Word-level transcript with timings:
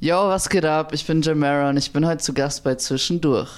Yo, 0.00 0.14
was 0.14 0.48
geht 0.48 0.64
ab? 0.64 0.92
Ich 0.94 1.04
bin 1.08 1.22
Jamera 1.22 1.70
und 1.70 1.76
ich 1.76 1.90
bin 1.92 2.06
heute 2.06 2.18
zu 2.18 2.32
Gast 2.32 2.62
bei 2.62 2.76
Zwischendurch. 2.76 3.50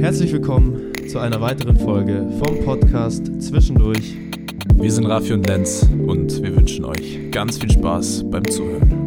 Herzlich 0.00 0.32
willkommen 0.32 0.90
zu 1.08 1.20
einer 1.20 1.40
weiteren 1.40 1.76
Folge 1.78 2.28
vom 2.42 2.64
Podcast 2.64 3.24
Zwischendurch. 3.40 4.16
Wir 4.74 4.90
sind 4.90 5.06
Rafi 5.06 5.32
und 5.32 5.46
Lenz 5.46 5.88
und 6.08 6.42
wir 6.42 6.56
wünschen 6.56 6.84
euch 6.84 7.30
ganz 7.30 7.58
viel 7.58 7.70
Spaß 7.70 8.28
beim 8.28 8.50
Zuhören. 8.50 9.01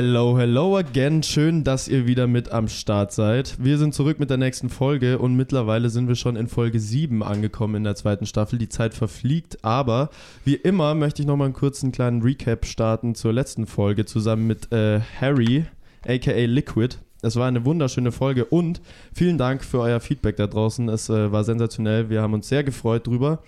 Hello, 0.00 0.38
hello 0.38 0.76
again. 0.76 1.24
Schön, 1.24 1.64
dass 1.64 1.88
ihr 1.88 2.06
wieder 2.06 2.28
mit 2.28 2.52
am 2.52 2.68
Start 2.68 3.10
seid. 3.10 3.56
Wir 3.58 3.78
sind 3.78 3.94
zurück 3.94 4.20
mit 4.20 4.30
der 4.30 4.36
nächsten 4.36 4.68
Folge 4.68 5.18
und 5.18 5.34
mittlerweile 5.34 5.90
sind 5.90 6.06
wir 6.06 6.14
schon 6.14 6.36
in 6.36 6.46
Folge 6.46 6.78
7 6.78 7.20
angekommen 7.24 7.74
in 7.74 7.82
der 7.82 7.96
zweiten 7.96 8.24
Staffel. 8.24 8.60
Die 8.60 8.68
Zeit 8.68 8.94
verfliegt, 8.94 9.64
aber 9.64 10.10
wie 10.44 10.54
immer 10.54 10.94
möchte 10.94 11.22
ich 11.22 11.26
nochmal 11.26 11.46
einen 11.46 11.54
kurzen 11.54 11.90
kleinen 11.90 12.22
Recap 12.22 12.64
starten 12.64 13.16
zur 13.16 13.32
letzten 13.32 13.66
Folge 13.66 14.04
zusammen 14.04 14.46
mit 14.46 14.70
äh, 14.70 15.00
Harry, 15.20 15.64
aka 16.06 16.30
Liquid. 16.30 16.98
Es 17.22 17.34
war 17.34 17.48
eine 17.48 17.64
wunderschöne 17.64 18.12
Folge 18.12 18.44
und 18.44 18.80
vielen 19.12 19.36
Dank 19.36 19.64
für 19.64 19.80
euer 19.80 19.98
Feedback 19.98 20.36
da 20.36 20.46
draußen. 20.46 20.88
Es 20.90 21.08
äh, 21.08 21.32
war 21.32 21.42
sensationell. 21.42 22.08
Wir 22.08 22.22
haben 22.22 22.34
uns 22.34 22.48
sehr 22.48 22.62
gefreut 22.62 23.08
drüber. 23.08 23.42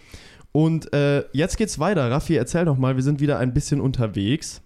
Und 0.50 0.92
äh, 0.92 1.22
jetzt 1.32 1.58
geht's 1.58 1.78
weiter. 1.78 2.10
Raffi, 2.10 2.34
erzähl 2.34 2.64
doch 2.64 2.76
mal, 2.76 2.96
wir 2.96 3.04
sind 3.04 3.20
wieder 3.20 3.38
ein 3.38 3.54
bisschen 3.54 3.80
unterwegs. 3.80 4.62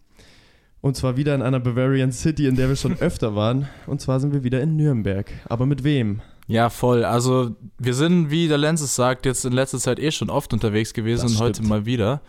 Und 0.84 0.98
zwar 0.98 1.16
wieder 1.16 1.34
in 1.34 1.40
einer 1.40 1.60
Bavarian 1.60 2.12
City, 2.12 2.46
in 2.46 2.56
der 2.56 2.68
wir 2.68 2.76
schon 2.76 2.98
öfter 3.00 3.34
waren. 3.34 3.68
Und 3.86 4.02
zwar 4.02 4.20
sind 4.20 4.34
wir 4.34 4.44
wieder 4.44 4.60
in 4.60 4.76
Nürnberg. 4.76 5.32
Aber 5.48 5.64
mit 5.64 5.82
wem? 5.82 6.20
Ja, 6.46 6.68
voll. 6.68 7.06
Also 7.06 7.56
wir 7.78 7.94
sind, 7.94 8.28
wie 8.28 8.48
der 8.48 8.58
Lenz 8.58 8.82
es 8.82 8.94
sagt, 8.94 9.24
jetzt 9.24 9.46
in 9.46 9.54
letzter 9.54 9.78
Zeit 9.78 9.98
eh 9.98 10.10
schon 10.10 10.28
oft 10.28 10.52
unterwegs 10.52 10.92
gewesen 10.92 11.22
Das 11.22 11.32
und 11.32 11.40
heute 11.40 11.54
stimmt. 11.54 11.70
mal 11.70 11.86
wieder. 11.86 12.20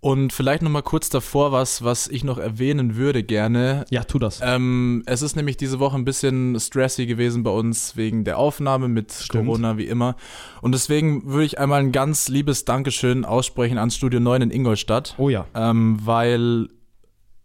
Und 0.00 0.34
vielleicht 0.34 0.60
noch 0.60 0.70
mal 0.70 0.82
kurz 0.82 1.08
davor 1.08 1.50
was, 1.52 1.82
was 1.82 2.06
ich 2.06 2.24
noch 2.24 2.36
erwähnen 2.36 2.96
würde 2.96 3.22
gerne. 3.22 3.86
Ja, 3.88 4.04
tu 4.04 4.18
das. 4.18 4.42
Ähm, 4.44 5.02
es 5.06 5.22
ist 5.22 5.34
nämlich 5.34 5.56
diese 5.56 5.78
Woche 5.78 5.96
ein 5.96 6.04
bisschen 6.04 6.60
stressy 6.60 7.06
gewesen 7.06 7.42
bei 7.42 7.52
uns 7.52 7.96
wegen 7.96 8.24
der 8.24 8.36
Aufnahme 8.36 8.88
mit 8.88 9.12
Stimmt. 9.14 9.46
Corona 9.46 9.78
wie 9.78 9.86
immer. 9.86 10.14
Und 10.60 10.72
deswegen 10.72 11.24
würde 11.24 11.46
ich 11.46 11.58
einmal 11.58 11.80
ein 11.80 11.90
ganz 11.90 12.28
liebes 12.28 12.66
Dankeschön 12.66 13.24
aussprechen 13.24 13.78
ans 13.78 13.96
Studio 13.96 14.20
9 14.20 14.42
in 14.42 14.50
Ingolstadt. 14.50 15.14
Oh 15.16 15.30
ja. 15.30 15.46
ähm, 15.54 15.98
weil 16.04 16.68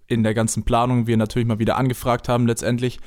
in 0.10 0.24
der 0.24 0.34
ganzen 0.34 0.64
Planung 0.64 1.08
wir 1.08 1.18
natürlich 1.18 1.48
mal 1.48 1.60
wieder 1.60 1.78
angefragt 1.78 2.28
haben 2.28 2.48
letztendlich 2.48 3.00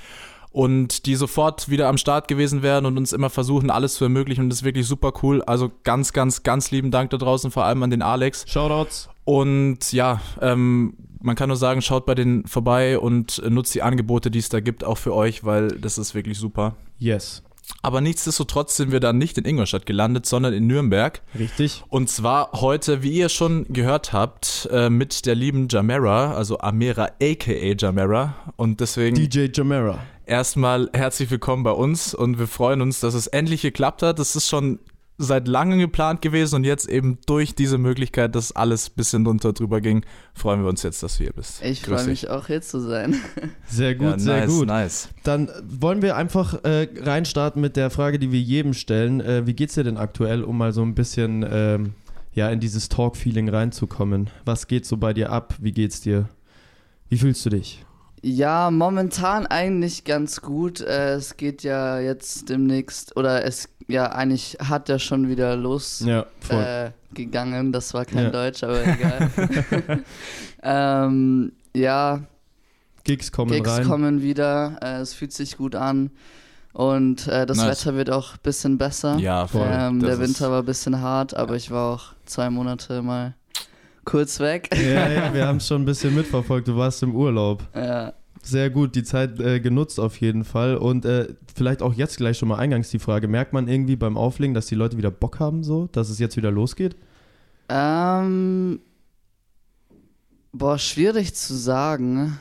und 0.53 1.06
die 1.06 1.14
sofort 1.17 1.69
wieder 1.69 1.89
am 1.89 1.97
Start 1.97 2.28
gewesen 2.28 2.62
wären 2.62 2.86
und 2.86 2.97
uns 2.97 3.12
immer 3.12 3.31
versuchen, 3.31 3.70
alles 3.70 3.95
zu 3.95 4.05
ermöglichen 4.05 4.45
und 4.45 4.50
das 4.50 4.61
ist 4.61 4.64
wirklich 4.64 4.86
super 4.86 5.12
cool. 5.23 5.42
Also 5.42 5.73
ganz, 5.83 6.12
ganz, 6.12 6.42
ganz 6.42 6.70
lieben 6.70 6.91
Dank 6.91 7.11
da 7.11 7.17
draußen, 7.17 7.50
vor 7.50 7.64
allem 7.64 7.83
an 7.83 7.91
den 7.91 8.03
Alex. 8.03 8.45
Shoutouts. 8.47 9.08
Und 9.25 9.92
ja, 9.92 10.20
ähm, 10.41 10.95
man 11.20 11.36
kann 11.36 11.48
nur 11.48 11.56
sagen, 11.56 11.80
schaut 11.83 12.05
bei 12.05 12.14
denen 12.14 12.47
vorbei 12.47 12.98
und 12.98 13.39
äh, 13.39 13.50
nutzt 13.50 13.75
die 13.75 13.83
Angebote, 13.83 14.30
die 14.30 14.41
es 14.41 14.48
da 14.48 14.61
gibt, 14.61 14.84
auch 14.84 14.98
für 14.98 15.14
euch, 15.14 15.45
weil 15.45 15.69
das 15.69 15.97
ist 15.98 16.14
wirklich 16.14 16.39
super. 16.39 16.77
Yes. 16.98 17.42
Aber 17.82 18.00
nichtsdestotrotz 18.00 18.77
sind 18.77 18.92
wir 18.92 19.00
dann 19.00 19.18
nicht 19.18 19.38
in 19.38 19.44
Ingolstadt 19.44 19.86
gelandet, 19.86 20.27
sondern 20.27 20.52
in 20.52 20.66
Nürnberg. 20.66 21.20
Richtig. 21.38 21.82
Und 21.88 22.08
zwar 22.10 22.50
heute, 22.52 23.02
wie 23.02 23.12
ihr 23.12 23.28
schon 23.28 23.66
gehört 23.68 24.12
habt, 24.12 24.68
äh, 24.72 24.91
mit 24.91 25.27
der 25.27 25.34
lieben 25.34 25.68
Jamera, 25.68 26.34
also 26.34 26.58
Amera 26.58 27.10
aka 27.20 27.74
Jamera. 27.78 28.34
Und 28.56 28.80
deswegen 28.80 29.16
DJ 29.16 29.46
Jamera. 29.52 29.98
erstmal 30.27 30.90
herzlich 30.92 31.30
willkommen 31.30 31.62
bei 31.62 31.72
uns 31.72 32.14
und 32.14 32.38
wir 32.38 32.46
freuen 32.46 32.80
uns, 32.80 33.00
dass 33.00 33.14
es 33.14 33.27
endlich 33.27 33.62
geklappt 33.62 34.02
hat. 34.02 34.18
Das 34.18 34.36
ist 34.36 34.48
schon 34.48 34.78
seit 35.22 35.48
langem 35.48 35.78
geplant 35.78 36.20
gewesen 36.20 36.56
und 36.56 36.64
jetzt 36.64 36.88
eben 36.88 37.18
durch 37.27 37.55
diese 37.55 37.78
Möglichkeit, 37.78 38.34
dass 38.34 38.52
alles 38.52 38.88
ein 38.90 38.92
bisschen 38.96 39.24
drunter 39.24 39.52
drüber 39.52 39.80
ging, 39.80 40.05
freuen 40.34 40.62
wir 40.62 40.68
uns 40.68 40.83
jetzt, 40.83 41.02
dass 41.02 41.16
du 41.18 41.24
hier 41.24 41.33
bist. 41.33 41.62
Ich 41.62 41.83
freue 41.83 42.05
mich 42.06 42.28
auch 42.28 42.46
hier 42.48 42.60
zu 42.62 42.80
sein. 42.80 43.16
Sehr 43.68 43.94
gut, 43.94 44.06
Ja, 44.10 44.18
sehr 44.18 44.40
nice, 44.40 44.50
gut. 44.50 44.66
nice. 44.66 45.08
Dann 45.24 45.48
wollen 45.68 46.02
wir 46.02 46.16
einfach 46.16 46.62
äh, 46.64 46.88
reinstarten 47.00 47.62
mit 47.62 47.77
der 47.77 47.90
Frage, 47.90 48.18
die 48.18 48.33
wir 48.33 48.40
jedem 48.40 48.74
stellen. 48.74 49.20
Äh, 49.20 49.46
wie 49.46 49.55
geht's 49.55 49.74
dir 49.74 49.84
denn 49.84 49.96
aktuell, 49.96 50.42
um 50.42 50.58
mal 50.58 50.72
so 50.72 50.83
ein 50.83 50.94
bisschen 50.94 51.46
ähm, 51.48 51.94
ja, 52.34 52.50
in 52.50 52.60
dieses 52.60 52.89
Talk-Feeling 52.89 53.48
reinzukommen? 53.48 54.28
Was 54.44 54.66
geht 54.66 54.86
so 54.86 54.96
bei 54.96 55.12
dir 55.14 55.30
ab? 55.30 55.54
Wie 55.60 55.72
geht's 55.72 56.00
dir? 56.00 56.28
Wie 57.08 57.18
fühlst 57.18 57.44
du 57.46 57.50
dich? 57.50 57.84
Ja, 58.22 58.70
momentan 58.70 59.46
eigentlich 59.46 60.05
ganz 60.05 60.40
gut. 60.40 60.80
Äh, 60.80 61.14
es 61.14 61.36
geht 61.36 61.62
ja 61.64 61.98
jetzt 61.98 62.48
demnächst, 62.48 63.16
oder 63.16 63.44
es, 63.44 63.68
ja, 63.88 64.06
eigentlich 64.12 64.58
hat 64.60 64.88
ja 64.88 64.98
schon 65.00 65.28
wieder 65.28 65.56
losgegangen. 65.56 66.24
Ja. 66.48 66.84
Äh, 66.86 66.92
gegangen. 67.14 67.72
das 67.72 67.92
war 67.94 68.05
kein 68.05 68.24
Ja. 68.24 68.30
Deutsch, 68.30 68.62
aber 68.62 68.86
egal. 68.86 69.30
ähm, 70.62 71.52
ja, 71.74 72.20
Gigs 73.05 73.33
kommen 73.33 73.50
Gigs 73.50 73.68
rein. 73.68 73.86
kommen 73.86 74.22
wieder. 74.22 74.78
Äh, 74.80 75.00
es 75.00 75.14
fühlt 75.14 75.33
sich 75.33 75.56
gut 75.56 75.74
an. 75.74 76.10
Und 76.72 77.27
äh, 77.27 77.44
das 77.44 77.58
Nice. 77.58 77.84
Wetter 77.84 77.96
wird 77.96 78.10
auch 78.10 78.34
ein 78.34 78.39
bisschen 78.42 78.78
besser. 78.78 79.18
Ja, 79.18 79.46
voll. 79.46 79.68
Ähm, 79.70 80.00
der 80.00 80.18
Winter 80.20 80.50
war 80.50 80.60
ein 80.60 80.64
bisschen 80.64 81.00
hart, 81.00 81.34
aber 81.34 81.56
ich 81.56 81.70
war 81.70 81.94
auch 81.94 82.04
zwei 82.24 82.48
Monate 82.48 83.02
mal 83.02 83.34
kurz 84.05 84.40
weg. 84.40 84.68
Ja, 84.74 85.08
ja, 85.08 85.35
wir 85.35 85.46
haben 85.46 85.58
es 85.58 85.67
schon 85.67 85.83
ein 85.83 85.85
bisschen 85.86 86.14
mitverfolgt. 86.14 86.68
Du 86.68 86.77
warst 86.77 87.02
im 87.02 87.14
Urlaub. 87.14 87.63
Ja. 87.74 88.13
Sehr 88.45 88.70
gut, 88.70 88.96
die 88.96 89.05
Zeit 89.05 89.39
äh, 89.39 89.61
genutzt 89.61 90.01
auf 90.01 90.20
jeden 90.20 90.45
Fall. 90.45 90.77
Und 90.77 91.05
äh, 91.05 91.29
vielleicht 91.55 91.80
auch 91.80 91.95
jetzt 91.95 92.17
gleich 92.17 92.39
schon 92.39 92.48
mal 92.48 92.57
eingangs 92.58 92.90
die 92.90 92.98
Frage: 92.98 93.29
Merkt 93.29 93.52
man 93.52 93.68
irgendwie 93.68 93.95
beim 93.96 94.17
Auflegen, 94.17 94.52
dass 94.55 94.67
die 94.67 94.74
Leute 94.74 94.96
wieder 94.96 95.13
Bock 95.13 95.39
haben, 95.39 95.63
so, 95.63 95.86
dass 95.92 96.08
es 96.11 96.18
jetzt 96.18 96.36
wieder 96.36 96.51
losgeht? 96.51 96.96
Ähm, 97.68 98.80
boah, 100.52 100.77
schwierig 100.79 101.34
zu 101.34 101.55
sagen. 101.55 102.39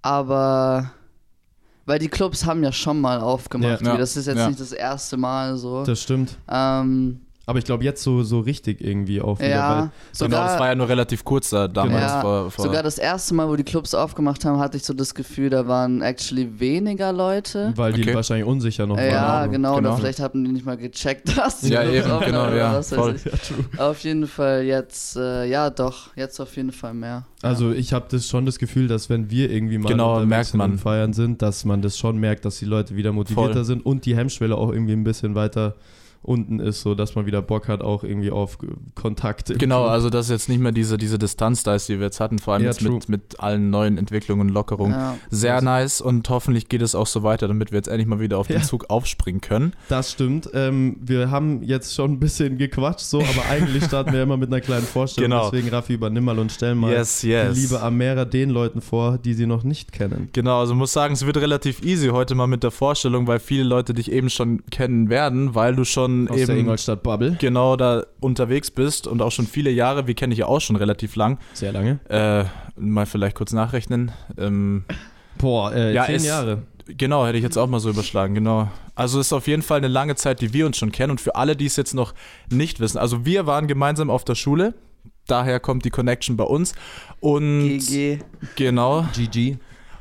Aber 0.00 0.92
weil 1.86 1.98
die 1.98 2.08
Clubs 2.08 2.46
haben 2.46 2.62
ja 2.64 2.72
schon 2.72 3.00
mal 3.00 3.20
aufgemacht. 3.20 3.82
Ja. 3.82 3.94
wie 3.94 3.98
Das 3.98 4.16
ist 4.16 4.26
jetzt 4.26 4.38
Ja. 4.38 4.48
nicht 4.48 4.60
das 4.60 4.72
erste 4.72 5.16
Mal 5.18 5.56
so. 5.58 5.84
Das 5.84 6.00
stimmt. 6.02 6.38
ähm, 6.48 7.20
Aber 7.46 7.58
ich 7.58 7.64
glaube, 7.66 7.84
jetzt 7.84 8.02
so, 8.02 8.22
so 8.22 8.40
richtig 8.40 8.80
irgendwie 8.80 9.20
auch 9.20 9.38
wieder. 9.38 9.48
ja, 9.50 9.80
Genau, 9.80 9.90
sogar, 10.12 10.44
das 10.44 10.58
war 10.58 10.68
ja 10.68 10.74
nur 10.74 10.88
relativ 10.88 11.24
kurz 11.24 11.50
da 11.50 11.68
damals. 11.68 12.00
ja, 12.12 12.20
vor, 12.22 12.50
vor, 12.50 12.64
sogar 12.64 12.82
das 12.82 12.96
erste 12.98 13.34
Mal, 13.34 13.48
wo 13.48 13.56
die 13.56 13.64
Clubs 13.64 13.94
aufgemacht 13.94 14.44
haben, 14.44 14.58
hatte 14.58 14.76
ich 14.78 14.84
so 14.84 14.94
das 14.94 15.14
Gefühl, 15.14 15.50
da 15.50 15.66
waren 15.68 16.00
actually 16.00 16.58
weniger 16.58 17.12
Leute. 17.12 17.72
Weil, 17.76 17.76
weil 17.76 17.92
die 17.92 18.02
Okay. 18.02 18.14
wahrscheinlich 18.14 18.46
unsicher 18.46 18.86
noch 18.86 18.98
ja, 18.98 19.12
waren. 19.12 19.50
genau, 19.50 19.76
Genau. 19.76 19.88
Oder 19.90 19.96
vielleicht 19.98 20.20
hatten 20.20 20.44
die 20.44 20.52
nicht 20.52 20.64
mal 20.64 20.76
gecheckt, 20.76 21.28
dass 21.36 21.60
die 21.60 21.68
Ja, 21.70 21.82
Clubs 21.82 21.96
eben, 21.98 22.10
offen 22.12 22.26
genau, 22.26 22.50
ja, 22.50 22.82
voll. 22.82 23.16
Ja, 23.24 23.30
true. 23.36 23.64
Auf 23.88 23.98
jeden 24.00 24.26
Fall 24.26 24.62
jetzt, 24.62 25.16
äh, 25.16 25.44
ja 25.46 25.68
doch, 25.70 26.16
jetzt 26.16 26.40
auf 26.40 26.56
jeden 26.56 26.72
Fall 26.72 26.94
mehr. 26.94 27.26
Also 27.42 27.72
ich 27.72 27.92
habe 27.92 28.06
das 28.10 28.26
schon 28.26 28.46
das 28.46 28.58
Gefühl, 28.58 28.88
dass 28.88 29.10
wenn 29.10 29.30
wir 29.30 29.50
irgendwie 29.50 29.76
mal 29.76 29.90
Genau, 29.90 30.24
merkt 30.24 30.54
man. 30.54 30.78
feiern 30.78 31.12
sind, 31.12 31.42
dass 31.42 31.64
man 31.66 31.82
das 31.82 31.98
schon 31.98 32.16
merkt, 32.16 32.44
dass 32.46 32.58
die 32.58 32.64
Leute 32.64 32.96
wieder 32.96 33.12
motivierter 33.12 33.52
Voll. 33.54 33.64
sind 33.64 33.84
und 33.84 34.06
die 34.06 34.16
Hemmschwelle 34.16 34.56
auch 34.56 34.72
irgendwie 34.72 34.94
ein 34.94 35.04
bisschen 35.04 35.34
weiter 35.34 35.74
unten 36.24 36.58
ist, 36.60 36.80
so 36.82 36.94
dass 36.94 37.14
man 37.14 37.26
wieder 37.26 37.42
Bock 37.42 37.68
hat, 37.68 37.82
auch 37.82 38.02
irgendwie 38.04 38.30
auf 38.30 38.58
Kontakt. 38.94 39.50
im 39.50 39.58
Genau, 39.58 39.82
Club. 39.82 39.90
also 39.92 40.10
dass 40.10 40.28
jetzt 40.28 40.48
nicht 40.48 40.60
mehr 40.60 40.72
diese, 40.72 40.96
diese 40.96 41.18
Distanz 41.18 41.62
da 41.62 41.74
ist, 41.74 41.88
die 41.88 41.98
wir 41.98 42.06
jetzt 42.06 42.20
hatten, 42.20 42.38
vor 42.38 42.54
allem 42.54 42.62
Ja, 42.64 42.70
jetzt 42.70 42.80
true. 42.80 42.94
mit, 42.94 43.08
mit 43.08 43.40
allen 43.40 43.70
neuen 43.70 43.98
Entwicklungen 43.98 44.48
und 44.48 44.54
Lockerungen. 44.54 44.92
Ja. 44.92 45.16
Sehr 45.30 45.60
nice 45.62 46.00
und 46.00 46.28
hoffentlich 46.28 46.68
geht 46.68 46.82
es 46.82 46.94
auch 46.94 47.06
so 47.06 47.22
weiter, 47.22 47.48
damit 47.48 47.72
wir 47.72 47.76
jetzt 47.78 47.88
endlich 47.88 48.06
mal 48.06 48.20
wieder 48.20 48.38
auf 48.38 48.46
den 48.48 48.56
Ja. 48.60 48.62
Zug 48.62 48.90
aufspringen 48.90 49.40
können. 49.40 49.72
Das 49.88 50.12
stimmt. 50.12 50.48
Ähm, 50.54 50.96
wir 51.00 51.30
haben 51.30 51.62
jetzt 51.62 51.94
schon 51.94 52.12
ein 52.12 52.20
bisschen 52.20 52.58
gequatscht, 52.58 53.04
so, 53.06 53.20
aber 53.20 53.44
eigentlich 53.50 53.84
starten 53.84 54.12
wir 54.12 54.22
immer 54.22 54.36
mit 54.36 54.48
einer 54.48 54.60
kleinen 54.60 54.84
Vorstellung. 54.86 55.30
Genau. 55.30 55.50
Deswegen, 55.50 55.68
Raffi, 55.68 55.94
übernimm 55.94 56.24
mal 56.24 56.38
und 56.38 56.52
stell 56.52 56.74
mal 56.74 56.92
yes, 56.92 57.20
die 57.20 57.28
yes. 57.28 57.56
liebe 57.56 57.80
Amera 57.82 58.24
den 58.24 58.50
Leuten 58.50 58.80
vor, 58.80 59.18
die 59.18 59.34
sie 59.34 59.46
noch 59.46 59.64
nicht 59.64 59.92
kennen. 59.92 60.28
Genau, 60.32 60.60
also 60.60 60.74
muss 60.74 60.92
sagen, 60.92 61.14
es 61.14 61.26
wird 61.26 61.36
relativ 61.36 61.82
easy 61.84 62.08
heute 62.08 62.34
mal 62.34 62.46
mit 62.46 62.62
der 62.62 62.70
Vorstellung, 62.70 63.26
weil 63.26 63.38
viele 63.40 63.64
Leute 63.64 63.94
dich 63.94 64.10
eben 64.10 64.30
schon 64.30 64.62
kennen 64.70 65.08
werden, 65.10 65.54
weil 65.54 65.74
du 65.76 65.84
schon 65.84 66.13
Aus 66.28 66.36
der 66.36 66.48
eben 66.50 66.58
Ingolstadt 66.60 67.02
Bubble. 67.02 67.36
genau 67.38 67.76
da 67.76 68.04
unterwegs 68.20 68.70
bist 68.70 69.06
und 69.06 69.20
auch 69.22 69.32
schon 69.32 69.46
viele 69.46 69.70
Jahre, 69.70 70.06
wir 70.06 70.14
kennen 70.14 70.30
dich 70.30 70.40
ja 70.40 70.46
auch 70.46 70.60
schon 70.60 70.76
relativ 70.76 71.16
lang. 71.16 71.38
Sehr 71.52 71.72
lange. 71.72 72.00
Äh, 72.08 72.44
mal 72.80 73.06
vielleicht 73.06 73.36
kurz 73.36 73.52
nachrechnen. 73.52 74.12
Ähm, 74.38 74.84
Boah, 75.38 75.72
äh, 75.74 75.92
Ja, 75.94 76.06
zehn 76.06 76.16
es- 76.16 76.26
Jahre. 76.26 76.62
Genau, 76.86 77.24
hätte 77.26 77.38
ich 77.38 77.42
jetzt 77.44 77.56
auch 77.56 77.66
mal 77.66 77.80
so 77.80 77.88
überschlagen, 77.88 78.34
genau. 78.34 78.68
Also 78.94 79.18
es 79.18 79.28
ist 79.28 79.32
auf 79.32 79.46
jeden 79.46 79.62
Fall 79.62 79.78
eine 79.78 79.88
lange 79.88 80.16
Zeit, 80.16 80.42
die 80.42 80.52
wir 80.52 80.66
uns 80.66 80.76
schon 80.76 80.92
kennen 80.92 81.12
und 81.12 81.20
für 81.20 81.34
alle, 81.34 81.56
die 81.56 81.64
es 81.66 81.76
jetzt 81.76 81.94
noch 81.94 82.12
nicht 82.50 82.78
wissen. 82.78 82.98
Also 82.98 83.24
wir 83.24 83.46
waren 83.46 83.66
gemeinsam 83.66 84.10
auf 84.10 84.24
der 84.24 84.34
Schule, 84.34 84.74
daher 85.26 85.60
kommt 85.60 85.86
die 85.86 85.90
Connection 85.90 86.36
bei 86.36 86.44
uns 86.44 86.74
und 87.20 87.78
GG. 87.78 88.18
genau 88.56 89.06
GG. 89.14 89.56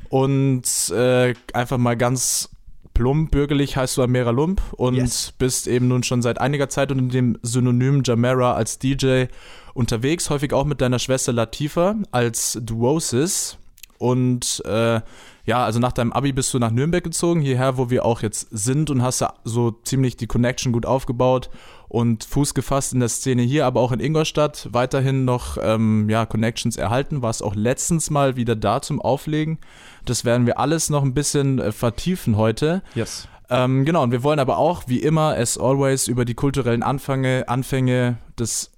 und 0.10 0.64
äh, 0.94 1.34
einfach 1.54 1.78
mal 1.78 1.96
ganz 1.96 2.50
plump 2.94 3.32
bürgerlich 3.32 3.76
heißt 3.78 3.98
du 3.98 4.04
Amera 4.04 4.30
Lump 4.32 4.62
und 4.74 4.96
Yes. 4.96 5.34
bist 5.38 5.68
eben 5.68 5.88
nun 5.88 6.04
schon 6.04 6.22
seit 6.22 6.40
einiger 6.40 6.70
Zeit 6.70 6.92
unter 6.92 7.04
dem 7.14 7.38
Synonym 7.42 8.04
Jamera 8.06 8.54
als 8.54 8.80
DJ 8.80 9.26
unterwegs, 9.74 10.30
häufig 10.30 10.54
auch 10.54 10.66
mit 10.66 10.82
deiner 10.82 11.00
Schwester 11.00 11.34
Latifa 11.34 11.96
als 12.12 12.60
Duosis. 12.62 13.58
und 13.98 14.62
äh, 14.66 15.02
ja, 15.46 15.66
also 15.66 15.80
nach 15.80 15.92
deinem 15.92 16.14
Abi 16.14 16.32
bist 16.32 16.54
du 16.54 16.60
nach 16.60 16.72
Nürnberg 16.72 17.04
gezogen, 17.04 17.42
hierher, 17.42 17.78
wo 17.78 17.90
wir 17.90 18.06
auch 18.06 18.22
jetzt 18.22 18.48
sind 18.52 18.90
und 18.90 19.02
hast 19.02 19.20
da 19.22 19.34
so 19.44 19.72
ziemlich 19.84 20.16
die 20.16 20.28
Connection 20.28 20.72
gut 20.72 20.86
aufgebaut 20.86 21.50
und 21.90 22.24
Fuß 22.24 22.54
gefasst 22.54 22.94
in 22.94 23.02
der 23.02 23.10
Szene 23.10 23.42
hier, 23.42 23.66
aber 23.66 23.82
auch 23.82 23.92
in 23.92 24.00
Ingolstadt 24.00 24.70
weiterhin 24.72 25.26
noch 25.26 25.58
ähm, 25.62 26.10
ja, 26.10 26.26
Connections 26.26 26.78
erhalten. 26.78 27.22
Warst 27.22 27.44
auch 27.44 27.56
letztens 27.56 28.10
mal 28.10 28.38
wieder 28.38 28.56
da 28.56 28.82
zum 28.82 29.02
Auflegen. 29.02 29.58
Das 30.06 30.26
werden 30.26 30.46
wir 30.46 30.60
alles 30.60 30.90
noch 30.90 31.04
ein 31.04 31.14
bisschen 31.14 31.60
äh, 31.60 31.72
vertiefen 31.72 32.38
heute. 32.38 32.82
Yes. 32.96 33.28
Ähm, 33.50 33.86
genau, 33.86 34.04
und 34.04 34.12
wir 34.12 34.24
wollen 34.24 34.40
aber 34.40 34.58
auch, 34.58 34.84
wie 34.88 35.00
immer, 35.00 35.36
as 35.36 35.58
always, 35.58 36.08
über 36.08 36.26
die 36.26 36.34
kulturellen 36.34 36.82
Anfänge, 36.82 37.46
Anfänge 37.48 38.18
des, 38.40 38.72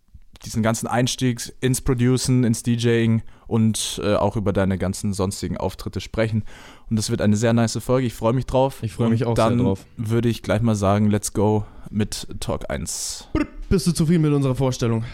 diesen 0.44 0.63
ganzen 0.63 0.88
Einstieg 0.88 1.54
ins 1.62 1.81
Producen, 1.81 2.44
ins 2.44 2.63
DJing 2.63 3.22
und 3.48 4.01
äh, 4.04 4.16
auch 4.16 4.36
über 4.36 4.54
deine 4.54 4.77
ganzen 4.77 5.13
sonstigen 5.13 5.57
Auftritte 5.57 6.01
sprechen. 6.01 6.44
Und 6.89 6.98
das 6.98 7.10
wird 7.10 7.22
eine 7.22 7.38
sehr 7.38 7.54
nice 7.54 7.77
Folge. 7.77 8.07
Ich 8.07 8.13
freue 8.13 8.33
mich 8.33 8.45
drauf. 8.45 8.80
Ich 8.81 8.94
freue 8.94 9.10
mich 9.10 9.25
auch 9.25 9.36
sehr 9.36 9.50
dann 9.50 9.60
drauf. 9.60 9.86
würde 9.98 10.30
ich 10.30 10.42
gleich 10.42 10.62
mal 10.62 10.75
sagen, 10.75 11.10
let's 11.10 11.33
go 11.33 11.66
mit 11.89 12.27
Talk 12.39 12.69
1. 12.69 13.30
Bist 13.69 13.88
du 13.88 13.92
zufrieden 13.94 14.24
mit 14.24 14.33
unserer 14.33 14.56
Vorstellung? 14.56 15.06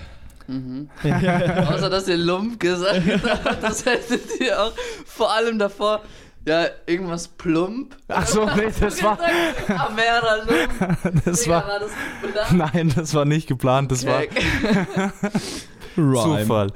Mhm. 0.51 0.89
Außer 1.69 1.89
dass 1.89 2.07
ihr 2.07 2.17
Lump 2.17 2.59
gesagt 2.59 3.01
habt, 3.45 3.63
das 3.63 3.85
hättet 3.85 4.39
ihr 4.39 4.61
auch 4.61 4.73
vor 5.05 5.31
allem 5.33 5.57
davor. 5.59 6.01
Ja, 6.45 6.65
irgendwas 6.87 7.27
plump. 7.27 7.95
Ach 8.07 8.25
so, 8.25 8.45
nee, 8.45 8.69
das 8.79 9.03
war- 9.03 9.15
Gesagt, 9.17 9.79
Amera 9.79 10.35
Lump. 10.37 11.23
Das 11.25 11.41
Digga, 11.43 11.55
war, 11.55 11.67
war 11.67 11.79
das 11.79 11.91
bedacht? 12.21 12.51
nein, 12.53 12.91
das 12.95 13.13
war 13.13 13.25
nicht 13.25 13.47
geplant, 13.47 13.91
das 13.91 14.05
war 14.07 14.21
Rhyme. 15.97 16.39
Zufall. 16.39 16.71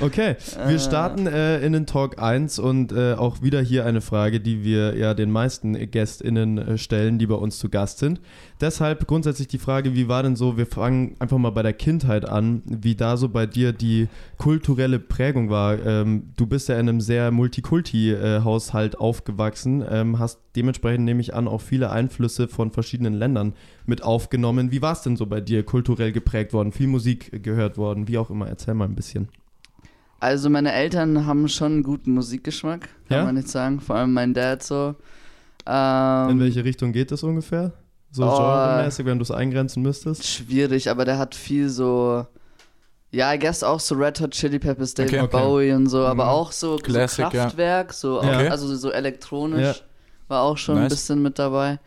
Okay, 0.00 0.36
wir 0.64 0.78
starten 0.78 1.26
äh, 1.26 1.58
in 1.58 1.72
den 1.72 1.84
Talk 1.84 2.22
1 2.22 2.60
und 2.60 2.92
äh, 2.92 3.14
auch 3.14 3.42
wieder 3.42 3.60
hier 3.60 3.84
eine 3.84 4.00
Frage, 4.00 4.38
die 4.38 4.62
wir 4.62 4.96
ja 4.96 5.12
den 5.12 5.32
meisten 5.32 5.90
GästInnen 5.90 6.56
äh, 6.56 6.78
stellen, 6.78 7.18
die 7.18 7.26
bei 7.26 7.34
uns 7.34 7.58
zu 7.58 7.68
Gast 7.68 7.98
sind. 7.98 8.20
Deshalb 8.60 9.08
grundsätzlich 9.08 9.48
die 9.48 9.58
Frage, 9.58 9.96
wie 9.96 10.06
war 10.06 10.22
denn 10.22 10.36
so, 10.36 10.56
wir 10.56 10.66
fangen 10.66 11.16
einfach 11.18 11.38
mal 11.38 11.50
bei 11.50 11.64
der 11.64 11.72
Kindheit 11.72 12.28
an, 12.28 12.62
wie 12.64 12.94
da 12.94 13.16
so 13.16 13.28
bei 13.28 13.46
dir 13.46 13.72
die 13.72 14.06
kulturelle 14.36 15.00
Prägung 15.00 15.50
war. 15.50 15.84
Ähm, 15.84 16.30
du 16.36 16.46
bist 16.46 16.68
ja 16.68 16.76
in 16.76 16.88
einem 16.88 17.00
sehr 17.00 17.32
Multikulti-Haushalt 17.32 19.00
aufgewachsen, 19.00 19.84
ähm, 19.90 20.20
hast 20.20 20.38
dementsprechend 20.54 21.06
nehme 21.06 21.20
ich 21.20 21.34
an 21.34 21.48
auch 21.48 21.60
viele 21.60 21.90
Einflüsse 21.90 22.46
von 22.46 22.70
verschiedenen 22.70 23.14
Ländern 23.14 23.52
mit 23.84 24.04
aufgenommen. 24.04 24.70
Wie 24.70 24.80
war 24.80 24.92
es 24.92 25.02
denn 25.02 25.16
so 25.16 25.26
bei 25.26 25.40
dir, 25.40 25.64
kulturell 25.64 26.12
geprägt 26.12 26.52
worden, 26.52 26.70
viel 26.70 26.86
Musik 26.86 27.42
gehört 27.42 27.76
worden, 27.78 28.06
wie 28.06 28.18
auch 28.18 28.30
immer? 28.30 28.46
Erzähl 28.46 28.74
mal 28.74 28.84
ein 28.84 28.94
bisschen. 28.94 29.28
Also 30.20 30.50
meine 30.50 30.72
Eltern 30.72 31.26
haben 31.26 31.48
schon 31.48 31.72
einen 31.72 31.82
guten 31.82 32.12
Musikgeschmack, 32.12 32.88
kann 33.08 33.18
Ja? 33.18 33.24
man 33.24 33.34
nicht 33.36 33.48
sagen. 33.48 33.80
Vor 33.80 33.96
allem 33.96 34.12
mein 34.12 34.34
Dad 34.34 34.62
so. 34.62 34.96
In 35.66 35.74
Ähm, 35.74 36.40
welche 36.40 36.64
Richtung 36.64 36.92
geht 36.92 37.10
das 37.12 37.22
ungefähr? 37.22 37.72
So 38.10 38.24
Oh. 38.24 38.36
genremäßig, 38.38 39.04
wenn 39.06 39.18
du 39.18 39.22
es 39.22 39.30
eingrenzen 39.30 39.82
müsstest? 39.82 40.24
schwierig, 40.26 40.88
aber 40.90 41.04
der 41.04 41.18
hat 41.18 41.34
viel 41.34 41.68
so. 41.68 42.26
Ja, 43.10 43.32
I 43.32 43.38
guess 43.38 43.62
auch 43.62 43.80
so 43.80 43.94
Red 43.94 44.20
Hot 44.20 44.32
Chili 44.32 44.58
Peppers, 44.58 44.94
David 44.94 45.12
Okay. 45.14 45.20
Okay. 45.22 45.36
Bowie 45.36 45.72
und 45.72 45.86
so, 45.86 46.04
aber 46.04 46.24
Mhm. 46.24 46.30
auch 46.30 46.52
so, 46.52 46.76
so 46.78 46.82
Classic, 46.82 47.18
ja. 47.20 47.30
Kraftwerk, 47.30 47.92
so, 47.92 48.20
auch, 48.20 48.24
also 48.50 48.74
so 48.76 48.90
elektronisch 48.90 49.78
Ja. 49.78 49.84
war 50.28 50.42
auch 50.42 50.58
schon 50.58 50.76
ein 50.76 50.82
Nice. 50.82 50.92
bisschen 50.92 51.22
mit 51.22 51.38
dabei. 51.38 51.78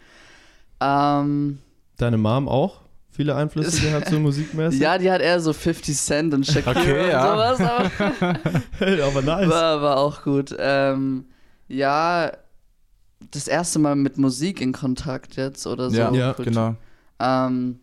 Ähm, 0.80 1.60
Deine 1.98 2.18
Mom 2.18 2.48
auch? 2.48 2.82
Viele 3.14 3.36
Einflüsse 3.36 3.82
gehabt 3.82 4.08
so 4.10 4.20
musikmäßig? 4.20 4.80
ja, 4.80 4.98
die 4.98 5.12
hat 5.12 5.22
eher 5.22 5.40
so 5.42 5.52
50 5.54 5.98
Cent 5.98 6.34
und 6.34 6.46
Shakira 6.46 6.72
Okay, 6.80 7.04
und 7.04 7.10
ja. 7.10 7.32
sowas, 7.32 7.60
aber 7.62 8.40
aber 9.08 9.22
nice. 9.22 9.50
war, 9.50 9.82
war 9.82 9.98
auch 9.98 10.24
gut. 10.24 10.56
Ähm, 10.58 11.26
ja, 11.68 12.32
das 13.32 13.48
erste 13.48 13.80
Mal 13.80 13.96
mit 13.96 14.18
Musik 14.18 14.62
in 14.62 14.72
Kontakt 14.72 15.36
jetzt 15.36 15.68
oder 15.68 15.90
so. 15.90 15.98
Ja, 15.98 16.12
Ja, 16.12 16.34
genau. 16.34 16.76
Ähm, 17.20 17.80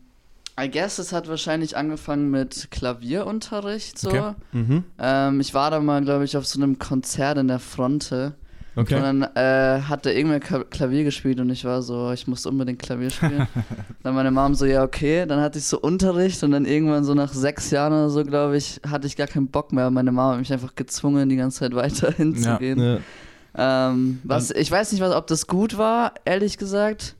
I 0.61 0.69
guess 0.69 0.99
es 0.99 1.13
hat 1.13 1.29
wahrscheinlich 1.29 1.77
angefangen 1.77 2.31
mit 2.31 2.69
Klavierunterricht 2.71 3.99
so. 3.99 4.09
Okay. 4.09 4.33
Mhm. 4.53 4.85
Ähm, 4.99 5.41
ich 5.41 5.55
war 5.55 5.71
da 5.71 5.79
mal, 5.81 6.03
glaube 6.03 6.25
ich, 6.25 6.37
auf 6.37 6.47
so 6.47 6.61
einem 6.61 6.79
Konzert 6.79 7.39
in 7.39 7.49
der 7.49 7.61
Fronte. 7.61 8.35
Okay. 8.79 8.95
Und 8.95 9.03
dann 9.03 9.23
äh, 9.35 9.83
hat 9.83 10.07
da 10.07 10.11
irgendwer 10.11 10.39
Ka- 10.39 10.63
Klavier 10.63 11.03
gespielt 11.03 11.41
und 11.41 11.51
ich 11.51 11.65
war 11.65 11.83
so, 11.83 12.13
ich 12.13 12.29
muss 12.29 12.47
unbedingt 12.47 12.79
Klavier 12.81 13.11
spielen. 13.11 13.49
dann 14.05 14.15
meine 14.15 14.31
Mom 14.31 14.55
so, 14.55 14.67
ja, 14.67 14.85
okay. 14.85 15.27
Dann 15.27 15.41
hatte 15.41 15.59
ich 15.59 15.65
so 15.65 15.81
Unterricht 15.81 16.43
und 16.45 16.53
dann 16.53 16.65
irgendwann 16.65 17.03
so 17.03 17.13
nach 17.13 17.33
sechs 17.33 17.73
Jahren 17.73 17.93
oder 17.93 18.09
so, 18.11 18.23
glaube 18.23 18.57
ich, 18.57 18.81
hatte 18.89 19.09
ich 19.09 19.17
gar 19.17 19.27
keinen 19.27 19.49
Bock 19.49 19.73
mehr. 19.73 19.91
Meine 19.91 20.13
Mom 20.13 20.31
hat 20.33 20.39
mich 20.39 20.53
einfach 20.53 20.77
gezwungen, 20.77 21.29
die 21.29 21.35
ganze 21.35 21.59
Zeit 21.59 21.75
weiter 21.75 22.13
hinzugehen. 22.17 22.79
Ja. 22.81 23.89
Ähm, 23.91 24.21
was, 24.23 24.53
ich 24.53 24.71
weiß 24.71 24.93
nicht, 24.93 25.01
was, 25.01 25.13
ob 25.13 25.27
das 25.27 25.49
gut 25.49 25.77
war, 25.77 26.13
ehrlich 26.25 26.57
gesagt. 26.57 27.17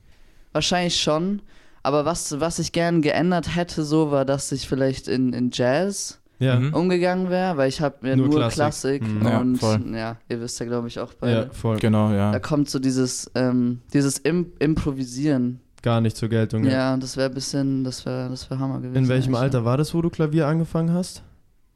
Wahrscheinlich 0.53 1.01
schon. 1.01 1.43
Aber 1.83 2.05
was, 2.05 2.39
was 2.39 2.61
ich 2.61 2.71
gern 2.71 3.03
geändert 3.03 3.57
hätte, 3.57 3.83
so 3.83 4.13
war, 4.13 4.25
dass 4.25 4.53
ich 4.53 4.69
vielleicht 4.69 5.09
in, 5.09 5.33
in 5.33 5.51
Jazz 5.53 6.21
Ja. 6.41 6.59
Mhm. 6.61 6.73
umgegangen 6.75 7.31
wäre, 7.31 7.57
weil 7.57 7.69
ich 7.69 7.81
habe 7.81 7.97
mir 8.03 8.17
Nur 8.17 8.29
nur, 8.29 8.49
Klassik. 8.49 9.03
Klassik, 9.03 9.03
Mhm. 9.03 9.27
Ja, 9.27 9.39
und 9.41 9.57
voll. 9.57 9.81
ja, 9.95 10.17
ihr 10.29 10.41
wisst 10.41 10.61
ja, 10.61 10.67
glaube 10.67 10.87
ich, 10.89 10.99
auch 11.01 11.11
ja, 11.11 11.17
beide. 11.21 11.51
voll. 11.53 11.79
Genau, 11.79 12.11
Da 12.11 12.33
ja. 12.33 12.39
kommt 12.39 12.71
so 12.71 12.79
dieses, 12.79 13.29
ähm, 13.35 13.81
dieses 13.93 14.19
Im 14.19 14.53
Improvisieren. 14.61 15.61
Gar 15.83 16.01
nicht 16.01 16.17
zur 16.17 16.29
Geltung. 16.29 16.65
Ja, 16.65 16.71
Ja. 16.71 16.97
das 16.97 17.17
wäre 17.17 17.29
ein 17.29 17.35
bisschen, 17.35 17.85
das 17.85 18.05
wäre 18.07 18.29
das 18.31 18.49
wär 18.51 18.59
Hammer 18.59 18.81
gewesen. 18.81 18.97
In 19.05 19.09
welchem. 19.09 19.35
Alter 19.35 19.65
war 19.65 19.77
das, 19.77 19.95
wo 19.95 20.03
du 20.03 20.11
Klavier 20.11 20.47
angefangen 20.47 20.93
hast? 20.93 21.23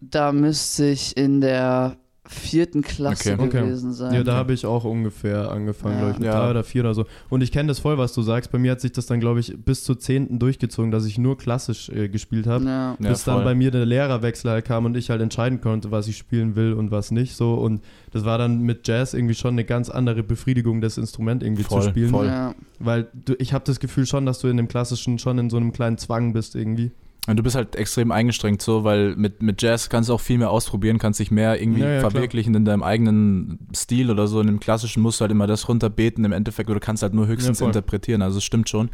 Da 0.01 0.33
müsste 0.33 0.87
ich 0.87 1.17
in 1.17 1.41
der 1.41 1.97
vierten 2.25 2.83
Klasse 2.83 3.33
Okay. 3.35 3.43
Okay. 3.47 3.61
gewesen 3.63 3.93
sein. 3.93 4.15
Ja, 4.15 4.23
da 4.23 4.35
habe 4.35 4.53
ich 4.53 4.65
auch 4.65 4.85
ungefähr 4.85 5.51
angefangen, 5.51 5.95
Ja. 5.95 5.99
glaube 6.01 6.13
ich, 6.13 6.19
mit 6.21 6.27
Ja. 6.29 6.39
drei 6.41 6.51
oder 6.51 6.63
vier 6.63 6.83
oder 6.83 6.95
so. 6.95 7.05
Und 7.29 7.43
ich 7.43 7.51
kenne 7.51 7.67
das 7.67 7.81
voll, 7.81 7.99
was 7.99 8.13
du 8.13 8.23
sagst. 8.23 8.53
Bei 8.53 8.59
mir 8.59 8.71
hat 8.71 8.81
sich 8.81 8.93
das 8.93 9.07
dann, 9.07 9.19
glaube 9.19 9.41
ich, 9.41 9.57
bis 9.65 9.83
zur 9.83 9.99
zehnten 9.99 10.39
durchgezogen, 10.39 10.93
dass 10.93 11.05
ich 11.05 11.19
nur 11.19 11.37
klassisch 11.37 11.89
äh, 11.89 12.09
gespielt 12.09 12.47
habe. 12.47 12.65
ja. 12.65 12.97
Ja, 13.01 13.09
bis 13.09 13.25
dann 13.25 13.43
bei 13.43 13.57
mir 13.57 13.73
der 13.73 13.87
Lehrerwechsel 13.87 14.51
halt 14.53 14.65
kam 14.65 14.85
und 14.85 14.97
ich 14.97 15.11
halt 15.11 15.21
entscheiden 15.21 15.61
konnte, 15.61 15.91
was 15.91 16.07
ich 16.07 16.17
spielen 16.17 16.55
will 16.55 16.75
und 16.75 16.93
was 16.93 17.11
nicht 17.11 17.35
so. 17.35 17.55
Und 17.55 17.83
das 18.13 18.25
war 18.25 18.39
dann 18.39 18.61
mit 18.61 18.87
Jazz 18.87 19.15
irgendwie 19.15 19.35
schon 19.35 19.55
eine 19.55 19.65
ganz 19.65 19.91
andere 19.91 20.23
Befriedigung, 20.23 20.81
das 20.81 20.99
Instrument 20.99 21.43
irgendwie 21.43 21.65
Voll, 21.65 21.83
zu 21.83 21.89
spielen. 21.89 22.11
voll. 22.11 22.27
Ja. 22.27 22.55
Weil 22.79 23.09
du, 23.25 23.35
ich 23.41 23.53
habe 23.53 23.65
das 23.67 23.81
Gefühl 23.81 24.07
schon, 24.07 24.27
dass 24.27 24.39
du 24.39 24.47
in 24.47 24.57
dem 24.59 24.69
klassischen 24.69 25.19
schon 25.19 25.39
in 25.39 25.51
so 25.51 25.57
einem 25.57 25.73
kleinen 25.73 25.99
Zwang 25.99 26.33
bist 26.33 26.55
irgendwie. 26.55 26.93
Und 27.29 27.37
du 27.37 27.43
bist 27.45 27.55
halt 27.55 27.77
extrem 27.77 28.11
eingestrengt 28.11 28.61
so, 28.63 28.83
weil 28.83 29.15
mit, 29.15 29.43
mit 29.43 29.63
Jazz 29.63 29.89
kannst 29.89 30.09
du 30.11 30.15
auch 30.15 30.21
viel 30.21 30.39
mehr 30.39 30.51
ausprobieren, 30.51 30.99
kannst 30.99 31.21
dich 31.21 31.31
mehr 31.31 31.61
irgendwie 31.61 31.83
Ja, 31.83 31.89
ja, 31.91 31.99
klar. 32.01 32.11
verwirklichen 32.11 32.53
in 32.57 32.65
deinem 32.65 32.83
eigenen 32.83 33.61
Stil 33.77 34.11
oder 34.11 34.27
so. 34.27 34.41
In 34.41 34.49
dem 34.49 34.59
klassischen 34.59 35.03
musst 35.03 35.21
du 35.21 35.23
halt 35.23 35.31
immer 35.31 35.47
das 35.47 35.69
runterbeten 35.69 36.25
im 36.25 36.33
Endeffekt 36.33 36.69
oder 36.69 36.81
kannst 36.81 37.05
halt 37.05 37.15
nur 37.15 37.29
höchstens 37.29 37.61
Ja, 37.61 37.67
interpretieren, 37.67 38.23
also 38.23 38.39
es 38.39 38.45
stimmt 38.45 38.69
schon. 38.69 38.91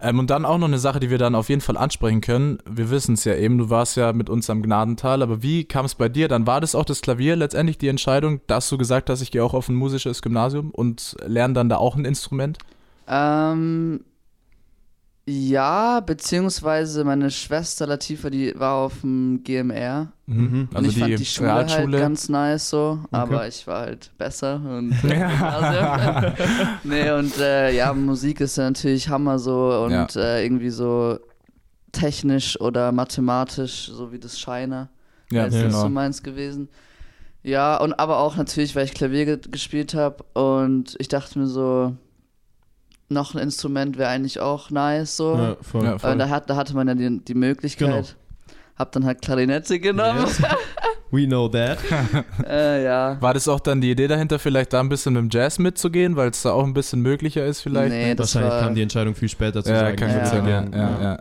Ähm, 0.00 0.18
und 0.18 0.28
dann 0.30 0.44
auch 0.44 0.58
noch 0.58 0.68
eine 0.68 0.78
Sache, 0.78 1.00
die 1.00 1.08
wir 1.10 1.16
dann 1.18 1.34
auf 1.34 1.48
jeden 1.48 1.62
Fall 1.62 1.76
ansprechen 1.78 2.20
können. 2.20 2.58
Wir 2.70 2.90
wissen 2.90 3.14
es 3.14 3.24
ja 3.24 3.34
eben, 3.34 3.56
du 3.56 3.70
warst 3.70 3.96
ja 3.96 4.12
mit 4.12 4.28
uns 4.30 4.48
am 4.50 4.62
Gnadental, 4.62 5.22
aber 5.22 5.42
wie 5.42 5.64
kam 5.64 5.86
es 5.86 5.94
bei 5.94 6.08
dir? 6.10 6.28
Dann 6.28 6.46
war 6.46 6.60
das 6.60 6.74
auch 6.74 6.84
das 6.84 7.00
Klavier 7.00 7.34
letztendlich 7.34 7.78
die 7.78 7.88
Entscheidung, 7.88 8.40
dass 8.46 8.68
du 8.68 8.76
gesagt 8.78 9.08
hast, 9.10 9.22
ich 9.22 9.30
gehe 9.30 9.42
auch 9.42 9.54
auf 9.54 9.68
ein 9.70 9.74
musisches 9.74 10.20
Gymnasium 10.22 10.70
und 10.70 11.16
lerne 11.26 11.54
dann 11.54 11.68
da 11.70 11.78
auch 11.78 11.96
ein 11.96 12.04
Instrument? 12.04 12.58
Ähm, 13.08 14.00
ja, 15.30 16.00
beziehungsweise 16.00 17.04
meine 17.04 17.30
Schwester 17.30 17.86
Latifa, 17.86 18.30
die 18.30 18.54
war 18.58 18.76
auf 18.76 19.02
dem 19.02 19.42
GMR. 19.44 20.10
Mhm. 20.26 20.68
Und 20.70 20.76
Also 20.76 20.88
ich 20.88 20.94
die, 20.94 21.00
fand 21.00 21.18
die 21.18 21.24
Schule 21.26 21.52
halt 21.52 21.70
Realschule. 21.70 21.98
ganz 21.98 22.28
nice 22.30 22.70
so, 22.70 23.00
aber 23.10 23.46
ich 23.46 23.66
war 23.66 23.80
halt 23.80 24.10
besser 24.16 24.54
und 24.64 24.94
Ja. 25.04 26.34
nee, 26.84 27.10
und 27.10 27.36
äh, 27.38 27.74
ja, 27.76 27.92
Musik 27.92 28.40
ist 28.40 28.56
ja 28.56 28.64
natürlich 28.64 29.08
Hammer 29.10 29.38
so 29.38 29.84
und 29.84 29.90
Ja. 29.92 30.06
äh, 30.16 30.44
irgendwie 30.44 30.70
so 30.70 31.18
technisch 31.92 32.58
oder 32.60 32.92
mathematisch, 32.92 33.90
so 33.92 34.10
wie 34.12 34.18
das 34.18 34.38
Scheiner. 34.40 34.88
ja, 35.30 35.44
ist 35.44 35.54
das 35.56 35.62
genau. 35.64 35.80
so 35.82 35.88
meins 35.90 36.22
gewesen. 36.22 36.68
Ja, 37.42 37.76
und 37.76 37.98
aber 37.98 38.18
auch 38.18 38.36
natürlich, 38.36 38.74
weil 38.76 38.84
ich 38.86 38.94
Klavier 38.94 39.24
ge 39.26 39.38
gespielt 39.50 39.94
habe 39.94 40.24
und 40.34 40.96
ich 40.98 41.08
dachte 41.08 41.38
mir 41.38 41.46
so, 41.46 41.94
noch 43.08 43.34
ein 43.34 43.40
Instrument 43.40 43.98
wäre 43.98 44.10
eigentlich 44.10 44.40
auch 44.40 44.70
nice 44.70 45.16
so. 45.16 45.34
Ja, 45.34 45.56
voll. 45.62 45.84
Ja, 45.84 45.98
voll. 45.98 46.12
Äh, 46.12 46.16
da, 46.16 46.28
hat, 46.28 46.50
da 46.50 46.56
hatte 46.56 46.74
man 46.74 46.88
ja 46.88 46.94
die, 46.94 47.20
die 47.24 47.34
Möglichkeit. 47.34 47.88
Genau. 47.88 48.06
Hab 48.76 48.92
dann 48.92 49.04
halt 49.04 49.22
Klarinette 49.22 49.80
genommen. 49.80 50.26
We 51.10 51.26
know 51.26 51.48
that. 51.48 51.78
äh, 52.46 52.84
ja. 52.84 53.16
War 53.20 53.34
das 53.34 53.48
auch 53.48 53.60
dann 53.60 53.80
die 53.80 53.90
Idee 53.90 54.06
dahinter, 54.08 54.38
vielleicht 54.38 54.72
da 54.72 54.80
ein 54.80 54.88
bisschen 54.88 55.14
mit 55.14 55.22
dem 55.22 55.30
Jazz 55.30 55.58
mitzugehen, 55.58 56.16
weil 56.16 56.30
es 56.30 56.42
da 56.42 56.52
auch 56.52 56.64
ein 56.64 56.74
bisschen 56.74 57.00
möglicher 57.00 57.44
ist 57.46 57.62
vielleicht? 57.62 57.90
Nee, 57.90 58.14
das 58.14 58.34
Wahrscheinlich 58.34 58.52
war, 58.52 58.62
kam 58.62 58.74
die 58.74 58.82
Entscheidung 58.82 59.14
viel 59.14 59.28
später 59.28 59.64
zu 59.64 59.72
ja, 59.72 59.80
sagen. 59.80 59.96
kann 59.96 60.10
Ja. 60.10 60.26
sein, 60.26 60.46
ja, 60.46 60.64
ja, 60.70 61.02
ja. 61.02 61.18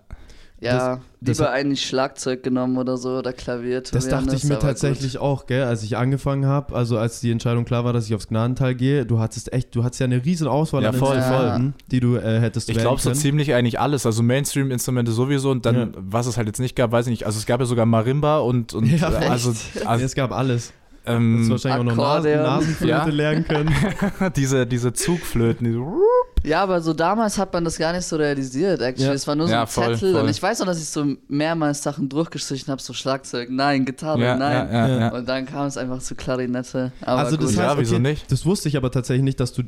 Ja, 0.60 1.00
das- 1.22 1.38
lieber 1.38 1.52
eigentlich 1.52 1.86
Schlagzeug 1.86 2.42
genommen 2.44 2.78
oder 2.78 2.98
so 2.98 3.18
oder 3.18 3.32
Klavier. 3.34 3.82
Das 3.82 4.08
dachte 4.08 4.36
ich 4.36 4.44
mir 4.44 4.52
aber 4.56 4.62
gut. 4.62 4.70
tatsächlich 4.70 5.18
auch, 5.20 5.46
gell, 5.46 5.64
als 5.64 5.84
ich 5.84 5.98
angefangen 5.98 6.46
habe, 6.46 6.76
also 6.76 6.98
als 6.98 7.20
die 7.20 7.32
Entscheidung 7.32 7.66
klar 7.66 7.86
war, 7.86 7.94
dass 7.94 8.06
ich 8.08 8.16
aufs 8.16 8.28
Gnadental 8.28 8.74
gehe, 8.76 9.06
du 9.06 9.20
hattest 9.20 9.54
echt, 9.54 9.76
du 9.76 9.84
hattest 9.84 10.00
ja 10.02 10.06
eine 10.06 10.24
riesen 10.26 10.48
Auswahl 10.48 10.84
Ja, 10.84 10.90
an 10.90 10.96
voll, 10.96 11.16
Instrumenten, 11.18 11.74
die 11.92 12.00
du 12.00 12.16
äh, 12.16 12.40
hättest 12.40 12.70
Ich 12.70 12.78
glaube 12.78 13.00
so 13.02 13.12
ziemlich 13.12 13.54
eigentlich 13.54 13.80
alles, 13.80 14.06
also 14.06 14.24
Mainstream-Instrumente 14.24 15.12
sowieso 15.12 15.52
und 15.52 15.66
dann, 15.66 15.76
Ja. 15.76 15.88
was 15.96 16.26
es 16.28 16.38
halt 16.38 16.48
jetzt 16.48 16.60
nicht 16.60 16.76
gab, 16.76 16.92
weiß 16.92 17.08
ich 17.08 17.12
nicht. 17.12 17.26
Also 17.26 17.38
es 17.38 17.46
gab 17.46 17.60
ja 17.60 17.66
sogar 17.66 17.86
Marimba 17.86 18.40
und, 18.40 18.74
und 18.74 18.86
Ja, 18.88 19.12
äh, 19.12 19.28
also, 19.28 19.54
also 19.86 20.06
es 20.06 20.16
gab 20.16 20.32
alles. 20.32 20.74
Ähm, 21.06 21.50
wahrscheinlich 21.50 21.80
auch 21.80 21.84
noch 21.86 21.96
Nasen, 21.96 22.32
Akkordeon. 22.34 22.44
Nasenflöte 22.44 22.90
Ja. 22.92 23.06
lernen 23.06 23.46
können. 23.48 23.74
diese, 24.36 24.68
diese 24.68 24.92
Zugflöten. 24.92 25.66
Diese 25.66 25.80
Ja, 26.48 26.64
aber 26.64 26.82
so 26.82 26.94
damals 26.94 27.38
hat 27.38 27.52
man 27.54 27.64
das 27.66 27.78
gar 27.78 27.94
nicht 27.94 28.06
so 28.06 28.16
realisiert, 28.16 28.82
actually. 28.82 29.08
Ja. 29.10 29.14
Es 29.14 29.28
war 29.28 29.36
nur 29.36 29.48
so 29.48 29.54
Ja, 29.54 29.62
ein 29.62 29.68
voll, 29.68 29.94
Zettel 29.96 30.14
voll. 30.14 30.22
und 30.24 30.30
ich 30.30 30.42
weiß 30.42 30.60
noch, 30.60 30.66
dass 30.68 30.80
ich 30.80 30.88
so 30.90 31.06
mehrmals 31.28 31.84
Sachen 31.84 32.08
durchgestrichen 32.10 32.72
habe, 32.72 32.82
so 32.82 32.94
Schlagzeug, 32.94 33.50
nein, 33.52 33.86
Gitarre, 33.86 34.22
ja, 34.22 34.36
nein. 34.38 34.70
ja, 34.72 34.74
ja, 34.74 34.88
Ja. 34.88 35.00
ja. 35.00 35.08
Und 35.10 35.28
dann 35.28 35.46
kam 35.46 35.68
es 35.68 35.78
einfach 35.78 36.00
zu 36.00 36.16
Klarinette. 36.16 36.92
Aber 37.02 37.20
also 37.22 37.36
das 37.38 37.48
gut. 37.48 37.56
Ja, 37.56 37.70
heißt, 37.70 37.80
wieso 37.80 37.96
okay, 37.96 38.02
nicht? 38.04 38.32
das 38.32 38.46
wusste 38.46 38.70
ich 38.70 38.78
aber 38.78 38.92
tatsächlich 38.92 39.24
nicht, 39.24 39.40
dass 39.40 39.54
du 39.54 39.64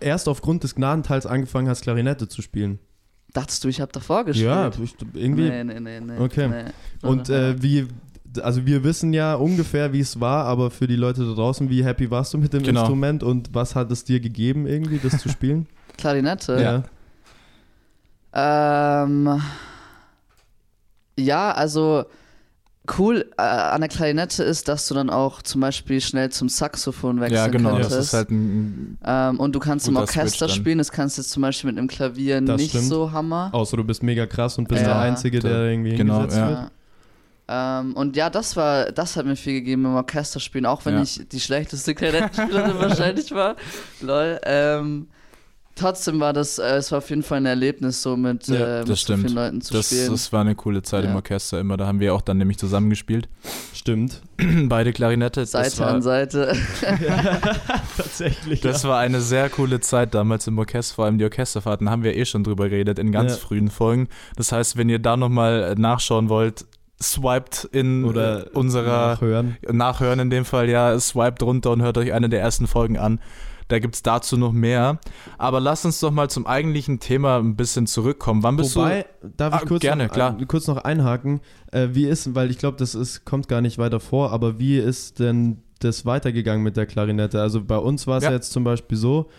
erst 0.00 0.28
aufgrund 0.28 0.62
des 0.64 0.74
Gnadenteils 0.74 1.26
angefangen 1.26 1.68
hast, 1.68 1.82
Klarinette 1.82 2.28
zu 2.28 2.42
spielen. 2.42 2.78
Dachtest 3.32 3.64
du, 3.64 3.68
ich 3.68 3.80
habe 3.80 3.90
davor 3.92 4.24
gespielt? 4.24 4.46
Ja, 4.46 4.70
irgendwie. 5.14 5.48
Nee, 5.48 5.64
nee, 5.64 5.80
nee, 5.80 6.00
nee. 6.00 6.18
Okay. 6.18 6.48
Nee. 6.48 6.64
Und 7.08 7.30
äh, 7.30 7.60
wie, 7.62 7.88
also 8.40 8.64
wir 8.66 8.84
wissen 8.84 9.12
ja 9.12 9.34
ungefähr, 9.34 9.92
wie 9.92 10.00
es 10.00 10.20
war, 10.20 10.44
aber 10.46 10.70
für 10.70 10.86
die 10.86 10.96
Leute 10.96 11.24
da 11.26 11.32
draußen, 11.34 11.68
wie 11.68 11.84
happy 11.84 12.10
warst 12.10 12.32
du 12.34 12.38
mit 12.38 12.52
dem 12.52 12.62
Genau. 12.62 12.80
Instrument 12.80 13.22
und 13.22 13.54
was 13.54 13.74
hat 13.74 13.90
es 13.90 14.04
dir 14.04 14.20
gegeben, 14.20 14.66
irgendwie, 14.66 14.98
das 14.98 15.18
zu 15.20 15.28
spielen? 15.28 15.66
Klarinette? 15.98 16.84
Ähm, 18.34 19.42
ja, 21.18 21.52
also 21.52 22.04
cool 22.98 23.26
äh, 23.38 23.42
an 23.42 23.80
der 23.82 23.88
Klarinette 23.88 24.42
ist, 24.42 24.66
dass 24.68 24.88
du 24.88 24.94
dann 24.94 25.10
auch 25.10 25.42
zum 25.42 25.60
Beispiel 25.60 26.00
schnell 26.00 26.30
zum 26.30 26.48
Saxophon 26.48 27.20
wechseln 27.20 27.36
ja, 27.36 27.48
genau. 27.48 27.70
könntest. 27.72 27.92
Das 27.92 28.06
ist 28.06 28.12
halt 28.14 28.30
ein. 28.30 28.98
ähm, 29.04 29.38
und 29.38 29.54
du 29.54 29.60
kannst 29.60 29.86
im 29.86 29.96
Orchester 29.96 30.48
spielen, 30.48 30.78
das 30.78 30.90
kannst 30.90 31.16
du 31.18 31.22
jetzt 31.22 31.30
zum 31.30 31.42
Beispiel 31.42 31.70
mit 31.70 31.78
einem 31.78 31.88
Klavier 31.88 32.40
Das 32.40 32.60
nicht 32.60 32.70
stimmt. 32.70 32.86
so 32.86 33.12
hammer. 33.12 33.50
Außer 33.52 33.76
du 33.76 33.84
bist 33.84 34.02
mega 34.02 34.26
krass 34.26 34.58
und 34.58 34.66
bist 34.68 34.80
Ja. 34.82 34.88
der 34.88 34.98
Einzige, 34.98 35.38
der 35.40 35.64
irgendwie 35.70 35.94
Genau, 35.94 36.14
hingesetzt 36.20 36.38
ja. 36.38 36.48
wird. 36.48 36.70
Ja. 37.52 37.80
Ähm, 37.80 37.94
und 37.94 38.16
ja, 38.16 38.30
das 38.30 38.56
war, 38.56 38.92
das 38.92 39.16
hat 39.16 39.26
mir 39.26 39.36
viel 39.36 39.54
gegeben 39.54 39.84
im 39.84 39.94
Orchesterspielen, 39.94 40.66
auch 40.66 40.84
wenn 40.84 40.94
Ja. 40.96 41.02
ich 41.02 41.20
die 41.30 41.40
schlechteste 41.40 41.94
Klarinettenspielerin 41.94 42.78
wahrscheinlich 42.78 43.30
war. 43.32 43.56
Lol. 44.00 44.40
Ähm, 44.44 45.08
trotzdem 45.74 46.20
war 46.20 46.32
das, 46.32 46.58
äh, 46.58 46.76
es 46.76 46.90
war 46.92 46.98
auf 46.98 47.10
jeden 47.10 47.22
Fall 47.22 47.38
ein 47.38 47.46
Erlebnis, 47.46 48.02
so 48.02 48.16
mit, 48.16 48.46
Ja, 48.48 48.54
äh, 48.54 48.78
mit 48.80 48.88
das 48.88 49.00
so 49.00 49.04
stimmt. 49.04 49.22
vielen 49.24 49.34
Leuten 49.34 49.60
zu 49.60 49.72
Das, 49.74 49.86
spielen. 49.86 50.10
das 50.10 50.32
war 50.32 50.40
eine 50.42 50.54
coole 50.54 50.82
Zeit 50.82 51.04
im 51.04 51.10
Ja. 51.10 51.16
Orchester 51.16 51.60
immer. 51.60 51.76
Da 51.76 51.86
haben 51.86 52.00
wir 52.00 52.14
auch 52.14 52.20
dann 52.22 52.38
nämlich 52.38 52.58
zusammengespielt. 52.58 53.28
Stimmt. 53.74 54.20
Beide 54.68 54.92
Klarinette. 54.92 55.44
Seite 55.46 55.78
war, 55.78 55.88
an 55.88 56.02
Seite. 56.02 56.54
Tatsächlich. 57.96 58.60
Das 58.60 58.84
war 58.84 58.98
eine 58.98 59.20
sehr 59.20 59.48
coole 59.50 59.80
Zeit 59.80 60.14
damals 60.14 60.46
im 60.46 60.58
Orchester, 60.58 60.94
vor 60.94 61.04
allem 61.06 61.18
die 61.18 61.24
Orchesterfahrten, 61.24 61.90
haben 61.90 62.02
wir 62.02 62.16
eh 62.16 62.24
schon 62.24 62.44
drüber 62.44 62.68
geredet 62.68 62.98
in 62.98 63.12
ganz 63.12 63.32
Ja. 63.32 63.38
frühen 63.38 63.70
Folgen. 63.70 64.08
Das 64.36 64.52
heißt, 64.52 64.76
wenn 64.76 64.88
ihr 64.88 64.98
da 64.98 65.16
nochmal 65.16 65.74
nachschauen 65.76 66.28
wollt, 66.28 66.64
swiped 67.02 67.64
in 67.72 68.04
Oder 68.04 68.46
äh, 68.46 68.50
unserer 68.50 69.08
Nachhören. 69.08 69.56
Nachhören 69.70 70.18
in 70.20 70.30
dem 70.30 70.44
Fall, 70.44 70.68
ja, 70.68 70.98
swiped 70.98 71.42
runter 71.42 71.70
und 71.70 71.82
hört 71.82 71.98
euch 71.98 72.12
eine 72.12 72.28
der 72.28 72.40
ersten 72.40 72.66
Folgen 72.66 72.98
an. 72.98 73.20
Da 73.68 73.78
gibt 73.78 73.94
es 73.94 74.02
dazu 74.02 74.36
noch 74.36 74.52
mehr. 74.52 74.98
Aber 75.38 75.58
lasst 75.60 75.86
uns 75.86 75.98
doch 76.00 76.10
mal 76.10 76.28
zum 76.28 76.46
eigentlichen 76.46 77.00
Thema 77.00 77.38
ein 77.38 77.56
bisschen 77.56 77.86
zurückkommen. 77.86 78.42
Wann 78.42 78.56
bist 78.56 78.76
Wobei, 78.76 79.06
darf 79.36 79.54
ich 79.54 79.62
Ah, 79.62 79.64
kurz, 79.66 79.80
gerne, 79.80 80.06
noch, 80.06 80.12
klar. 80.12 80.36
kurz 80.46 80.66
noch 80.66 80.78
einhaken? 80.78 81.40
Äh, 81.70 81.88
wie 81.92 82.04
ist, 82.06 82.34
weil 82.34 82.50
ich 82.50 82.58
glaube, 82.58 82.76
das 82.76 82.94
ist, 82.94 83.24
kommt 83.24 83.48
gar 83.48 83.60
nicht 83.62 83.78
weiter 83.78 83.98
vor, 84.00 84.30
aber 84.32 84.58
wie 84.58 84.76
ist 84.78 85.20
denn 85.20 85.62
das 85.78 86.04
weitergegangen 86.04 86.62
mit 86.62 86.76
der 86.76 86.86
Klarinette? 86.86 87.40
Also 87.40 87.64
bei 87.64 87.78
uns 87.78 88.06
war 88.06 88.18
es 88.18 88.24
Ja. 88.24 88.30
ja. 88.30 88.36
jetzt 88.36 88.52
zum 88.52 88.62
Beispiel 88.64 88.98
so, 88.98 89.30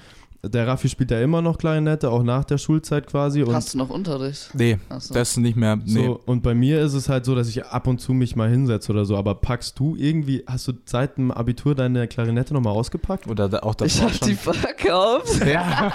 der 0.45 0.67
Raffi 0.67 0.89
spielt 0.89 1.09
ja 1.09 1.21
immer 1.21 1.41
noch 1.41 1.57
Klarinette, 1.57 2.09
auch 2.09 2.21
nach 2.21 2.43
der 2.43 2.57
Schulzeit 2.57 3.07
quasi. 3.07 3.43
Und 3.43 3.55
Hast 3.55 3.73
du 3.73 3.77
noch 3.77 3.89
Unterricht? 3.89 4.49
Nee, 4.53 4.77
Achso. 4.89 5.13
das 5.13 5.37
nicht 5.37 5.55
mehr. 5.55 5.77
Nee. 5.77 6.05
So, 6.05 6.19
und 6.25 6.43
bei 6.43 6.53
mir 6.53 6.81
ist 6.81 6.93
es 6.93 7.07
halt 7.07 7.23
so, 7.23 7.33
dass 7.33 7.47
ich 7.47 7.65
ab 7.65 7.87
und 7.87 7.99
zu 8.01 8.11
mich 8.11 8.35
mal 8.35 8.49
hinsetze 8.49 8.91
oder 8.91 9.05
so. 9.05 9.15
Aber 9.15 9.35
packst 9.35 9.79
du 9.79 9.95
irgendwie, 9.95 10.43
hast 10.45 10.67
du 10.67 10.73
seit 10.83 11.17
dem 11.17 11.31
Abitur 11.31 11.75
deine 11.75 12.09
Klarinette 12.09 12.53
nochmal 12.53 12.73
ausgepackt? 12.73 13.27
Oder 13.27 13.47
da, 13.47 13.59
auch 13.59 13.75
Ich 13.85 13.93
davor 13.95 14.09
hab 14.11 14.15
schon. 14.17 14.27
die 14.27 14.35
verkauft. 14.35 15.45
Ja. 15.45 15.93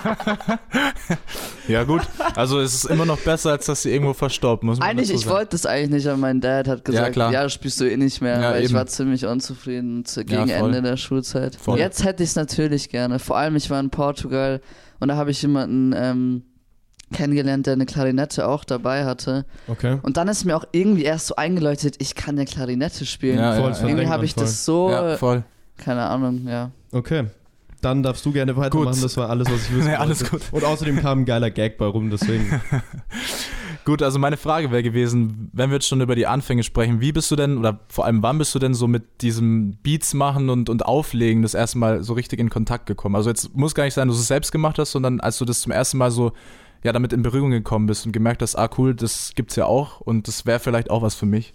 ja, 1.69 1.85
gut. 1.85 2.03
Also 2.35 2.61
es 2.61 2.75
ist 2.75 2.85
immer 2.87 3.05
noch 3.05 3.19
besser, 3.19 3.51
als 3.51 3.67
dass 3.67 3.83
sie 3.83 3.91
irgendwo 3.91 4.15
verstorben, 4.15 4.67
muss 4.69 4.79
man 4.79 4.89
Eigentlich, 4.89 5.11
ich 5.13 5.27
wollte 5.29 5.51
das 5.53 5.67
eigentlich 5.67 5.91
nicht, 5.91 6.07
aber 6.07 6.17
mein 6.17 6.41
Dad 6.41 6.69
hat 6.69 6.85
gesagt, 6.85 7.13
klar. 7.13 7.33
ja, 7.33 7.43
das 7.43 7.53
spielst 7.53 7.81
du 7.81 7.85
eh 7.91 7.97
nicht 7.97 8.21
mehr. 8.23 8.41
Ja, 8.41 8.51
weil 8.53 8.61
ich 8.63 8.71
eben. 8.71 8.75
war 8.79 8.87
ziemlich 8.87 9.27
unzufrieden 9.27 10.05
zu, 10.05 10.25
gegen 10.25 10.49
Ja. 10.49 10.57
Ende 10.57 10.81
der 10.81 10.97
Schulzeit. 10.97 11.57
Voll. 11.57 11.79
Jetzt 11.79 12.05
hätte 12.05 12.23
ich 12.23 12.31
es 12.31 12.37
natürlich 12.37 12.89
gerne. 12.89 13.19
Vor 13.19 13.37
allem, 13.37 13.57
ich 13.57 13.69
war 13.69 13.81
in 13.81 13.91
Portugal 13.91 14.38
und 15.01 15.09
da 15.09 15.17
habe 15.17 15.31
ich 15.31 15.41
jemanden 15.43 15.95
ähm, 15.97 16.43
kennengelernt, 17.13 17.67
der 17.67 17.75
eine 17.75 17.87
Klarinette 17.87 18.47
auch 18.47 18.65
dabei 18.65 19.05
hatte. 19.05 19.45
Okay. 19.67 19.99
Und 20.03 20.17
dann 20.17 20.29
ist 20.29 20.45
mir 20.45 20.57
auch 20.57 20.65
irgendwie 20.73 21.05
erst 21.05 21.29
so 21.29 21.37
eingeleuchtet, 21.37 21.97
ich 21.99 22.15
kann 22.15 22.37
ja 22.37 22.45
Klarinette 22.45 23.07
spielen. 23.07 23.39
Ja, 23.39 23.55
Voll, 23.55 23.73
ja, 23.73 23.87
irgendwie 23.87 24.07
habe 24.09 24.25
ich 24.25 24.35
voll. 24.35 24.45
das 24.45 24.65
so, 24.65 24.91
ja, 24.91 25.17
voll. 25.17 25.45
keine 25.77 26.03
Ahnung, 26.03 26.47
ja. 26.47 26.71
Okay. 26.93 27.27
Dann 27.81 28.03
darfst 28.03 28.27
du 28.27 28.33
gerne 28.33 28.57
weitermachen, 28.57 28.95
Gut. 28.95 29.05
das 29.05 29.17
war 29.17 29.31
alles, 29.31 29.49
was 29.49 29.63
ich 29.63 29.77
wissen 29.77 29.87
Nee, 29.91 29.95
alles 29.95 30.29
gut. 30.29 30.43
Und 30.51 30.65
außerdem 30.65 31.01
kam 31.01 31.21
ein 31.21 31.25
geiler 31.25 31.51
Gag 31.51 31.79
bei 31.79 31.87
rum, 31.87 32.11
deswegen. 32.11 32.61
Gut, 33.89 34.03
also 34.03 34.19
meine 34.19 34.37
Frage 34.37 34.71
wäre 34.71 34.83
gewesen, 34.83 35.49
wenn 35.55 35.71
wir 35.71 35.77
jetzt 35.77 35.89
schon 35.89 36.03
über 36.03 36.15
die 36.15 36.27
Anfänge 36.27 36.63
sprechen, 36.63 37.01
wie 37.01 37.11
bist 37.11 37.31
du 37.31 37.37
denn, 37.37 37.57
oder 37.57 37.81
vor 37.89 38.05
allem 38.05 38.23
wann 38.23 38.37
bist 38.37 38.55
du 38.55 38.59
denn 38.59 38.75
so 38.75 38.87
mit 38.87 39.23
diesem 39.23 39.79
Beats 39.83 40.13
machen 40.13 40.51
und, 40.51 40.69
und 40.69 40.85
Auflegen 40.85 41.41
das 41.41 41.55
erste 41.55 41.79
Mal 41.79 42.03
so 42.05 42.13
richtig 42.13 42.39
in 42.39 42.51
Kontakt 42.51 42.85
gekommen? 42.85 43.17
Also 43.17 43.31
jetzt 43.31 43.57
muss 43.57 43.75
gar 43.75 43.85
nicht 43.85 43.95
sein, 43.95 44.07
dass 44.09 44.19
du 44.19 44.21
es 44.21 44.29
selbst 44.29 44.53
gemacht 44.53 44.79
hast, 44.79 44.93
sondern 44.93 45.21
als 45.21 45.39
du 45.39 45.47
das 45.47 45.63
zum 45.63 45.73
ersten 45.73 45.97
Mal 45.97 46.11
so 46.11 46.33
ja, 46.85 46.93
damit 46.93 47.15
in 47.15 47.23
Berührung 47.23 47.51
gekommen 47.51 47.87
bist 47.87 48.05
und 48.05 48.13
gemerkt 48.13 48.43
hast, 48.43 48.57
ah 48.57 48.69
cool, 48.77 48.95
das 48.95 49.33
gibt's 49.35 49.57
ja 49.57 49.65
auch 49.65 50.03
und 50.03 50.29
das 50.29 50.45
wäre 50.45 50.59
vielleicht 50.59 50.91
auch 50.91 51.01
was 51.01 51.15
für 51.15 51.25
mich. 51.25 51.55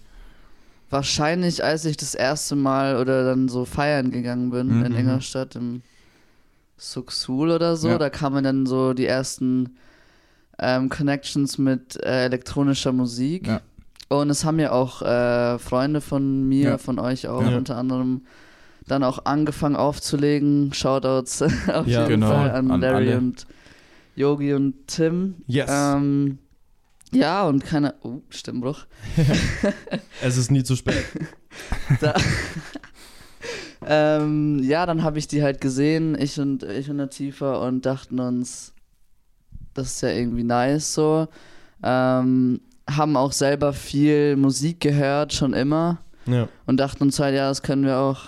Wahrscheinlich, 0.90 1.64
als 1.64 1.86
ich 1.86 1.98
das 1.98 2.16
erste 2.16 2.56
Mal 2.56 3.00
oder 3.00 3.26
dann 3.26 3.48
so 3.48 3.64
feiern 3.64 4.10
gegangen 4.10 4.50
bin 4.50 4.80
Mhm, 4.80 4.86
in 4.86 4.92
mhm. 4.94 4.98
Ingolstadt 4.98 5.56
im 5.56 5.84
Suxul 6.78 7.52
oder 7.52 7.76
so, 7.76 7.90
Ja. 7.90 8.00
da 8.00 8.10
kamen 8.10 8.44
dann 8.44 8.66
so 8.66 8.94
die 8.96 9.06
ersten 9.06 9.78
ähm, 10.60 10.90
Connections 10.90 11.58
mit 11.58 11.98
äh, 12.04 12.26
elektronischer 12.26 12.92
Musik. 12.92 13.48
Ja. 13.48 13.62
Und 14.10 14.30
es 14.30 14.46
haben 14.46 14.60
ja 14.60 14.72
auch 14.72 15.02
äh, 15.02 15.58
Freunde 15.60 16.00
von 16.02 16.48
mir, 16.48 16.70
Ja. 16.72 16.78
von 16.78 17.00
euch 17.00 17.28
auch 17.28 17.42
Ja. 17.50 17.58
unter 17.58 17.78
anderem 17.78 18.22
dann 18.88 19.04
auch 19.04 19.26
angefangen 19.26 19.76
aufzulegen. 19.76 20.74
Shoutouts 20.74 21.42
auf 21.68 21.88
Ja, 21.88 22.02
jeden 22.08 22.22
genau. 22.22 22.28
Fall 22.28 22.52
an, 22.52 22.70
An 22.72 22.82
Larry 22.82 23.08
alle. 23.10 23.18
und 23.18 23.48
Yogi 24.16 24.54
und 24.54 24.88
Tim. 24.88 25.36
Yes. 25.48 25.70
Ähm, 25.74 26.38
ja, 27.12 27.44
und 27.48 27.64
keine. 27.66 27.96
Oh, 28.04 28.22
Stimmbruch. 28.30 28.86
es 30.22 30.38
ist 30.38 30.52
nie 30.52 30.64
zu 30.64 30.76
spät. 30.76 31.04
Da, 32.02 32.16
ähm, 33.86 34.60
ja, 34.64 34.86
dann 34.86 35.04
habe 35.04 35.20
ich 35.20 35.28
die 35.28 35.44
halt 35.44 35.60
gesehen, 35.62 36.18
ich 36.20 36.40
und 36.40 36.64
ich 36.64 36.90
und 36.90 36.96
Natifa 36.98 37.58
und 37.68 37.86
dachten 37.86 38.20
uns, 38.20 38.73
das 39.74 39.88
ist 39.88 40.02
ja 40.02 40.10
irgendwie 40.10 40.44
nice 40.44 40.94
so. 40.94 41.28
Ähm, 41.84 42.62
haben 42.90 43.16
auch 43.18 43.32
selber 43.32 43.74
viel 43.74 44.36
Musik 44.36 44.80
gehört, 44.82 45.34
schon 45.34 45.54
immer. 45.54 46.00
Ja. 46.26 46.48
Und 46.66 46.78
dachten 46.78 47.04
uns 47.04 47.20
halt, 47.20 47.36
ja, 47.36 47.50
das 47.50 47.62
können 47.62 47.86
wir 47.86 47.98
auch. 47.98 48.20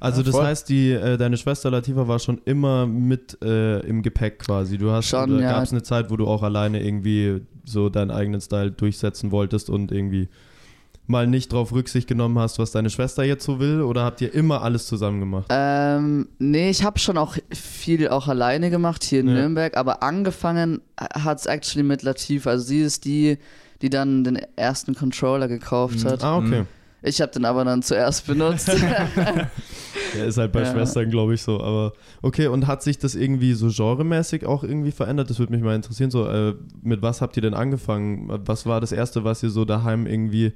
Also 0.00 0.20
Ja, 0.20 0.26
das 0.26 0.34
voll. 0.34 0.44
heißt, 0.44 0.68
die, 0.68 0.92
äh, 0.92 1.16
deine 1.16 1.36
Schwester 1.36 1.70
Latifa 1.70 2.06
war 2.06 2.18
schon 2.18 2.40
immer 2.44 2.86
mit 2.86 3.36
äh, 3.42 3.80
im 3.80 4.02
Gepäck 4.02 4.38
quasi. 4.40 4.78
Du 4.78 4.90
hast 4.90 5.06
Schon, 5.08 5.40
ja. 5.40 5.52
gab 5.52 5.64
es 5.64 5.72
eine 5.72 5.82
Zeit, 5.82 6.10
wo 6.10 6.16
du 6.16 6.26
auch 6.26 6.42
alleine 6.42 6.82
irgendwie 6.82 7.42
so 7.64 7.88
deinen 7.88 8.10
eigenen 8.10 8.40
Style 8.40 8.70
durchsetzen 8.70 9.30
wolltest 9.30 9.70
und 9.70 9.90
irgendwie 9.92 10.28
mal 11.08 11.26
nicht 11.26 11.52
drauf 11.52 11.72
Rücksicht 11.72 12.06
genommen 12.06 12.38
hast, 12.38 12.58
was 12.58 12.70
deine 12.70 12.90
Schwester 12.90 13.24
jetzt 13.24 13.44
so 13.44 13.58
will? 13.58 13.80
Oder 13.82 14.04
habt 14.04 14.20
ihr 14.20 14.32
immer 14.32 14.62
alles 14.62 14.86
zusammen 14.86 15.18
gemacht? 15.20 15.46
Ähm, 15.50 16.28
nee, 16.38 16.70
ich 16.70 16.84
habe 16.84 16.98
schon 16.98 17.18
auch 17.18 17.36
viel 17.50 18.08
auch 18.08 18.28
alleine 18.28 18.70
gemacht 18.70 19.02
hier 19.02 19.20
in 19.20 19.28
Ja. 19.28 19.34
Nürnberg, 19.34 19.76
aber 19.76 20.02
angefangen 20.02 20.80
hat 20.98 21.40
es 21.40 21.46
actually 21.46 21.82
mit 21.82 22.02
Latifa. 22.02 22.50
Also 22.50 22.66
sie 22.66 22.82
ist 22.82 23.04
die, 23.06 23.38
die 23.82 23.90
dann 23.90 24.22
den 24.22 24.36
ersten 24.56 24.94
Controller 24.94 25.48
gekauft 25.48 26.04
hat. 26.04 26.22
Ah, 26.22 26.36
okay. 26.36 26.60
Mhm. 26.60 26.66
Ich 27.00 27.20
habe 27.20 27.30
den 27.32 27.44
aber 27.44 27.64
dann 27.64 27.82
zuerst 27.82 28.26
benutzt. 28.26 28.68
Der 30.14 30.26
ist 30.26 30.36
halt 30.38 30.52
bei 30.52 30.62
Ja. 30.62 30.72
Schwestern, 30.72 31.10
glaube 31.10 31.34
ich, 31.34 31.42
so. 31.42 31.60
Aber 31.60 31.92
okay, 32.22 32.48
und 32.48 32.66
hat 32.66 32.82
sich 32.82 32.98
das 32.98 33.14
irgendwie 33.14 33.54
so 33.54 33.68
genremäßig 33.68 34.44
auch 34.46 34.64
irgendwie 34.64 34.90
verändert? 34.90 35.30
Das 35.30 35.38
würde 35.38 35.52
mich 35.52 35.62
mal 35.62 35.74
interessieren. 35.76 36.10
So, 36.10 36.26
äh, 36.26 36.54
mit 36.82 37.02
was 37.02 37.20
habt 37.20 37.36
ihr 37.36 37.42
denn 37.42 37.54
angefangen? 37.54 38.28
Was 38.46 38.66
war 38.66 38.80
das 38.80 38.92
Erste, 38.92 39.24
was 39.24 39.42
ihr 39.42 39.50
so 39.50 39.64
daheim 39.64 40.06
irgendwie 40.06 40.52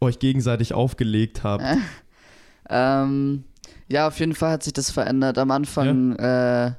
euch 0.00 0.18
gegenseitig 0.18 0.74
aufgelegt 0.74 1.42
habt? 1.44 1.64
ähm, 2.68 3.44
ja, 3.88 4.06
auf 4.08 4.18
jeden 4.20 4.34
Fall 4.34 4.52
hat 4.52 4.62
sich 4.62 4.72
das 4.72 4.90
verändert. 4.90 5.38
Am 5.38 5.50
Anfang 5.50 6.16
äh, 6.16 6.72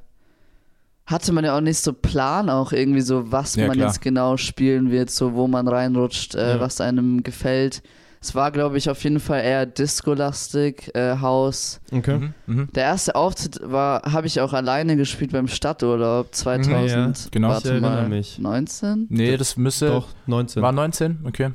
hatte 1.06 1.32
man 1.32 1.44
ja 1.44 1.56
auch 1.56 1.60
nicht 1.60 1.78
so 1.78 1.92
Plan, 1.92 2.48
auch 2.50 2.72
irgendwie 2.72 3.02
so, 3.02 3.30
was 3.30 3.56
Ja, 3.56 3.66
man 3.66 3.76
klar. 3.76 3.88
jetzt 3.88 4.00
genau 4.00 4.36
spielen 4.36 4.90
wird, 4.90 5.10
so 5.10 5.34
wo 5.34 5.46
man 5.46 5.68
reinrutscht, 5.68 6.34
äh, 6.34 6.54
Ja. 6.54 6.60
was 6.60 6.80
einem 6.80 7.22
gefällt. 7.22 7.82
Es 8.20 8.34
war, 8.34 8.50
glaube 8.52 8.78
ich, 8.78 8.88
auf 8.88 9.04
jeden 9.04 9.20
Fall 9.20 9.42
eher 9.42 9.66
Disco-lastig, 9.66 10.94
äh, 10.94 11.18
House. 11.20 11.78
Okay. 11.92 12.18
Mhm. 12.18 12.34
Mhm. 12.46 12.68
Der 12.74 12.84
erste 12.84 13.14
Auftritt 13.16 13.60
war, 13.62 14.00
habe 14.10 14.26
ich 14.26 14.40
auch 14.40 14.54
alleine 14.54 14.96
gespielt 14.96 15.32
beim 15.32 15.46
Stadturlaub 15.46 16.34
2000. 16.34 17.18
Ja, 17.24 17.28
genau. 17.30 17.48
Warte 17.50 17.68
Ich 17.68 17.72
erinnere 17.72 18.02
mal, 18.02 18.08
mich. 18.08 18.38
19? 18.38 19.08
Nee, 19.10 19.36
das 19.36 19.58
müsste. 19.58 19.88
Doch, 19.88 20.08
19. 20.26 20.62
War 20.62 20.72
19? 20.72 21.18
Okay. 21.24 21.50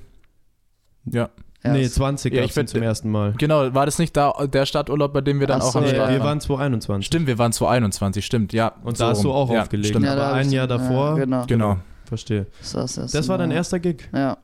Ja. 1.05 1.29
Ja, 1.61 1.73
nee, 1.73 1.81
es- 1.81 1.95
20 1.95 2.33
Ja, 2.33 2.43
ich 2.43 2.51
würd- 2.53 2.67
zum 2.67 2.81
ersten 2.81 3.11
Mal. 3.11 3.33
Genau, 3.37 3.73
war 3.73 3.85
das 3.85 3.99
nicht 3.99 4.15
da 4.15 4.31
der 4.47 4.65
Stadturlaub, 4.65 5.11
bei 5.11 5.19
dem 5.19 5.41
wir 5.41 5.47
dann 5.47 5.59
Ach 5.61 5.65
auch 5.65 5.71
so, 5.73 5.79
am 5.79 5.83
Nee, 5.85 5.91
Start 5.91 6.09
wir 6.09 6.19
waren? 6.19 6.27
waren 6.27 6.39
2021. 6.41 7.05
Stimmt, 7.05 7.27
wir 7.27 7.37
waren 7.37 7.51
2021, 7.51 8.25
stimmt, 8.25 8.53
ja. 8.53 8.71
Und 8.83 8.95
So 8.97 9.03
da 9.03 9.09
hast 9.09 9.23
du 9.25 9.31
auch 9.33 9.51
ja, 9.51 9.61
aufgelegt. 9.63 9.89
Stimmt. 9.89 10.05
Ja, 10.05 10.15
da 10.15 10.27
aber 10.29 10.35
ein 10.37 10.51
Jahr 10.51 10.67
davor. 10.67 11.17
Ja, 11.17 11.25
genau. 11.25 11.45
Genau. 11.47 11.77
Verstehe. 12.05 12.47
Das, 12.61 12.73
war 12.75 12.81
das, 12.83 13.11
Das 13.11 13.27
war 13.27 13.37
dein 13.37 13.49
Mal. 13.49 13.55
erster 13.55 13.79
Gig. 13.79 14.07
Ja. 14.13 14.37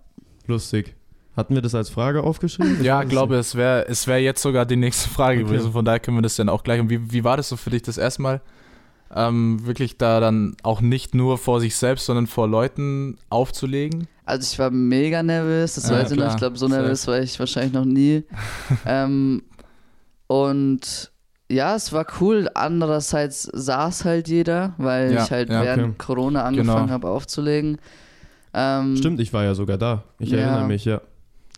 Lustig. 0.46 0.94
Hatten 1.38 1.56
wir 1.56 1.62
das 1.62 1.74
als 1.74 1.90
Frage 1.90 2.22
aufgeschrieben? 2.24 2.84
Ja, 2.84 3.02
Ich 3.02 3.10
glaube, 3.10 3.36
es 3.38 3.56
wäre 3.56 3.86
es 3.88 4.08
wär 4.08 4.22
jetzt 4.22 4.42
sogar 4.42 4.66
die 4.66 4.76
nächste 4.76 5.10
Frage 5.10 5.40
Okay. 5.42 5.50
gewesen. 5.52 5.72
Von 5.72 5.84
daher 5.86 6.00
können 6.02 6.18
wir 6.18 6.22
das 6.22 6.36
dann 6.36 6.50
auch 6.50 6.64
gleich. 6.64 6.80
Und 6.82 6.90
wie, 6.90 7.12
wie 7.14 7.24
war 7.24 7.38
das 7.38 7.48
so 7.50 7.56
für 7.58 7.70
dich 7.70 7.82
das 7.82 7.98
erste 7.98 8.22
Mal? 8.22 8.42
Ähm, 9.14 9.66
wirklich 9.66 9.98
da 9.98 10.20
dann 10.20 10.56
auch 10.64 10.82
nicht 10.82 11.16
nur 11.16 11.38
vor 11.38 11.60
sich 11.62 11.76
selbst, 11.78 12.06
sondern 12.08 12.28
vor 12.28 12.48
Leuten 12.48 13.18
aufzulegen? 13.30 14.08
Also 14.26 14.52
ich 14.52 14.58
war 14.60 14.72
mega 14.72 15.22
nervös, 15.24 15.76
das 15.76 15.88
Ja, 15.90 15.98
weiß 15.98 16.12
ich 16.12 16.18
noch. 16.18 16.32
Ich 16.32 16.38
glaube, 16.38 16.58
so 16.58 16.68
Safe. 16.68 16.82
nervös 16.82 17.06
war 17.08 17.20
ich 17.20 17.40
wahrscheinlich 17.40 17.74
noch 17.74 17.86
nie. 17.86 18.24
ähm, 18.86 19.44
und 20.28 21.12
ja, 21.50 21.76
es 21.76 21.94
war 21.94 22.06
cool. 22.20 22.50
Andererseits 22.56 23.44
saß 23.44 24.06
halt 24.06 24.28
jeder, 24.28 24.74
weil 24.78 25.14
Ja, 25.14 25.24
ich 25.24 25.32
halt 25.32 25.50
ja, 25.50 25.62
während 25.62 25.84
okay. 25.84 25.96
Corona 26.00 26.44
angefangen 26.44 26.88
Genau. 26.88 26.90
habe 26.94 27.10
aufzulegen. 27.10 27.78
Ähm, 28.54 28.98
Stimmt, 28.98 29.20
ich 29.20 29.32
war 29.34 29.44
ja 29.44 29.54
sogar 29.54 29.78
da. 29.78 30.04
Ich 30.18 30.30
Ja. 30.32 30.40
erinnere 30.40 30.66
mich, 30.66 30.86
ja. 30.86 31.02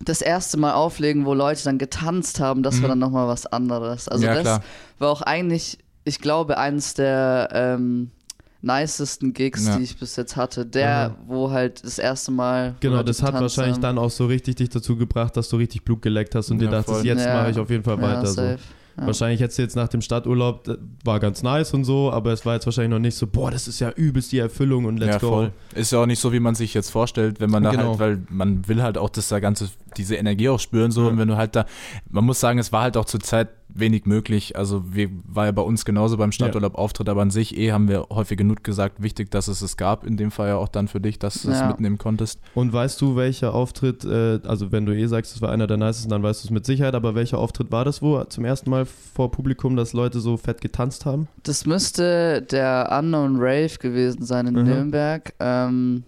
Das 0.04 0.22
erste 0.22 0.58
Mal 0.58 0.74
auflegen, 0.74 1.26
wo 1.26 1.34
Leute 1.34 1.64
dann 1.64 1.78
getanzt 1.78 2.40
haben, 2.40 2.62
das 2.64 2.76
war 2.82 2.88
Mhm. 2.88 2.90
dann 2.90 3.00
nochmal 3.00 3.28
was 3.28 3.46
anderes. 3.48 4.08
Also 4.08 4.26
das 4.28 4.42
klar. 4.42 4.64
war 5.00 5.10
auch 5.10 5.22
eigentlich, 5.22 5.80
ich 6.04 6.20
glaube, 6.20 6.58
eines 6.58 6.94
der 6.94 7.50
ähm, 7.54 8.12
nicesten 8.62 9.34
Gigs, 9.34 9.68
Ja. 9.68 9.78
die 9.78 9.84
ich 9.84 9.98
bis 9.98 10.16
jetzt 10.16 10.36
hatte. 10.36 10.66
Der, 10.66 11.16
wo 11.28 11.52
halt 11.52 11.84
das 11.84 12.00
erste 12.00 12.32
Mal. 12.32 12.76
Genau, 12.80 13.04
das 13.04 13.22
hat 13.22 13.34
wahrscheinlich 13.36 13.76
haben. 13.76 13.82
dann 13.82 13.98
auch 13.98 14.12
so 14.12 14.26
richtig 14.26 14.56
dich 14.56 14.70
dazu 14.70 14.96
gebracht, 14.96 15.38
dass 15.38 15.50
du 15.50 15.58
richtig 15.58 15.84
Blut 15.84 16.02
geleckt 16.02 16.36
hast 16.36 16.50
und 16.52 16.62
Ja, 16.62 16.68
dir 16.68 16.72
dachtest, 16.78 16.98
voll. 16.98 17.06
jetzt 17.06 17.26
Ja. 17.26 17.36
mache 17.42 17.52
ich 17.52 17.60
auf 17.60 17.70
jeden 17.70 17.84
Fall 17.84 18.02
weiter. 18.02 18.24
ja, 18.24 18.26
so. 18.26 18.56
Wahrscheinlich 19.00 19.40
hättest 19.42 19.60
du 19.60 19.62
jetzt 19.62 19.76
nach 19.76 19.90
dem 19.90 20.02
Stadturlaub, 20.02 20.68
war 21.04 21.20
ganz 21.20 21.44
nice 21.44 21.72
und 21.76 21.84
so, 21.84 22.12
aber 22.12 22.34
es 22.34 22.48
war 22.48 22.56
jetzt 22.56 22.66
wahrscheinlich 22.66 22.90
noch 22.90 22.98
nicht 22.98 23.16
so, 23.16 23.28
boah, 23.28 23.52
das 23.52 23.68
ist 23.68 23.80
ja 23.80 23.92
übelst 23.92 24.32
die 24.32 24.40
Erfüllung 24.40 24.86
und 24.86 24.98
let's 24.98 25.14
ja, 25.14 25.20
go. 25.20 25.28
voll. 25.30 25.52
Ist 25.76 25.92
ja 25.92 26.00
auch 26.02 26.08
nicht 26.08 26.20
so, 26.20 26.34
wie 26.34 26.40
man 26.40 26.56
sich 26.56 26.74
jetzt 26.74 26.90
vorstellt, 26.90 27.40
wenn 27.40 27.52
man 27.52 27.62
da 27.62 27.70
Genau. 27.70 27.90
halt, 27.90 28.00
weil 28.00 28.20
man 28.30 28.68
will 28.68 28.82
halt 28.82 28.98
auch 28.98 29.10
das 29.10 29.28
da 29.28 29.40
ganze, 29.40 29.70
diese 29.96 30.16
Energie 30.16 30.50
auch 30.50 30.60
spüren, 30.60 30.92
so, 30.92 31.04
Ja. 31.04 31.08
und 31.10 31.18
wenn 31.18 31.28
du 31.28 31.38
halt 31.38 31.56
da, 31.56 31.66
man 32.10 32.26
muss 32.26 32.40
sagen, 32.40 32.60
es 32.60 32.72
war 32.72 32.82
halt 32.84 32.98
auch 32.98 33.06
zur 33.06 33.20
Zeit 33.20 33.50
wenig 33.70 34.06
möglich, 34.06 34.56
also 34.58 34.84
wir, 34.96 35.10
war 35.26 35.46
ja 35.46 35.52
bei 35.52 35.62
uns 35.62 35.86
genauso 35.86 36.18
beim 36.18 36.32
Stadturlaub-Auftritt, 36.32 37.10
aber 37.10 37.22
an 37.22 37.30
sich 37.30 37.56
eh 37.58 37.72
haben 37.74 37.88
wir 37.88 38.08
häufig 38.10 38.38
genug 38.38 38.64
gesagt, 38.64 39.04
wichtig, 39.04 39.30
dass 39.30 39.48
es 39.48 39.62
es 39.62 39.78
gab, 39.78 40.04
in 40.06 40.18
dem 40.18 40.32
Fall 40.32 40.48
ja 40.50 40.56
auch 40.56 40.70
dann 40.70 40.88
für 40.88 41.00
dich, 41.00 41.20
dass 41.20 41.42
du 41.44 41.52
es 41.52 41.60
Ja. 41.60 41.68
mitnehmen 41.68 41.98
konntest. 41.98 42.40
Und 42.56 42.74
weißt 42.74 43.00
du, 43.02 43.16
welcher 43.16 43.54
Auftritt, 43.54 44.04
äh, 44.04 44.40
also 44.48 44.72
wenn 44.72 44.86
du 44.86 44.96
eh 44.96 45.06
sagst, 45.06 45.36
es 45.36 45.42
war 45.42 45.52
einer 45.52 45.68
der 45.68 45.78
nicesten, 45.78 46.10
dann 46.10 46.24
weißt 46.24 46.44
du 46.44 46.48
es 46.48 46.52
mit 46.52 46.66
Sicherheit, 46.66 46.96
aber 46.96 47.14
welcher 47.14 47.38
Auftritt 47.38 47.72
war 47.72 47.86
das, 47.86 48.02
wo 48.02 48.24
zum 48.24 48.46
ersten 48.46 48.70
Mal 48.70 48.86
vor 48.86 49.30
Publikum, 49.32 49.76
dass 49.76 49.94
Leute 49.94 50.22
so 50.22 50.38
fett 50.38 50.62
getanzt 50.62 51.06
haben? 51.06 51.28
Das 51.44 51.66
müsste 51.66 52.42
der 52.42 52.98
Unknown 52.98 53.36
Rave 53.38 53.78
gewesen 53.80 54.24
sein 54.26 54.48
in 54.48 54.56
Mhm. 54.56 54.64
Nürnberg. 54.64 55.34
Ähm, 55.40 56.04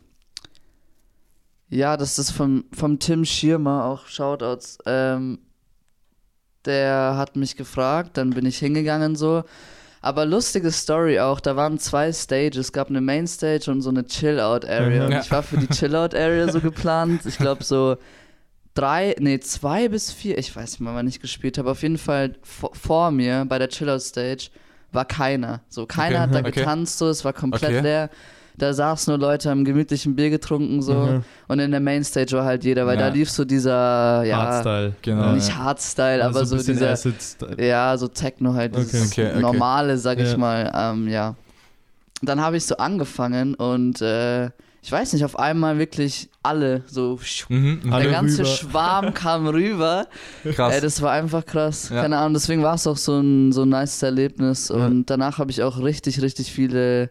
ja, 1.70 1.98
das 1.98 2.18
ist 2.20 2.32
vom, 2.32 2.66
vom 2.74 3.00
Tim 3.00 3.26
Schirmer, 3.26 3.86
auch 3.86 4.08
Shoutouts. 4.08 4.80
Ähm, 4.86 5.40
der 6.66 7.16
hat 7.16 7.36
mich 7.36 7.56
gefragt, 7.56 8.18
dann 8.18 8.32
bin 8.32 8.46
ich 8.46 8.58
hingegangen 8.60 9.16
so. 9.16 9.44
Aber 10.02 10.26
lustige 10.26 10.72
Story 10.72 11.20
auch, 11.20 11.40
da 11.42 11.56
waren 11.56 11.78
zwei 11.78 12.12
Stages, 12.14 12.58
es 12.68 12.74
gab 12.74 12.90
eine 12.90 13.02
Mainstage 13.02 13.70
und 13.70 13.82
so 13.82 13.90
eine 13.90 14.06
Chill-Out-Area. 14.06 15.00
Mhm. 15.02 15.06
Und 15.08 15.12
Ja. 15.12 15.20
ich 15.22 15.32
war 15.32 15.44
für 15.44 15.58
die 15.58 15.68
Chill-Out-Area 15.68 16.50
so 16.52 16.62
geplant. 16.62 17.26
Ich 17.26 17.38
glaube 17.38 17.64
so 17.64 17.98
drei, 18.76 19.16
nee, 19.20 19.40
zwei 19.40 19.90
bis 19.90 20.12
vier, 20.12 20.38
ich 20.38 20.56
weiß 20.56 20.72
nicht 20.72 20.80
mal, 20.80 20.96
wann 20.96 21.08
ich 21.08 21.20
gespielt 21.20 21.58
habe. 21.58 21.70
Auf 21.72 21.82
jeden 21.82 21.98
Fall 21.98 22.36
vor, 22.44 22.74
vor 22.76 23.12
mir 23.12 23.46
bei 23.48 23.60
der 23.60 23.68
Chill-Out-Stage 23.70 24.50
war 24.94 25.06
keiner. 25.06 25.62
So, 25.68 25.86
keiner 25.86 26.16
Okay, 26.16 26.24
hat 26.24 26.34
da 26.36 26.40
okay. 26.40 26.52
getanzt, 26.52 26.98
so, 26.98 27.10
es 27.10 27.26
war 27.26 27.34
komplett 27.34 27.64
Okay. 27.72 27.82
leer. 27.82 28.10
Da 28.60 28.74
saßen 28.74 29.12
nur 29.12 29.18
Leute, 29.20 29.50
haben 29.50 29.66
gemütlichen 29.66 30.16
Bier 30.16 30.30
getrunken, 30.30 30.82
so. 30.82 30.94
Mhm. 30.94 31.24
Und 31.48 31.60
in 31.60 31.72
der 31.72 31.80
Mainstage 31.80 32.34
war 32.34 32.46
halt 32.46 32.64
jeder, 32.64 32.86
weil 32.86 33.00
Ja. 33.00 33.08
da 33.08 33.14
lief 33.14 33.30
so 33.32 33.44
dieser, 33.46 34.24
ja, 34.24 34.38
Hardstyle. 34.38 34.94
Genau. 35.02 35.32
nicht 35.34 35.50
ja. 35.50 35.56
Hardstyle, 35.56 36.24
Also 36.24 36.40
aber 36.40 36.46
so 36.46 36.58
dieser, 36.58 36.96
ja, 37.58 37.98
so 37.98 38.08
Techno 38.08 38.54
halt, 38.54 38.74
Okay. 38.76 38.86
dieses 38.92 39.12
Okay, 39.12 39.30
okay. 39.32 39.40
normale, 39.42 39.98
sag 39.98 40.20
ich 40.20 40.32
Ja. 40.32 40.38
mal, 40.38 40.72
ähm, 40.76 41.08
ja. 41.08 41.36
Dann 42.22 42.42
habe 42.42 42.58
ich 42.58 42.66
so 42.66 42.76
angefangen 42.78 43.56
und 43.56 44.02
äh, 44.02 44.50
ich 44.82 44.92
weiß 44.92 45.12
nicht, 45.14 45.26
auf 45.26 45.38
einmal 45.38 45.78
wirklich 45.78 46.30
alle 46.42 46.84
so, 46.88 47.20
Mhm, 47.50 47.80
mhm. 47.84 47.94
Alle 47.94 48.04
der 48.04 48.12
ganze 48.14 48.40
rüber. 48.44 48.50
Schwarm 48.50 49.14
kam 49.14 49.48
rüber. 49.48 50.08
Krass. 50.56 50.74
Ey, 50.76 50.82
das 50.82 51.02
war 51.02 51.12
einfach 51.12 51.46
krass. 51.46 51.90
Ja. 51.90 52.02
Keine 52.02 52.18
Ahnung, 52.18 52.34
deswegen 52.34 52.64
war 52.64 52.76
es 52.76 52.88
auch 52.88 52.98
so 52.98 53.20
ein, 53.20 53.52
so 53.52 53.64
ein 53.64 53.70
nice 53.70 54.02
Erlebnis. 54.04 54.70
Ja. 54.70 54.76
Und 54.86 55.10
danach 55.10 55.38
habe 55.38 55.52
ich 55.52 55.64
auch 55.64 55.80
richtig, 55.82 56.22
richtig 56.22 56.52
viele 56.52 57.10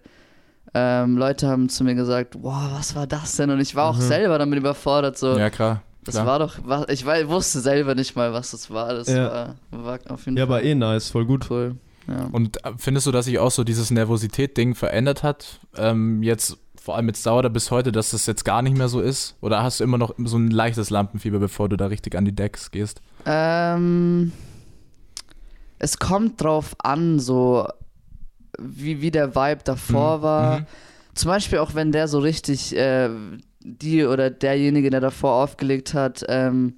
ähm, 0.75 1.17
Leute 1.17 1.49
haben 1.49 1.69
zu 1.69 1.85
mir 1.85 1.95
gesagt, 1.95 2.37
wow, 2.41 2.71
was 2.73 2.95
war 2.95 3.07
das 3.07 3.37
denn? 3.37 3.51
Und 3.51 3.61
ich 3.61 3.75
war 3.75 3.91
auch 3.91 3.97
Mhm. 3.97 4.03
selber 4.03 4.39
damit 4.39 4.59
überfordert. 4.59 5.17
So, 5.19 5.37
ja, 5.39 5.51
klar. 5.51 5.83
das 6.05 6.15
klar. 6.17 6.27
war 6.27 6.39
doch, 6.39 6.57
was, 6.65 6.87
ich 6.89 7.05
war, 7.07 7.27
wusste 7.29 7.61
selber 7.61 7.95
nicht 7.95 8.17
mal, 8.17 8.33
was 8.33 8.51
das 8.53 8.71
war. 8.71 8.95
Das 8.95 9.09
Ja. 9.09 9.55
war, 9.71 9.85
war 9.85 9.99
auf 10.09 10.25
jeden 10.27 10.37
Ja, 10.39 10.47
Fall 10.47 10.59
aber 10.59 10.65
eh 10.65 10.75
nice, 10.75 11.11
voll 11.11 11.25
gut. 11.27 11.51
cool. 11.51 11.77
Ja. 12.07 12.29
Und 12.33 12.65
äh, 12.65 12.73
findest 12.79 13.07
du, 13.07 13.13
dass 13.13 13.27
sich 13.27 13.39
auch 13.39 13.51
so 13.51 13.65
dieses 13.65 13.91
Nervosität-Ding 13.91 14.75
verändert 14.75 15.23
hat? 15.23 15.61
Ähm, 15.77 16.23
jetzt 16.23 16.57
vor 16.81 16.97
allem 16.97 17.09
jetzt 17.09 17.27
dauert 17.27 17.45
er 17.45 17.51
bis 17.51 17.71
heute, 17.71 17.93
dass 17.93 18.13
das 18.13 18.25
jetzt 18.25 18.47
gar 18.47 18.63
nicht 18.63 18.75
mehr 18.77 18.89
so 18.89 19.01
ist? 19.01 19.37
Oder 19.43 19.63
hast 19.63 19.81
du 19.81 19.85
immer 19.85 19.99
noch 19.99 20.15
so 20.25 20.39
ein 20.39 20.51
leichtes 20.51 20.89
Lampenfieber, 20.89 21.39
bevor 21.39 21.69
du 21.69 21.77
da 21.77 21.87
richtig 21.87 22.17
an 22.17 22.25
die 22.25 22.35
Decks 22.35 22.71
gehst? 22.71 23.03
Ähm, 23.27 24.33
es 25.79 25.99
kommt 25.99 26.43
drauf 26.43 26.75
an, 26.83 27.19
so 27.21 27.69
wie, 28.61 29.01
wie 29.01 29.11
der 29.11 29.35
Vibe 29.35 29.61
davor 29.65 30.19
Mhm. 30.19 30.23
war. 30.23 30.61
Mhm. 30.61 30.67
Zum 31.15 31.29
Beispiel 31.31 31.59
auch 31.59 31.75
wenn 31.75 31.93
der 31.93 32.09
so 32.09 32.19
richtig, 32.19 32.77
äh, 32.77 33.09
die 33.61 34.05
oder 34.05 34.31
derjenige, 34.31 34.91
der 34.91 35.01
davor 35.01 35.43
aufgelegt 35.43 35.95
hat, 35.95 36.25
ähm, 36.29 36.75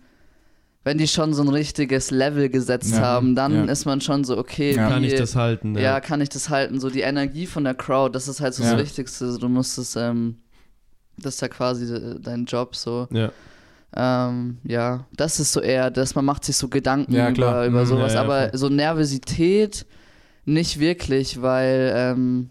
wenn 0.83 0.97
die 0.97 1.09
schon 1.09 1.35
so 1.35 1.43
ein 1.43 1.49
richtiges 1.49 2.11
Level 2.11 2.49
gesetzt 2.49 2.93
Ja, 2.93 3.01
haben, 3.01 3.35
dann 3.35 3.53
ja. 3.55 3.65
ist 3.73 3.85
man 3.85 4.01
schon 4.01 4.25
so, 4.25 4.39
okay, 4.39 4.75
Ja. 4.75 4.87
wie, 4.87 4.91
Kann 4.91 5.05
ich 5.05 5.15
das 5.15 5.37
halten? 5.37 5.77
ja, 5.77 6.01
kann 6.01 6.23
ich 6.23 6.31
das 6.31 6.49
halten? 6.49 6.81
So 6.81 6.89
die 6.89 7.03
Energie 7.03 7.47
von 7.47 7.65
der 7.65 7.75
Crowd, 7.75 8.15
das 8.15 8.29
ist 8.29 8.41
halt 8.41 8.55
so 8.55 8.63
Ja. 8.63 8.73
das 8.73 8.81
Wichtigste. 8.81 9.37
Du 9.39 9.49
musst 9.51 9.77
es, 9.77 9.95
ähm, 9.97 10.37
das 11.19 11.35
ist 11.35 11.43
ja 11.43 11.49
quasi 11.49 11.87
de- 11.87 12.19
dein 12.19 12.47
Job 12.47 12.75
so. 12.75 13.09
Ja. 13.13 13.31
Ähm, 13.95 14.59
ja, 14.65 15.05
das 15.17 15.39
ist 15.39 15.53
so 15.53 15.61
eher, 15.61 15.91
dass 15.91 16.15
man 16.15 16.25
macht 16.25 16.45
sich 16.45 16.57
so 16.57 16.69
Gedanken 16.69 17.13
Ja, 17.13 17.27
über, 17.29 17.35
klar. 17.35 17.67
über 17.67 17.83
Mhm, 17.83 17.87
sowas, 17.87 18.15
ja, 18.15 18.21
ja, 18.21 18.25
aber 18.25 18.49
voll. 18.51 18.59
so 18.59 18.69
Nervosität 18.71 19.85
nicht 20.51 20.81
wirklich, 20.81 21.41
weil, 21.41 21.93
ähm, 21.95 22.51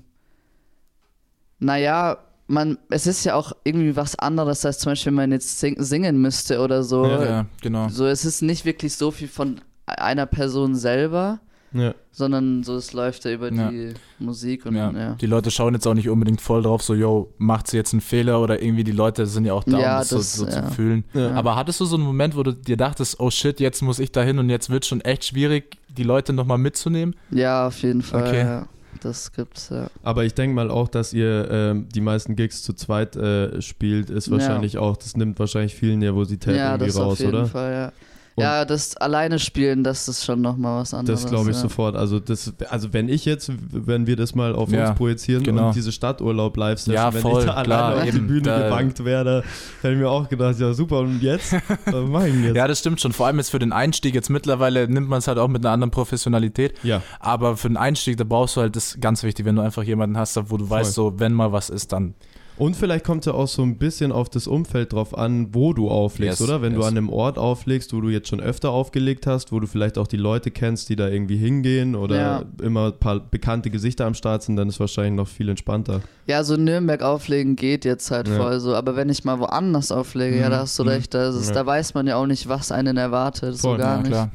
naja, 1.60 2.18
man, 2.48 2.78
es 2.90 3.06
ist 3.06 3.24
ja 3.26 3.36
auch 3.36 3.52
irgendwie 3.64 3.96
was 3.96 4.18
anderes, 4.18 4.66
als 4.66 4.80
zum 4.80 4.92
Beispiel, 4.92 5.12
wenn 5.12 5.16
man 5.16 5.32
jetzt 5.32 5.60
sing 5.60 5.76
singen 5.82 6.20
müsste 6.20 6.60
oder 6.62 6.84
so. 6.84 7.06
Ja, 7.06 7.24
ja, 7.26 7.46
genau. 7.62 7.90
So, 7.90 8.08
es 8.08 8.26
ist 8.26 8.42
nicht 8.42 8.66
wirklich 8.66 8.96
so 8.96 9.12
viel 9.12 9.28
von 9.28 9.62
einer 9.86 10.26
Person 10.26 10.76
selber, 10.76 11.40
Ja. 11.72 11.94
sondern 12.12 12.64
so, 12.64 12.76
es 12.76 12.94
läuft 12.94 13.26
ja 13.26 13.32
über 13.34 13.52
Ja. 13.52 13.70
die 13.70 13.94
Musik 14.20 14.66
und 14.66 14.76
Ja. 14.76 14.92
ja. 14.92 15.14
Die 15.16 15.26
Leute 15.26 15.52
schauen 15.52 15.74
jetzt 15.74 15.86
auch 15.88 15.94
nicht 15.94 16.10
unbedingt 16.10 16.42
voll 16.42 16.64
drauf, 16.64 16.82
so, 16.82 16.94
yo, 16.96 17.32
macht 17.38 17.68
sie 17.68 17.78
jetzt 17.78 17.94
einen 17.94 18.02
Fehler 18.02 18.42
oder 18.42 18.62
irgendwie 18.62 18.84
die 18.84 18.92
Leute 18.92 19.26
sind 19.28 19.46
ja 19.46 19.54
auch 19.54 19.64
da, 19.64 19.80
Ja, 19.80 19.94
um 19.96 20.00
das, 20.00 20.10
das- 20.10 20.36
so, 20.36 20.46
so 20.46 20.52
ja. 20.52 20.68
zu 20.68 20.74
fühlen. 20.74 21.04
Ja. 21.14 21.32
Aber 21.32 21.56
hattest 21.56 21.80
du 21.80 21.86
so 21.86 21.96
einen 21.96 22.06
Moment, 22.06 22.36
wo 22.36 22.44
du 22.44 22.54
dir 22.54 22.78
dachtest, 22.78 23.20
oh 23.20 23.30
shit, 23.30 23.60
jetzt 23.60 23.82
muss 23.82 24.00
ich 24.00 24.12
da 24.12 24.22
hin 24.24 24.40
und 24.40 24.50
jetzt 24.50 24.70
wird 24.70 24.86
schon 24.86 25.02
echt 25.02 25.26
schwierig, 25.26 25.78
die 25.98 26.04
Leute 26.04 26.34
nochmal 26.34 26.58
mitzunehmen? 26.58 27.16
Ja, 27.32 27.68
auf 27.68 27.82
jeden 27.82 28.02
Fall. 28.02 28.28
Okay. 28.28 28.40
Ja. 28.42 28.68
Das 29.02 29.32
gibt's, 29.32 29.70
ja. 29.70 29.88
Aber 30.04 30.26
ich 30.26 30.34
denke 30.34 30.56
mal 30.56 30.70
auch, 30.70 30.90
dass 30.90 31.14
ihr 31.14 31.48
ähm, 31.50 31.88
die 31.96 32.02
meisten 32.02 32.36
Gigs 32.36 32.64
zu 32.64 32.74
zweit 32.74 33.16
äh, 33.16 33.62
spielt, 33.62 34.10
ist 34.10 34.28
Ja. 34.28 34.34
wahrscheinlich 34.34 34.78
auch, 34.78 34.98
das 34.98 35.16
nimmt 35.16 35.40
wahrscheinlich 35.40 35.74
viel 35.76 35.96
Nervosität 35.96 36.58
Ja, 36.58 36.72
irgendwie 36.72 36.88
das 36.88 36.98
raus, 36.98 37.14
auf 37.14 37.20
jeden 37.20 37.30
oder? 37.34 37.46
Fall, 37.46 37.72
ja. 37.72 37.92
Und- 38.40 38.44
ja, 38.44 38.66
das 38.66 38.98
alleine 38.98 39.40
spielen, 39.40 39.84
das 39.84 40.08
ist 40.08 40.26
schon 40.26 40.42
nochmal 40.42 40.82
was 40.82 40.94
anderes. 40.94 41.22
Das 41.22 41.30
glaube 41.30 41.50
ich 41.52 41.56
ja. 41.56 41.62
sofort. 41.62 41.96
Also 41.96 42.20
das, 42.20 42.54
also 42.70 42.94
wenn 42.94 43.10
ich 43.10 43.26
jetzt, 43.26 43.52
wenn 43.72 44.08
wir 44.08 44.16
das 44.16 44.36
mal 44.36 44.54
auf 44.56 44.72
Ja, 44.72 44.90
uns 44.90 44.98
projizieren 44.98 45.44
genau. 45.44 45.68
und 45.68 45.76
diese 45.76 45.92
Stadturlaub 45.92 46.56
live 46.58 46.80
session 46.80 46.96
Ja, 46.96 47.14
wenn 47.14 47.22
voll, 47.22 47.42
ich 47.42 47.46
da 47.48 47.64
klar, 47.64 47.84
alleine 47.86 48.02
auf 48.04 48.10
die 48.10 48.18
eben, 48.18 48.28
Bühne 48.28 48.42
da- 48.42 48.64
gebankt 48.64 49.04
werde, 49.06 49.44
hätte 49.82 49.94
ich 49.94 50.00
mir 50.00 50.10
auch 50.10 50.28
gedacht, 50.30 50.60
ja 50.60 50.74
super, 50.74 51.00
und 51.00 51.22
jetzt? 51.22 51.54
Was 51.86 52.10
mach 52.10 52.24
ich 52.26 52.34
denn 52.34 52.44
jetzt? 52.46 52.56
Ja, 52.56 52.68
das 52.68 52.80
stimmt 52.80 53.00
schon. 53.02 53.14
Vor 53.14 53.28
allem 53.28 53.38
jetzt 53.38 53.52
für 53.52 53.60
den 53.60 53.72
Einstieg. 53.74 54.14
Jetzt 54.16 54.30
mittlerweile 54.30 54.88
nimmt 54.88 55.10
man 55.10 55.20
es 55.20 55.28
halt 55.28 55.38
auch 55.38 55.48
mit 55.48 55.64
einer 55.66 55.74
anderen 55.74 55.92
Professionalität. 55.92 56.74
ja. 56.84 57.02
Aber 57.20 57.58
für 57.58 57.68
den 57.68 57.78
Einstieg, 57.78 58.18
da 58.18 58.24
brauchst 58.24 58.56
du 58.56 58.62
halt 58.62 58.76
das 58.76 58.98
ganz 59.02 59.24
wichtig, 59.24 59.46
wenn 59.46 59.56
du 59.56 59.62
einfach 59.62 59.84
jemanden 59.84 60.18
hast, 60.18 60.40
wo 60.50 60.58
du 60.58 60.70
weißt, 60.70 60.94
so, 60.94 61.20
wenn 61.20 61.34
mal 61.34 61.52
was 61.52 61.70
ist, 61.70 61.92
dann. 61.92 62.14
Und 62.60 62.76
vielleicht 62.76 63.06
kommt 63.06 63.22
es 63.22 63.26
ja 63.28 63.34
auch 63.34 63.48
so 63.48 63.64
ein 63.64 63.78
bisschen 63.78 64.12
auf 64.12 64.30
das 64.30 64.46
Umfeld 64.46 64.94
drauf 64.94 65.18
an, 65.18 65.48
wo 65.56 65.74
du 65.74 65.90
auflegst, 65.90 66.40
Yes, 66.42 66.48
oder? 66.48 66.62
Wenn 66.62 66.74
du 66.74 66.80
yes. 66.80 66.88
an 66.90 66.98
einem 66.98 67.10
Ort 67.10 67.38
auflegst, 67.38 67.94
wo 67.94 68.02
du 68.02 68.10
jetzt 68.10 68.28
schon 68.28 68.42
öfter 68.42 68.70
aufgelegt 68.72 69.26
hast, 69.26 69.52
wo 69.52 69.60
du 69.62 69.66
vielleicht 69.66 69.98
auch 69.98 70.08
die 70.08 70.18
Leute 70.18 70.52
kennst, 70.52 70.90
die 70.90 70.96
da 70.98 71.08
irgendwie 71.08 71.38
hingehen 71.38 71.96
oder 71.96 72.16
Ja. 72.18 72.44
immer 72.62 72.88
ein 72.88 73.00
paar 73.00 73.20
bekannte 73.22 73.70
Gesichter 73.70 74.06
am 74.06 74.14
Start 74.14 74.44
sind, 74.44 74.58
dann 74.58 74.68
ist 74.70 74.80
wahrscheinlich 74.80 75.14
noch 75.14 75.28
viel 75.30 75.48
entspannter. 75.50 76.02
Ja, 76.28 76.44
so 76.44 76.58
Nürnberg 76.58 77.02
auflegen 77.02 77.56
geht 77.56 77.86
jetzt 77.86 78.12
halt 78.12 78.28
Ja. 78.28 78.36
voll 78.36 78.60
so. 78.60 78.76
Aber 78.76 78.96
wenn 78.98 79.08
ich 79.10 79.24
mal 79.24 79.40
woanders 79.40 79.92
auflege, 79.92 80.38
ja, 80.38 80.48
Mhm, 80.48 80.52
da 80.52 80.60
hast 80.60 80.78
du 80.78 80.84
mhm. 80.84 80.90
recht. 80.90 81.14
Da, 81.14 81.30
ist 81.30 81.48
Ja. 81.48 81.54
da 81.56 81.66
weiß 81.66 81.94
man 81.94 82.08
ja 82.08 82.18
auch 82.18 82.28
nicht, 82.28 82.50
was 82.50 82.72
einen 82.74 82.98
erwartet. 82.98 83.56
So 83.58 83.70
Voll, 83.70 83.78
gar 83.78 83.96
ja, 83.96 83.98
nicht. 84.02 84.12
klar. 84.12 84.32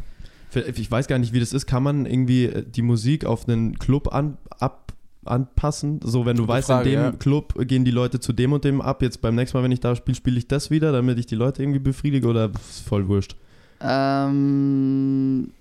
Ich 0.77 0.91
weiß 0.91 1.09
gar 1.09 1.19
nicht, 1.19 1.33
wie 1.33 1.41
das 1.41 1.53
ist. 1.53 1.67
Kann 1.67 1.83
man 1.83 2.07
irgendwie 2.07 2.45
äh, 2.47 2.65
die 2.65 2.83
Musik 2.83 3.27
auf 3.27 3.47
einen 3.49 3.79
Club 3.79 4.15
an, 4.15 4.39
ab, 4.61 4.93
anpassen? 5.27 6.01
So, 6.03 6.27
wenn 6.27 6.37
du 6.37 6.43
Gute 6.43 6.49
weißt, 6.49 6.69
Frage, 6.69 6.91
in 6.91 6.99
dem 6.99 7.03
ja. 7.03 7.13
Club 7.19 7.55
gehen 7.67 7.85
die 7.85 7.91
Leute 7.91 8.21
zu 8.21 8.33
dem 8.33 8.53
und 8.53 8.65
dem 8.65 8.81
ab. 8.81 9.03
Jetzt 9.03 9.21
beim 9.21 9.35
nächsten 9.35 9.57
Mal, 9.59 9.65
wenn 9.65 9.73
ich 9.73 9.81
da 9.81 9.95
spiele, 9.97 10.15
spiele 10.17 10.39
ich 10.39 10.49
das 10.49 10.71
wieder, 10.71 10.93
damit 10.93 11.19
ich 11.19 11.27
die 11.27 11.35
Leute 11.37 11.63
irgendwie 11.63 11.79
befriedige 11.81 12.27
oder 12.29 12.51
ist 12.69 12.87
voll 12.87 13.09
wurscht? 13.09 13.37
Ähm, 13.81 15.53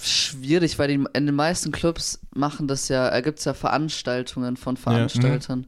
schwierig, 0.00 0.78
weil 0.78 0.88
die, 0.88 1.04
in 1.14 1.26
den 1.26 1.34
meisten 1.34 1.72
Clubs 1.72 2.20
machen 2.34 2.68
das 2.68 2.88
ja, 2.88 3.14
äh, 3.14 3.22
gibt 3.22 3.38
es 3.40 3.44
ja 3.44 3.54
Veranstaltungen 3.54 4.56
von 4.56 4.76
Veranstaltern. 4.76 5.66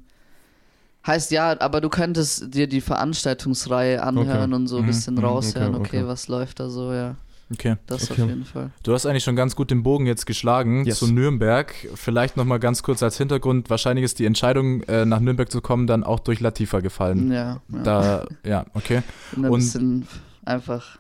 Heißt 1.07 1.33
ja, 1.33 1.61
aber 1.61 1.81
du 1.81 1.89
könntest 1.89 2.55
dir 2.55 2.69
die 2.69 2.81
Veranstaltungsreihe 2.81 4.03
anhören 4.03 4.53
Okay. 4.53 4.55
und 4.55 4.69
so 4.69 4.79
ein 4.79 4.83
Mhm, 4.83 4.87
bisschen 4.87 5.19
mhm, 5.19 5.25
raushören, 5.25 5.75
okay, 5.75 5.81
okay, 5.99 6.03
okay. 6.03 6.09
was 6.09 6.29
läuft 6.29 6.61
da 6.61 6.71
so, 6.71 6.93
ja. 6.93 7.17
Okay. 7.53 7.77
Das 7.87 8.11
Okay. 8.11 8.23
auf 8.23 8.29
jeden 8.29 8.45
Fall. 8.45 8.71
Du 8.83 8.93
hast 8.95 9.07
eigentlich 9.07 9.25
schon 9.25 9.37
ganz 9.37 9.55
gut 9.57 9.71
den 9.71 9.83
Bogen 9.83 10.07
jetzt 10.07 10.27
geschlagen 10.27 10.85
Yes. 10.87 10.99
zu 10.99 11.07
Nürnberg. 11.12 11.75
Vielleicht 11.95 12.37
nochmal 12.37 12.59
ganz 12.61 12.83
kurz 12.83 13.03
als 13.03 13.19
Hintergrund. 13.19 13.71
Wahrscheinlich 13.71 14.05
ist 14.05 14.19
die 14.19 14.27
Entscheidung, 14.27 14.83
äh, 14.85 15.05
nach 15.05 15.21
Nürnberg 15.21 15.51
zu 15.51 15.61
kommen, 15.61 15.87
dann 15.87 16.05
auch 16.05 16.21
durch 16.21 16.41
Latifa 16.41 16.81
gefallen. 16.81 17.31
Ja, 17.31 17.61
ja. 17.73 17.83
Da, 17.83 18.27
ja, 18.45 18.65
okay. 18.75 19.03
Bin 19.33 19.45
ein 19.45 19.51
und- 19.51 19.59
bisschen 19.61 20.07
einfach 20.45 20.99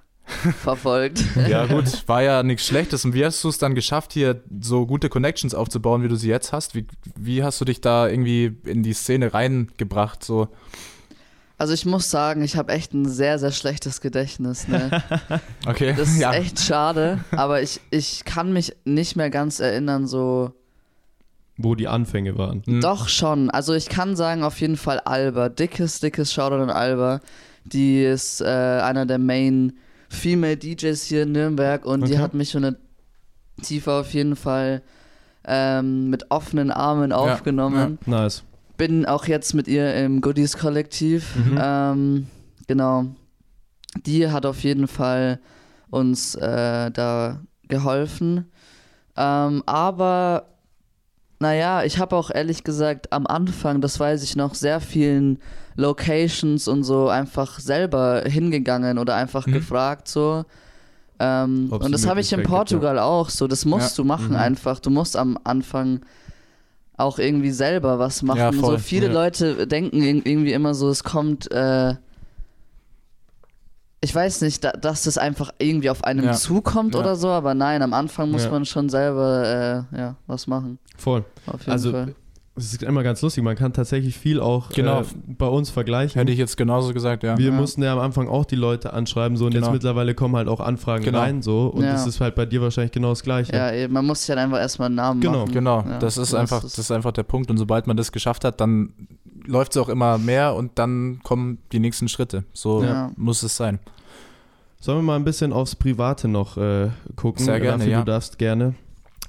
verfolgt. 0.60 1.22
Ja, 1.48 1.66
gut, 1.66 1.84
war 2.08 2.22
ja 2.22 2.42
nichts 2.42 2.66
Schlechtes. 2.66 3.04
Und 3.04 3.12
wie 3.14 3.24
hast 3.24 3.42
du 3.44 3.48
es 3.48 3.58
dann 3.58 3.74
geschafft, 3.74 4.12
hier 4.12 4.42
so 4.60 4.86
gute 4.86 5.08
Connections 5.08 5.54
aufzubauen, 5.54 6.02
wie 6.02 6.08
du 6.08 6.16
sie 6.16 6.28
jetzt 6.28 6.52
hast? 6.52 6.74
Wie, 6.74 6.86
wie 7.16 7.42
hast 7.42 7.60
du 7.60 7.64
dich 7.64 7.80
da 7.80 8.08
irgendwie 8.08 8.56
in 8.64 8.82
die 8.82 8.92
Szene 8.92 9.34
reingebracht? 9.34 10.22
So, 10.24 10.48
Also 11.62 11.74
ich 11.74 11.86
muss 11.86 12.10
sagen, 12.10 12.42
ich 12.42 12.56
habe 12.56 12.72
echt 12.72 12.92
ein 12.92 13.08
sehr, 13.08 13.38
sehr 13.38 13.52
schlechtes 13.52 14.00
Gedächtnis. 14.00 14.66
Ne? 14.66 15.00
okay. 15.68 15.94
Das 15.96 16.08
ist 16.08 16.18
ja. 16.18 16.32
echt 16.32 16.58
schade, 16.58 17.20
aber 17.30 17.62
ich, 17.62 17.80
ich 17.92 18.24
kann 18.24 18.52
mich 18.52 18.74
nicht 18.84 19.14
mehr 19.14 19.30
ganz 19.30 19.60
erinnern, 19.60 20.08
so. 20.08 20.50
Wo 21.56 21.76
die 21.76 21.86
Anfänge 21.86 22.36
waren. 22.36 22.64
Hm. 22.66 22.80
Doch 22.80 23.08
schon. 23.08 23.48
Also 23.48 23.74
ich 23.74 23.88
kann 23.88 24.16
sagen, 24.16 24.42
auf 24.42 24.60
jeden 24.60 24.76
Fall 24.76 24.98
Alba. 25.04 25.50
Dickes, 25.50 26.00
dickes 26.00 26.32
Shoutout 26.32 26.64
an 26.64 26.70
Alba. 26.70 27.20
Die 27.64 28.02
ist 28.02 28.40
äh, 28.40 28.44
einer 28.46 29.06
der 29.06 29.18
Main 29.18 29.74
Female 30.08 30.56
DJs 30.56 31.00
hier 31.04 31.22
in 31.22 31.30
Nürnberg 31.30 31.86
und 31.86 32.08
die 32.08 32.14
Okay. 32.14 32.22
hat 32.22 32.34
mich 32.34 32.50
schon 32.50 32.64
eine 32.64 32.76
Tiefe 33.62 33.92
auf 33.92 34.12
jeden 34.14 34.34
Fall 34.34 34.82
ähm, 35.46 36.10
mit 36.10 36.28
offenen 36.32 36.72
Armen 36.72 37.12
aufgenommen. 37.12 38.00
Nice. 38.04 38.42
Bin 38.82 39.06
auch 39.06 39.26
jetzt 39.26 39.54
mit 39.54 39.68
ihr 39.68 39.94
im 39.94 40.20
Goodies-Kollektiv. 40.20 41.36
Mhm. 41.36 41.58
Ähm, 41.62 42.26
genau. 42.66 43.06
Die 44.06 44.28
hat 44.28 44.44
auf 44.44 44.64
jeden 44.64 44.88
Fall 44.88 45.38
uns 45.90 46.34
äh, 46.34 46.90
da 46.90 47.40
geholfen. 47.68 48.50
Ähm, 49.16 49.62
aber 49.66 50.46
naja, 51.38 51.84
ich 51.84 51.98
habe 52.00 52.16
auch 52.16 52.30
ehrlich 52.34 52.64
gesagt 52.64 53.12
am 53.12 53.24
Anfang, 53.28 53.80
das 53.80 54.00
weiß 54.00 54.24
ich 54.24 54.34
noch, 54.34 54.54
sehr 54.56 54.80
vielen 54.80 55.38
Locations 55.76 56.66
und 56.66 56.82
so 56.82 57.08
einfach 57.08 57.60
selber 57.60 58.22
hingegangen 58.26 58.98
oder 58.98 59.14
einfach 59.14 59.46
Mhm. 59.46 59.52
gefragt 59.52 60.08
so. 60.08 60.44
Ähm, 61.20 61.68
und 61.70 61.92
das 61.92 62.06
habe 62.08 62.20
ich 62.20 62.32
in 62.32 62.42
Portugal 62.42 62.98
auch 62.98 63.30
so. 63.30 63.46
Das 63.46 63.64
musst 63.64 63.96
du 63.96 64.02
machen 64.04 64.30
Mhm. 64.30 64.36
einfach. 64.36 64.80
Du 64.80 64.90
musst 64.90 65.16
am 65.16 65.38
Anfang 65.44 66.00
auch 66.96 67.18
irgendwie 67.18 67.50
selber 67.50 67.98
was 67.98 68.22
machen. 68.22 68.38
Ja, 68.38 68.52
so 68.52 68.78
viele 68.78 69.06
Ja. 69.06 69.12
Leute 69.12 69.66
denken 69.66 69.96
ir- 70.02 70.26
irgendwie 70.26 70.52
immer 70.52 70.74
so, 70.74 70.88
es 70.88 71.02
kommt. 71.04 71.50
Äh, 71.50 71.94
ich 74.04 74.12
weiß 74.14 74.40
nicht, 74.40 74.64
da, 74.64 74.72
dass 74.72 75.04
das 75.04 75.16
einfach 75.16 75.52
irgendwie 75.58 75.88
auf 75.88 76.02
einem 76.02 76.24
Ja. 76.24 76.32
zukommt 76.32 76.96
oder 76.96 77.14
so, 77.14 77.28
aber 77.28 77.54
nein, 77.54 77.82
am 77.82 77.94
Anfang 77.94 78.30
muss 78.32 78.50
man 78.50 78.64
schon 78.66 78.88
selber 78.88 79.86
äh, 79.92 79.96
ja, 79.98 80.16
was 80.26 80.48
machen. 80.48 80.78
Voll. 80.96 81.24
Auf 81.46 81.60
jeden 81.60 81.70
Also 81.70 81.92
Fall. 81.92 82.14
Es 82.54 82.72
ist 82.74 82.82
immer 82.82 83.02
ganz 83.02 83.22
lustig, 83.22 83.42
man 83.42 83.56
kann 83.56 83.72
tatsächlich 83.72 84.16
viel 84.18 84.38
auch 84.38 84.68
Genau. 84.70 85.00
äh, 85.00 85.04
bei 85.26 85.46
uns 85.46 85.70
vergleichen. 85.70 86.18
Hätte 86.18 86.32
ich 86.32 86.38
jetzt 86.38 86.56
genauso 86.58 86.92
gesagt, 86.92 87.22
ja. 87.22 87.38
Wir 87.38 87.46
Ja. 87.46 87.52
mussten 87.52 87.82
ja 87.82 87.92
am 87.94 87.98
Anfang 87.98 88.28
auch 88.28 88.44
die 88.44 88.56
Leute 88.56 88.92
anschreiben, 88.92 89.36
so 89.38 89.46
und 89.46 89.54
Genau. 89.54 89.66
jetzt 89.66 89.72
mittlerweile 89.72 90.14
kommen 90.14 90.36
halt 90.36 90.48
auch 90.48 90.60
Anfragen 90.60 91.02
Genau. 91.04 91.18
rein, 91.20 91.40
so 91.42 91.68
und 91.68 91.84
Ja. 91.84 91.92
das 91.92 92.06
ist 92.06 92.20
halt 92.20 92.34
bei 92.34 92.44
dir 92.44 92.60
wahrscheinlich 92.60 92.92
genau 92.92 93.08
das 93.10 93.22
Gleiche. 93.22 93.52
Ja, 93.56 93.88
man 93.88 94.04
muss 94.06 94.20
sich 94.22 94.28
halt 94.30 94.38
einfach 94.38 94.58
erstmal 94.58 94.86
einen 94.86 94.96
Namen 94.96 95.20
Genau, 95.22 95.40
machen. 95.40 95.52
Genau, 95.52 95.82
Ja, 95.88 95.98
das 95.98 96.18
ist 96.18 96.34
einfach, 96.34 96.60
das 96.62 96.78
ist 96.78 96.90
einfach 96.90 97.12
der 97.12 97.22
Punkt. 97.22 97.50
Und 97.50 97.56
sobald 97.56 97.86
man 97.86 97.96
das 97.96 98.12
geschafft 98.12 98.44
hat, 98.44 98.60
dann 98.60 98.92
läuft 99.46 99.74
es 99.74 99.82
auch 99.82 99.88
immer 99.88 100.18
mehr 100.18 100.54
und 100.54 100.78
dann 100.78 101.20
kommen 101.22 101.58
die 101.72 101.78
nächsten 101.80 102.06
Schritte. 102.08 102.44
So 102.52 102.82
Ja. 102.84 103.10
muss 103.16 103.42
es 103.42 103.56
sein. 103.56 103.78
Sollen 104.78 104.98
wir 104.98 105.02
mal 105.02 105.16
ein 105.16 105.24
bisschen 105.24 105.52
aufs 105.52 105.74
Private 105.76 106.28
noch 106.28 106.56
äh, 106.58 106.88
gucken? 107.16 107.44
Sehr 107.44 107.60
gerne, 107.60 107.84
Raffi, 107.84 107.90
ja. 107.92 107.98
Du 108.00 108.04
darfst 108.04 108.36
gerne. 108.38 108.74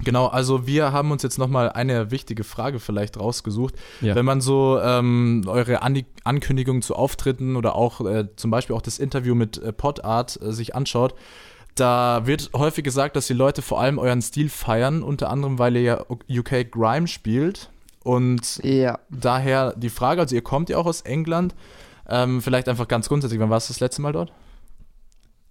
Genau, 0.02 0.26
also 0.26 0.66
wir 0.66 0.92
haben 0.92 1.12
uns 1.12 1.22
jetzt 1.22 1.38
nochmal 1.38 1.70
eine 1.70 2.10
wichtige 2.10 2.42
Frage 2.42 2.80
vielleicht 2.80 3.18
rausgesucht. 3.18 3.74
Ja. 4.00 4.16
Wenn 4.16 4.24
man 4.24 4.40
so 4.40 4.80
ähm, 4.80 5.44
eure 5.46 5.82
An 5.82 6.02
Ankündigungen 6.24 6.82
zu 6.82 6.96
Auftritten 6.96 7.54
oder 7.54 7.76
auch 7.76 8.00
äh, 8.00 8.26
zum 8.34 8.50
Beispiel 8.50 8.74
auch 8.74 8.82
das 8.82 8.98
Interview 8.98 9.34
mit 9.34 9.58
äh, 9.58 9.72
Podart 9.72 10.40
äh, 10.42 10.52
sich 10.52 10.74
anschaut, 10.74 11.14
da 11.76 12.22
wird 12.24 12.50
häufig 12.54 12.84
gesagt, 12.84 13.16
dass 13.16 13.26
die 13.26 13.34
Leute 13.34 13.62
vor 13.62 13.80
allem 13.80 13.98
euren 13.98 14.22
Stil 14.22 14.48
feiern, 14.48 15.02
unter 15.02 15.30
anderem, 15.30 15.58
weil 15.58 15.76
ihr 15.76 15.82
ja 15.82 16.04
UK 16.40 16.70
Grime 16.70 17.06
spielt. 17.06 17.70
Und 18.02 18.60
Ja, 18.62 18.98
daher 19.10 19.74
die 19.76 19.90
Frage, 19.90 20.20
also 20.20 20.34
ihr 20.34 20.42
kommt 20.42 20.68
ja 20.68 20.76
auch 20.76 20.86
aus 20.86 21.02
England, 21.02 21.54
ähm, 22.08 22.42
vielleicht 22.42 22.68
einfach 22.68 22.86
ganz 22.86 23.08
grundsätzlich, 23.08 23.40
wann 23.40 23.50
warst 23.50 23.68
du 23.68 23.72
das 23.72 23.80
letzte 23.80 24.02
Mal 24.02 24.12
dort? 24.12 24.32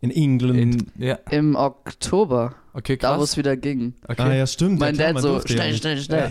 In 0.04 0.12
England. 0.12 0.60
In, 0.60 0.88
ja, 0.98 1.18
im 1.32 1.56
Oktober, 1.56 2.56
okay, 2.74 2.98
da 2.98 3.14
wo 3.14 3.20
krass. 3.20 3.30
es 3.30 3.38
wieder 3.38 3.56
ging. 3.56 3.94
ah 4.06 4.12
Okay. 4.12 4.38
ja, 4.38 4.46
stimmt. 4.46 4.78
Mein 4.82 4.96
ja, 4.96 5.12
klar, 5.12 5.14
Dad 5.14 5.22
so, 5.22 5.42
schnell, 5.48 5.74
schnell, 5.76 5.98
schnell. 5.98 6.30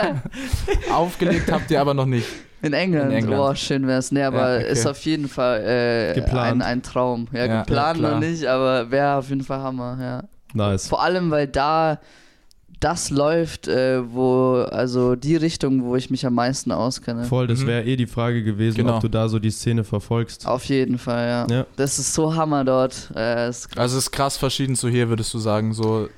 Aufgelegt 0.90 1.52
habt 1.52 1.70
ihr 1.70 1.78
aber 1.78 1.92
noch 1.92 2.06
nicht. 2.06 2.26
In 2.62 2.72
England, 2.72 3.10
In 3.12 3.18
England. 3.18 3.36
boah, 3.36 3.54
schön 3.54 3.86
wär's. 3.86 4.12
Nee, 4.12 4.22
aber 4.22 4.54
Ja, 4.54 4.60
okay. 4.60 4.72
ist 4.72 4.86
auf 4.86 5.04
jeden 5.04 5.28
Fall 5.28 5.60
äh, 5.62 6.14
Geplant. 6.14 6.62
Ein, 6.62 6.62
ein 6.62 6.82
Traum. 6.82 7.28
Ja, 7.32 7.44
Ja, 7.44 7.58
geplant 7.64 8.00
ja, 8.00 8.10
noch 8.12 8.18
nicht, 8.18 8.46
aber 8.46 8.90
wäre 8.90 9.16
auf 9.16 9.28
jeden 9.28 9.42
Fall 9.42 9.58
Hammer, 9.60 9.98
ja. 10.00 10.24
Nice. 10.54 10.88
Vor 10.88 11.02
allem, 11.02 11.30
weil 11.30 11.48
da 11.48 12.00
das 12.80 13.10
läuft, 13.10 13.68
äh, 13.68 14.02
wo, 14.12 14.56
also 14.70 15.16
die 15.16 15.36
Richtung, 15.36 15.84
wo 15.84 15.96
ich 15.96 16.10
mich 16.10 16.26
am 16.26 16.34
meisten 16.34 16.70
auskenne. 16.72 17.24
Voll, 17.24 17.46
das 17.46 17.60
Mhm. 17.60 17.66
wäre 17.68 17.84
eh 17.84 17.96
die 17.96 18.06
Frage 18.06 18.42
gewesen, 18.44 18.76
Genau. 18.76 18.96
ob 18.96 19.00
du 19.00 19.08
da 19.08 19.28
so 19.28 19.38
die 19.38 19.50
Szene 19.50 19.82
verfolgst. 19.84 20.46
Auf 20.46 20.64
jeden 20.66 20.98
Fall, 20.98 21.26
ja. 21.48 21.56
Ja. 21.58 21.66
Das 21.76 21.98
ist 21.98 22.12
so 22.12 22.34
Hammer 22.34 22.64
dort. 22.64 23.10
Äh, 23.16 23.48
ist 23.48 23.68
krass. 23.70 23.78
Also 23.82 23.98
es 23.98 24.04
ist 24.04 24.10
krass 24.10 24.36
verschieden 24.36 24.76
zu 24.76 24.88
hier, 24.88 25.08
würdest 25.08 25.32
du 25.32 25.38
sagen, 25.38 25.72
so 25.72 26.08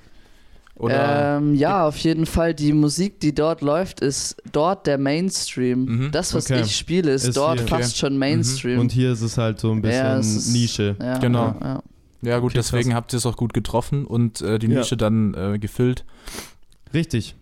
oder 0.77 1.38
ähm, 1.38 1.55
ja, 1.57 1.87
auf 1.88 1.97
jeden 1.99 2.25
Fall. 2.25 2.55
Die 2.55 2.73
Musik, 2.73 3.18
die 3.18 3.35
dort 3.35 3.62
läuft, 3.62 4.01
ist 4.01 4.37
dort 4.53 4.87
der 4.87 4.97
Mainstream. 4.97 5.85
Mhm, 5.85 6.11
Das, 6.12 6.35
was 6.35 6.49
okay. 6.51 6.61
ich 6.64 6.77
spiele, 6.77 7.11
ist, 7.11 7.25
Ist 7.25 7.37
dort 7.37 7.59
hier. 7.59 7.66
fast 7.68 7.97
schon 7.99 8.16
Mainstream. 8.16 8.79
Und 8.79 8.92
hier 8.92 9.11
ist 9.12 9.23
es 9.23 9.37
halt 9.38 9.59
so 9.59 9.73
ein 9.73 9.83
bisschen 9.83 10.05
Ja, 10.05 10.18
ist- 10.18 10.53
Nische. 10.53 10.94
ja, 11.01 11.18
Genau. 11.18 11.55
Ja, 11.61 11.83
ja. 12.23 12.31
ja 12.31 12.39
gut, 12.39 12.53
Okay, 12.53 12.59
deswegen 12.59 12.91
krass. 12.91 12.97
habt 12.97 13.13
ihr 13.13 13.19
es 13.19 13.27
auch 13.27 13.37
gut 13.37 13.53
getroffen 13.55 14.05
und 14.07 14.41
äh, 14.41 14.59
die 14.59 14.67
Ja. 14.69 14.79
Nische 14.79 14.97
dann 14.97 15.35
äh, 15.35 15.59
gefüllt. 15.59 16.05
Richtig. 16.95 17.35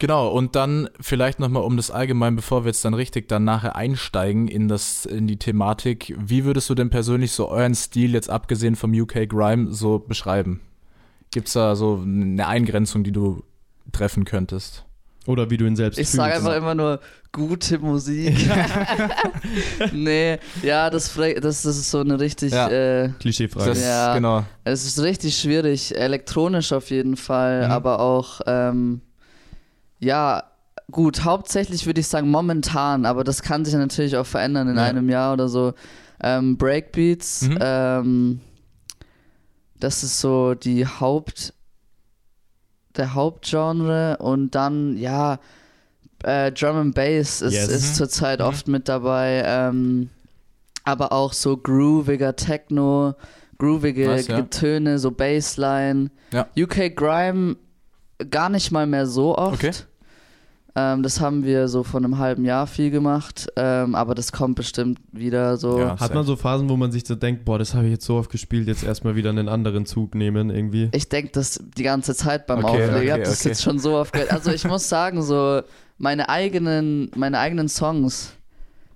Genau, 0.00 0.28
und 0.28 0.56
dann 0.56 0.88
vielleicht 1.00 1.38
nochmal 1.38 1.62
um 1.62 1.76
das 1.76 1.90
allgemein, 1.90 2.34
bevor 2.34 2.64
wir 2.64 2.68
jetzt 2.70 2.84
dann 2.84 2.94
richtig 2.94 3.28
dann 3.28 3.44
nachher 3.44 3.76
einsteigen 3.76 4.48
in, 4.48 4.66
das, 4.68 5.06
in 5.06 5.26
die 5.28 5.38
Thematik, 5.38 6.14
wie 6.18 6.44
würdest 6.44 6.68
du 6.68 6.74
denn 6.74 6.90
persönlich 6.90 7.30
so 7.32 7.48
euren 7.48 7.74
Stil 7.76 8.12
jetzt 8.12 8.28
abgesehen 8.28 8.74
vom 8.74 8.92
UK 8.92 9.28
Grime 9.28 9.72
so 9.72 10.00
beschreiben? 10.00 10.60
Gibt 11.30 11.46
es 11.46 11.54
da 11.54 11.76
so 11.76 12.00
eine 12.04 12.46
Eingrenzung, 12.46 13.04
die 13.04 13.12
du 13.12 13.44
treffen 13.92 14.24
könntest? 14.24 14.84
Oder 15.26 15.48
wie 15.50 15.56
du 15.56 15.64
ihn 15.66 15.74
selbst 15.76 15.98
Ich 15.98 16.10
sage 16.10 16.34
einfach 16.34 16.54
immer 16.54 16.74
nur 16.74 17.00
gute 17.32 17.78
Musik. 17.78 18.36
nee, 19.92 20.38
ja, 20.62 20.90
das, 20.90 21.14
das, 21.14 21.62
das 21.62 21.76
ist 21.76 21.90
so 21.90 22.00
eine 22.00 22.20
richtig. 22.20 22.52
Ja. 22.52 22.68
Äh, 22.68 23.10
Klischeefrage. 23.20 23.70
Das, 23.70 23.82
Ja. 23.82 24.14
Genau. 24.14 24.44
es 24.64 24.84
ist 24.86 25.00
richtig 25.00 25.36
schwierig, 25.38 25.96
elektronisch 25.96 26.72
auf 26.72 26.90
jeden 26.90 27.16
Fall, 27.16 27.66
Mhm. 27.66 27.70
aber 27.72 28.00
auch, 28.00 28.40
ähm, 28.46 29.00
ja, 29.98 30.44
gut, 30.90 31.24
hauptsächlich 31.24 31.86
würde 31.86 32.00
ich 32.00 32.08
sagen 32.08 32.30
momentan, 32.30 33.06
aber 33.06 33.24
das 33.24 33.42
kann 33.42 33.64
sich 33.64 33.74
natürlich 33.74 34.16
auch 34.16 34.26
verändern 34.26 34.68
in 34.68 34.76
Ja. 34.76 34.82
einem 34.84 35.08
Jahr 35.08 35.32
oder 35.32 35.48
so. 35.48 35.72
Ähm, 36.22 36.56
Breakbeats, 36.58 37.42
Mhm. 37.42 37.58
ähm, 37.60 38.40
das 39.80 40.02
ist 40.04 40.20
so 40.20 40.54
die 40.54 40.86
Haupt, 40.86 41.52
der 42.96 43.14
Hauptgenre 43.14 44.16
und 44.18 44.54
dann, 44.54 44.96
ja, 44.96 45.38
Äh, 46.22 46.52
Drum 46.52 46.76
and 46.76 46.94
Bass 46.94 47.42
ist, 47.42 47.52
Yes. 47.52 47.68
ist 47.68 47.90
Mhm. 47.90 47.94
zurzeit 47.96 48.38
Mhm. 48.40 48.46
oft 48.46 48.66
mit 48.66 48.88
dabei. 48.88 49.42
Ähm, 49.44 50.08
aber 50.84 51.12
auch 51.12 51.34
so 51.34 51.54
grooviger 51.58 52.34
Techno, 52.34 53.14
groovige 53.58 54.06
Nice, 54.06 54.28
ja. 54.28 54.40
Töne, 54.40 54.98
so 54.98 55.10
Bassline. 55.10 56.10
Ja. 56.32 56.46
UK 56.56 56.88
Grime 56.88 57.56
gar 58.30 58.48
nicht 58.48 58.70
mal 58.70 58.86
mehr 58.86 59.06
so 59.06 59.36
oft. 59.36 59.62
Okay. 59.62 59.72
Ähm, 60.76 61.04
das 61.04 61.20
haben 61.20 61.44
wir 61.44 61.68
so 61.68 61.84
vor 61.84 62.00
einem 62.00 62.18
halben 62.18 62.44
Jahr 62.44 62.66
viel 62.66 62.90
gemacht, 62.90 63.46
ähm, 63.54 63.94
aber 63.94 64.16
das 64.16 64.32
kommt 64.32 64.56
bestimmt 64.56 64.98
wieder 65.12 65.56
so. 65.56 65.78
Ja. 65.78 66.00
Hat 66.00 66.12
man 66.14 66.24
so 66.24 66.34
Phasen, 66.34 66.68
wo 66.68 66.76
man 66.76 66.90
sich 66.90 67.06
so 67.06 67.14
denkt, 67.14 67.44
boah, 67.44 67.60
das 67.60 67.74
habe 67.74 67.84
ich 67.86 67.92
jetzt 67.92 68.04
so 68.04 68.16
oft 68.16 68.28
gespielt, 68.30 68.66
jetzt 68.66 68.82
erstmal 68.82 69.14
wieder 69.14 69.30
einen 69.30 69.48
anderen 69.48 69.86
Zug 69.86 70.16
nehmen 70.16 70.50
irgendwie? 70.50 70.88
Ich 70.92 71.08
denke 71.08 71.30
das 71.32 71.60
die 71.76 71.84
ganze 71.84 72.16
Zeit 72.16 72.48
beim 72.48 72.64
Okay, 72.64 72.84
Auflegen. 72.84 73.02
ich 73.02 73.10
habe 73.10 73.20
okay, 73.22 73.30
das 73.30 73.40
okay. 73.40 73.48
jetzt 73.50 73.62
schon 73.62 73.78
so 73.78 73.94
oft 73.94 74.12
gehört. 74.12 74.32
Also 74.32 74.50
ich 74.50 74.64
muss 74.64 74.88
sagen, 74.88 75.22
so 75.22 75.62
meine 75.98 76.28
eigenen, 76.28 77.10
meine 77.14 77.38
eigenen 77.38 77.68
Songs, 77.68 78.32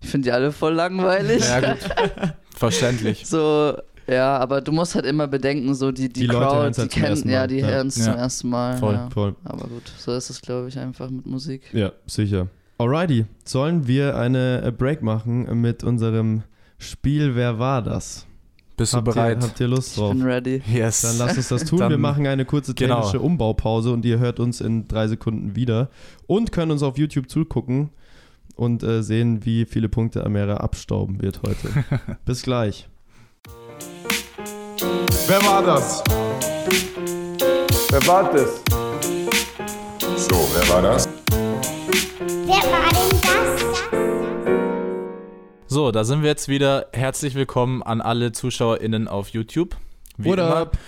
ich 0.01 0.09
finde 0.09 0.27
die 0.27 0.33
alle 0.33 0.51
voll 0.51 0.75
langweilig. 0.75 1.45
Ja, 1.49 1.61
gut. 1.61 1.79
Verständlich. 2.57 3.25
So, 3.25 3.75
ja, 4.09 4.37
aber 4.39 4.61
du 4.61 4.73
musst 4.73 4.95
halt 4.95 5.05
immer 5.07 5.27
bedenken, 5.29 5.75
so 5.75 5.93
die, 5.93 6.09
die, 6.09 6.21
Die 6.21 6.27
Leute 6.27 6.39
Crowd, 6.41 6.57
hören's 6.57 6.77
die 6.77 6.81
halt 6.83 6.91
kennen, 6.93 7.29
ja, 7.29 7.47
die 7.47 7.59
Ja. 7.59 7.67
hören 7.69 7.87
es 7.89 7.97
Ja. 7.99 8.05
zum 8.05 8.15
ersten 8.15 8.49
Mal. 8.51 8.77
Voll, 8.79 8.95
ja. 8.95 9.11
Voll. 9.11 9.37
Aber 9.45 9.69
gut, 9.69 9.93
so 9.99 10.13
ist 10.13 10.31
es, 10.31 10.41
glaube 10.41 10.69
ich, 10.69 10.79
einfach 10.79 11.11
mit 11.11 11.27
Musik. 11.27 11.63
Ja, 11.73 11.93
sicher. 12.07 12.49
Alrighty, 12.79 13.27
sollen 13.45 13.87
wir 13.87 14.17
eine 14.17 14.63
äh, 14.65 14.71
Break 14.71 15.03
machen 15.03 15.61
mit 15.61 15.83
unserem 15.85 16.43
Spiel 16.79 17.35
Wer 17.35 17.59
war 17.59 17.83
das? 17.83 18.25
Bist 18.77 18.93
du 18.93 18.99
habt 18.99 19.07
bereit? 19.07 19.39
Ihr, 19.43 19.49
habt 19.49 19.59
ihr 19.59 19.67
Lust 19.67 19.99
drauf? 19.99 20.13
Bin 20.13 20.23
ready. 20.23 20.63
yes. 20.73 21.01
Dann 21.01 21.19
lasst 21.19 21.37
uns 21.37 21.49
das 21.49 21.65
tun. 21.65 21.81
Dann- 21.81 21.91
wir 21.91 21.99
machen 21.99 22.25
eine 22.29 22.45
kurze 22.45 22.75
Genau. 22.75 23.01
technische 23.01 23.19
Umbaupause 23.21 23.91
und 23.93 24.05
ihr 24.05 24.21
hört 24.21 24.39
uns 24.39 24.61
in 24.61 24.87
drei 24.87 25.09
Sekunden 25.09 25.57
wieder 25.57 25.91
und 26.29 26.53
können 26.53 26.71
uns 26.71 26.85
auf 26.85 26.97
YouTube 26.97 27.29
zugucken 27.29 27.91
und 28.55 28.85
äh, 28.85 29.03
sehen, 29.03 29.45
wie 29.45 29.65
viele 29.65 29.89
Punkte 29.89 30.25
Amera 30.25 30.59
abstauben 30.59 31.21
wird 31.21 31.41
heute. 31.45 31.69
Bis 32.25 32.43
gleich. 32.43 32.89
Wer 35.29 35.43
war 35.45 35.63
das? 35.63 36.03
Wer 37.91 38.07
war 38.07 38.33
das? 38.33 38.63
So, 40.17 40.49
wer 40.55 40.69
war 40.71 40.83
das? 40.83 41.09
Wer 42.47 42.63
war 42.73 42.89
denn 42.91 43.21
das? 43.23 43.63
So, 45.67 45.93
da 45.93 46.05
sind 46.05 46.23
wir 46.23 46.29
jetzt 46.31 46.49
wieder. 46.49 46.87
Herzlich 46.93 47.35
willkommen 47.35 47.83
an 47.83 48.01
alle 48.01 48.33
ZuschauerInnen 48.33 49.07
auf 49.09 49.29
YouTube. 49.29 49.77
Wie 50.17 50.31
What 50.31 50.39
immer. 50.39 50.57
up? 50.57 50.79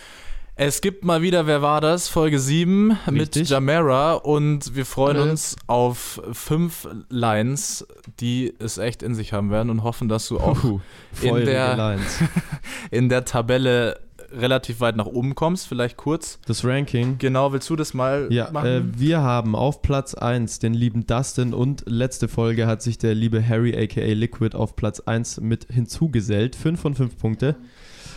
Es 0.57 0.83
gibt 0.83 1.05
mal 1.07 1.23
wieder, 1.23 1.47
wer 1.47 1.63
war 1.63 1.81
das? 1.81 2.09
Folge 2.09 2.39
7 2.39 2.99
mit 3.11 3.21
Richtig. 3.35 3.49
Jamera 3.49 4.13
und 4.15 4.75
wir 4.75 4.85
freuen 4.85 5.17
Hallo. 5.17 5.31
uns 5.31 5.57
auf 5.69 6.21
fünf 6.33 6.87
Lines, 7.09 7.87
die 8.21 8.53
es 8.59 8.77
echt 8.77 9.03
in 9.03 9.15
sich 9.15 9.33
haben 9.33 9.51
werden 9.51 9.71
und 9.71 9.83
hoffen, 9.85 10.11
dass 10.11 10.29
du 10.29 10.39
auch 10.39 10.61
Puh, 10.61 10.81
in 11.23 11.47
der- 11.47 11.77
Lines. 11.77 12.19
in 12.91 13.09
der 13.09 13.25
Tabelle 13.25 14.01
relativ 14.33 14.81
weit 14.81 14.97
nach 14.97 15.07
oben 15.07 15.35
kommst. 15.35 15.67
Vielleicht 15.67 15.97
kurz. 15.97 16.39
Das 16.47 16.65
Ranking. 16.65 17.17
Genau, 17.19 17.53
willst 17.53 17.69
du 17.71 17.77
das 17.77 17.95
mal 17.95 18.29
Ja, 18.31 18.51
machen? 18.51 18.67
äh, 18.69 18.83
wir 18.99 19.21
haben 19.21 19.55
auf 19.55 19.83
Platz 19.83 20.15
1 20.15 20.59
den 20.59 20.75
lieben 20.75 21.07
Dustin 21.07 21.53
und 21.55 21.85
letzte 21.87 22.29
Folge 22.29 22.67
hat 22.67 22.83
sich 22.83 22.99
der 22.99 23.15
liebe 23.15 23.47
Harry 23.47 23.77
aka 23.77 24.01
Liquid 24.13 24.57
auf 24.57 24.77
Platz 24.77 25.01
1 25.01 25.41
mit 25.41 25.67
hinzugesellt. 25.71 26.57
5 26.57 26.81
von 26.81 26.95
5 26.95 27.19
Punkte. 27.19 27.57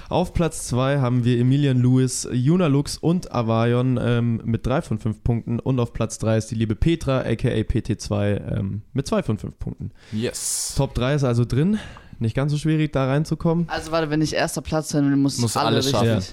Auf 0.10 0.34
Platz 0.34 0.68
2 0.68 1.00
haben 1.00 1.24
wir 1.24 1.40
Emilian 1.40 1.82
Lewis, 1.82 2.28
Juna 2.32 2.68
Lux 2.68 2.98
und 2.98 3.32
Avarion 3.34 3.98
ähm, 4.00 4.42
mit 4.44 4.68
3 4.68 4.82
von 4.84 5.00
5 5.00 5.24
Punkten. 5.24 5.60
Und 5.60 5.80
auf 5.80 5.94
Platz 5.94 6.20
3 6.20 6.38
ist 6.38 6.52
die 6.52 6.56
liebe 6.56 6.76
Petra 6.76 7.20
aka 7.22 7.50
PT2 7.50 8.58
ähm, 8.58 8.82
mit 8.94 9.08
2 9.08 9.24
von 9.24 9.38
5 9.40 9.58
Punkten. 9.58 9.92
yes. 10.12 10.76
Top 10.78 10.94
3 10.94 11.16
ist 11.16 11.24
also 11.24 11.46
drin. 11.46 11.80
Nicht 12.20 12.36
ganz 12.36 12.52
so 12.52 12.58
schwierig, 12.58 12.92
da 12.94 13.06
reinzukommen. 13.08 13.68
Also 13.70 13.92
warte, 13.92 14.10
wenn 14.10 14.22
ich 14.22 14.34
erster 14.34 14.62
Platz 14.62 14.92
bin, 14.94 15.10
dann 15.10 15.20
muss 15.22 15.38
Musst 15.40 15.56
ich 15.56 15.60
alle 15.62 15.68
alles 15.70 15.86
richtig. 15.88 16.10
schaffen. 16.10 16.24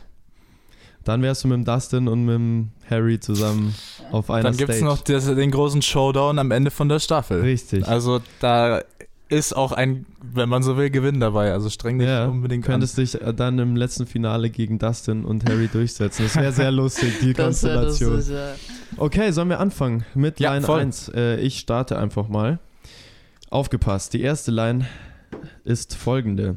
Dann 1.05 1.23
wärst 1.23 1.45
du 1.45 1.49
mit 1.49 1.57
dem 1.57 1.65
Dustin 1.65 2.09
und 2.09 2.25
mit 2.27 2.35
dem 2.35 2.71
Harry 2.89 3.19
zusammen 3.19 3.75
auf 4.13 4.31
einer 4.31 4.43
Dann 4.43 4.57
gibt 4.57 4.71
es 4.71 4.83
noch 4.83 4.99
das, 5.01 5.25
den 5.27 5.51
großen 5.51 5.81
Showdown 5.81 6.39
am 6.39 6.51
Ende 6.51 6.71
von 6.71 6.89
der 6.91 6.99
Staffel. 6.99 7.41
Richtig. 7.41 7.89
Also 7.89 8.21
da 8.41 8.83
ist 9.31 9.57
auch 9.57 9.73
ein, 9.73 10.05
wenn 10.21 10.49
man 10.51 10.63
so 10.63 10.77
will, 10.77 10.91
Gewinn 10.91 11.19
dabei. 11.21 11.53
Also 11.53 11.71
streng 11.71 11.99
dich 12.01 12.09
Ja, 12.09 12.27
unbedingt 12.27 12.67
könntest 12.67 12.99
dich 12.99 13.19
äh, 13.21 13.33
dann 13.33 13.59
im 13.61 13.77
letzten 13.77 14.07
Finale 14.07 14.51
gegen 14.51 14.79
Dustin 14.79 15.25
und 15.25 15.49
Harry 15.49 15.69
durchsetzen. 15.69 16.25
Das 16.25 16.37
wäre 16.37 16.53
sehr 16.53 16.71
lustig, 16.73 17.15
die 17.23 17.33
Konstellation. 17.35 18.17
lustig, 18.17 18.35
ja. 18.35 18.55
Okay, 18.99 19.31
sollen 19.31 19.49
wir 19.49 19.61
anfangen 19.61 20.05
mit 20.15 20.39
Ja, 20.41 20.53
Line 20.53 20.67
voll. 20.67 20.81
1? 20.81 21.13
Äh, 21.15 21.37
ich 21.37 21.61
starte 21.61 21.97
einfach 21.99 22.29
mal. 22.29 22.59
Aufgepasst, 23.49 24.13
die 24.13 24.21
erste 24.21 24.51
Line 24.51 24.87
ist 25.65 25.95
folgende. 25.95 26.57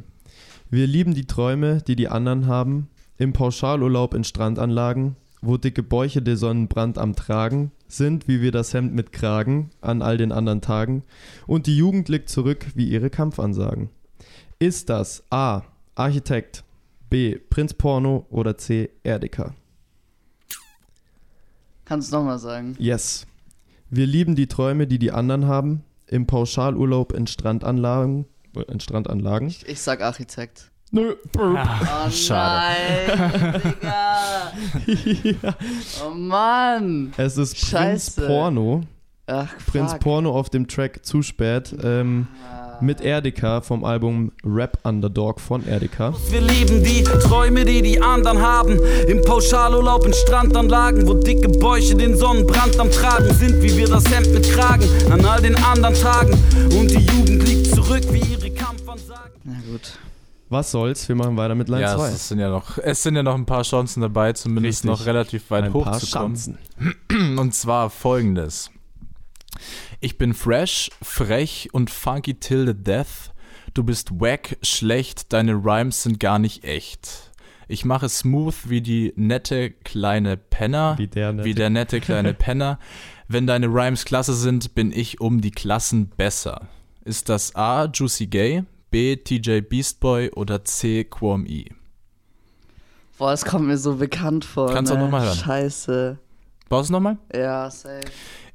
Wir 0.69 0.88
lieben 0.88 1.13
die 1.13 1.27
Träume, 1.27 1.81
die 1.81 1.95
die 1.95 2.07
anderen 2.07 2.47
haben, 2.47 2.89
im 3.17 3.33
Pauschalurlaub 3.33 4.13
in 4.13 4.23
Strandanlagen, 4.23 5.15
wo 5.41 5.57
dicke 5.57 5.83
Bäuche 5.83 6.21
der 6.21 6.38
Sonnenbrand 6.38 6.97
am 6.97 7.15
Tragen 7.15 7.71
sind, 7.88 8.27
wie 8.27 8.41
wir 8.41 8.51
das 8.51 8.73
Hemd 8.73 8.93
mit 8.93 9.12
Kragen 9.12 9.69
an 9.81 10.01
all 10.01 10.17
den 10.17 10.31
anderen 10.31 10.62
Tagen, 10.62 11.03
und 11.47 11.67
die 11.67 11.77
Jugend 11.77 12.09
liegt 12.09 12.29
zurück 12.29 12.65
wie 12.75 12.89
ihre 12.89 13.09
Kampfansagen. 13.09 13.89
Ist 14.59 14.89
das 14.89 15.23
A. 15.29 15.63
Architekt, 15.95 16.63
B. 17.09 17.38
Prinz 17.38 17.73
Porno 17.73 18.25
oder 18.29 18.57
C. 18.57 18.89
Erdeka? 19.03 19.53
Kannst 21.86 22.12
du 22.12 22.17
nochmal 22.17 22.39
sagen? 22.39 22.75
Yes. 22.79 23.27
Wir 23.89 24.07
lieben 24.07 24.36
die 24.36 24.47
Träume, 24.47 24.88
die 24.88 24.97
die 24.97 25.12
anderen 25.12 25.45
haben. 25.45 25.83
Im 26.07 26.25
Pauschalurlaub 26.25 27.13
in 27.13 27.27
Strandanlagen. 27.27 28.25
In 28.67 28.79
Strandanlagen. 28.79 29.47
Ich, 29.47 29.67
ich 29.67 29.81
sag 29.81 30.01
Architekt. 30.01 30.69
Nö. 30.91 31.15
Oh 31.39 31.55
Schade. 32.11 32.75
nein, 33.81 34.51
Digga. 34.85 35.55
Oh 36.05 36.13
Mann. 36.13 37.13
Es 37.17 37.37
ist 37.37 37.57
Scheiße. 37.57 38.21
Prinz 38.21 38.27
Porno. 38.27 38.83
Ach, 39.25 39.47
Prinz 39.71 39.91
fuck. 39.93 40.01
Porno 40.01 40.37
auf 40.37 40.49
dem 40.51 40.67
Track 40.67 41.03
zu 41.03 41.23
spät. 41.23 41.75
Ähm, 41.83 42.27
mit 42.81 43.01
Erdeka 43.01 43.61
vom 43.61 43.85
Album 43.85 44.31
Rap 44.45 44.77
Underdog 44.83 45.39
von 45.39 45.65
Erdeka. 45.65 46.13
Wir 46.29 46.41
lieben 46.41 46.83
die 46.83 47.03
Träume, 47.03 47.65
die 47.65 47.81
die 47.81 48.01
anderen 48.01 48.41
haben. 48.41 48.77
Im 49.07 49.21
Pauschalurlaub 49.23 50.05
in 50.05 50.13
Strandanlagen, 50.13 51.07
wo 51.07 51.13
dicke 51.13 51.47
Bäuche 51.49 51.95
den 51.95 52.17
Sonnenbrand 52.17 52.77
am 52.79 52.91
Tragen 52.91 53.33
sind, 53.33 53.61
wie 53.61 53.77
wir 53.77 53.87
das 53.87 54.05
Hemd 54.13 54.33
mit 54.33 54.49
Kragen 54.51 54.85
an 55.11 55.23
all 55.25 55.41
den 55.41 55.55
anderen 55.55 55.95
Tagen. 55.95 56.33
Und 56.77 56.91
die 56.91 57.05
Jugend 57.15 57.47
liegt 57.47 57.62
zurück, 58.01 58.13
wie 58.13 58.32
ihre 58.32 58.51
Kampfansagen. 58.51 59.34
Na 59.43 59.60
gut. 59.71 59.99
Was 60.49 60.71
soll's? 60.71 61.08
Wir 61.08 61.15
machen 61.15 61.36
weiter 61.38 61.56
mit 61.56 61.69
Line 61.69 61.82
ja, 61.82 61.95
2. 61.95 62.10
es 62.10 62.27
sind 62.27 62.39
ja 62.39 62.49
noch, 62.49 62.77
es 62.77 63.01
sind 63.03 63.15
ja 63.15 63.23
noch 63.23 63.36
ein 63.36 63.45
paar 63.45 63.63
Chancen 63.63 64.01
dabei, 64.01 64.34
zumindest 64.34 64.84
Richtig. 64.84 64.99
noch 64.99 65.06
relativ 65.06 65.49
weit 65.51 65.65
Ein 65.65 65.73
hochzukommen. 65.73 66.36
Chancen. 66.36 66.58
Und 67.39 67.53
zwar 67.56 67.89
folgendes. 67.89 68.69
Ich 69.99 70.17
bin 70.17 70.34
fresh, 70.34 70.89
frech 71.01 71.69
und 71.71 71.89
funky 71.89 72.34
till 72.34 72.65
the 72.67 72.73
death. 72.73 73.32
Du 73.73 73.84
bist 73.84 74.19
wack, 74.19 74.58
schlecht, 74.63 75.32
deine 75.32 75.53
Rhymes 75.53 76.03
sind 76.03 76.19
gar 76.19 76.39
nicht 76.39 76.63
echt. 76.63 77.32
Ich 77.67 77.86
mache 77.86 78.10
smooth 78.10 78.56
wie 78.65 78.82
die 78.82 79.13
nette 79.15 79.69
kleine 79.71 80.36
Penner. 80.38 80.95
Wie 80.97 81.08
der 81.08 81.32
nette- 81.34 81.45
Wie 81.45 81.53
der 81.53 81.69
nette 81.69 82.01
kleine 82.01 82.34
Penner. 82.34 82.79
Wenn 83.27 83.47
deine 83.47 83.67
Rhymes 83.67 84.03
klasse 84.06 84.34
sind, 84.34 84.75
bin 84.75 84.91
ich 84.91 85.21
um 85.21 85.39
die 85.41 85.51
Klassen 85.51 86.10
besser. 86.10 86.67
Ist 87.05 87.27
das 87.29 87.55
A. 87.55 87.85
Juicy 87.85 88.27
Gay, 88.27 88.63
B. 88.89 89.17
TJ 89.17 89.61
Beastboy 89.61 90.29
oder 90.31 90.63
C. 90.63 91.03
Quom 91.03 91.45
E? 91.45 91.65
Boah, 93.17 93.33
es 93.33 93.43
kommt 93.43 93.67
mir 93.67 93.77
so 93.77 93.97
bekannt 93.97 94.45
vor. 94.45 94.71
Kannst 94.73 94.91
du 94.91 94.95
ne? 94.95 95.01
auch 95.01 95.05
noch 95.05 95.11
mal 95.11 95.25
hören. 95.25 95.37
Scheiße. 95.37 96.17
Brauchst 96.69 96.89
du 96.89 96.93
nochmal? 96.93 97.17
Ja, 97.33 97.69
safe. 97.69 98.01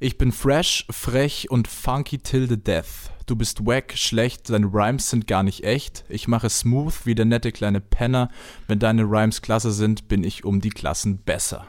Ich 0.01 0.17
bin 0.17 0.33
fresh, 0.33 0.87
frech 0.91 1.51
und 1.51 1.69
funky 1.69 2.19
till 2.19 2.49
the 2.49 2.57
death. 2.57 3.11
Du 3.27 3.37
bist 3.37 3.67
wack, 3.67 3.93
schlecht, 3.97 4.49
deine 4.49 4.67
Rhymes 4.67 5.11
sind 5.11 5.27
gar 5.27 5.43
nicht 5.43 5.63
echt. 5.63 6.05
Ich 6.09 6.29
mache 6.29 6.49
smooth 6.49 6.95
wie 7.05 7.15
der 7.15 7.27
nette 7.27 7.53
kleine 7.53 7.81
Penner. 7.81 8.31
Wenn 8.67 8.79
deine 8.79 9.03
Rhymes 9.03 9.43
klasse 9.43 9.73
sind, 9.73 10.09
bin 10.09 10.25
ich 10.25 10.45
um 10.45 10.61
die 10.61 10.71
Klassen 10.71 11.19
besser. 11.19 11.67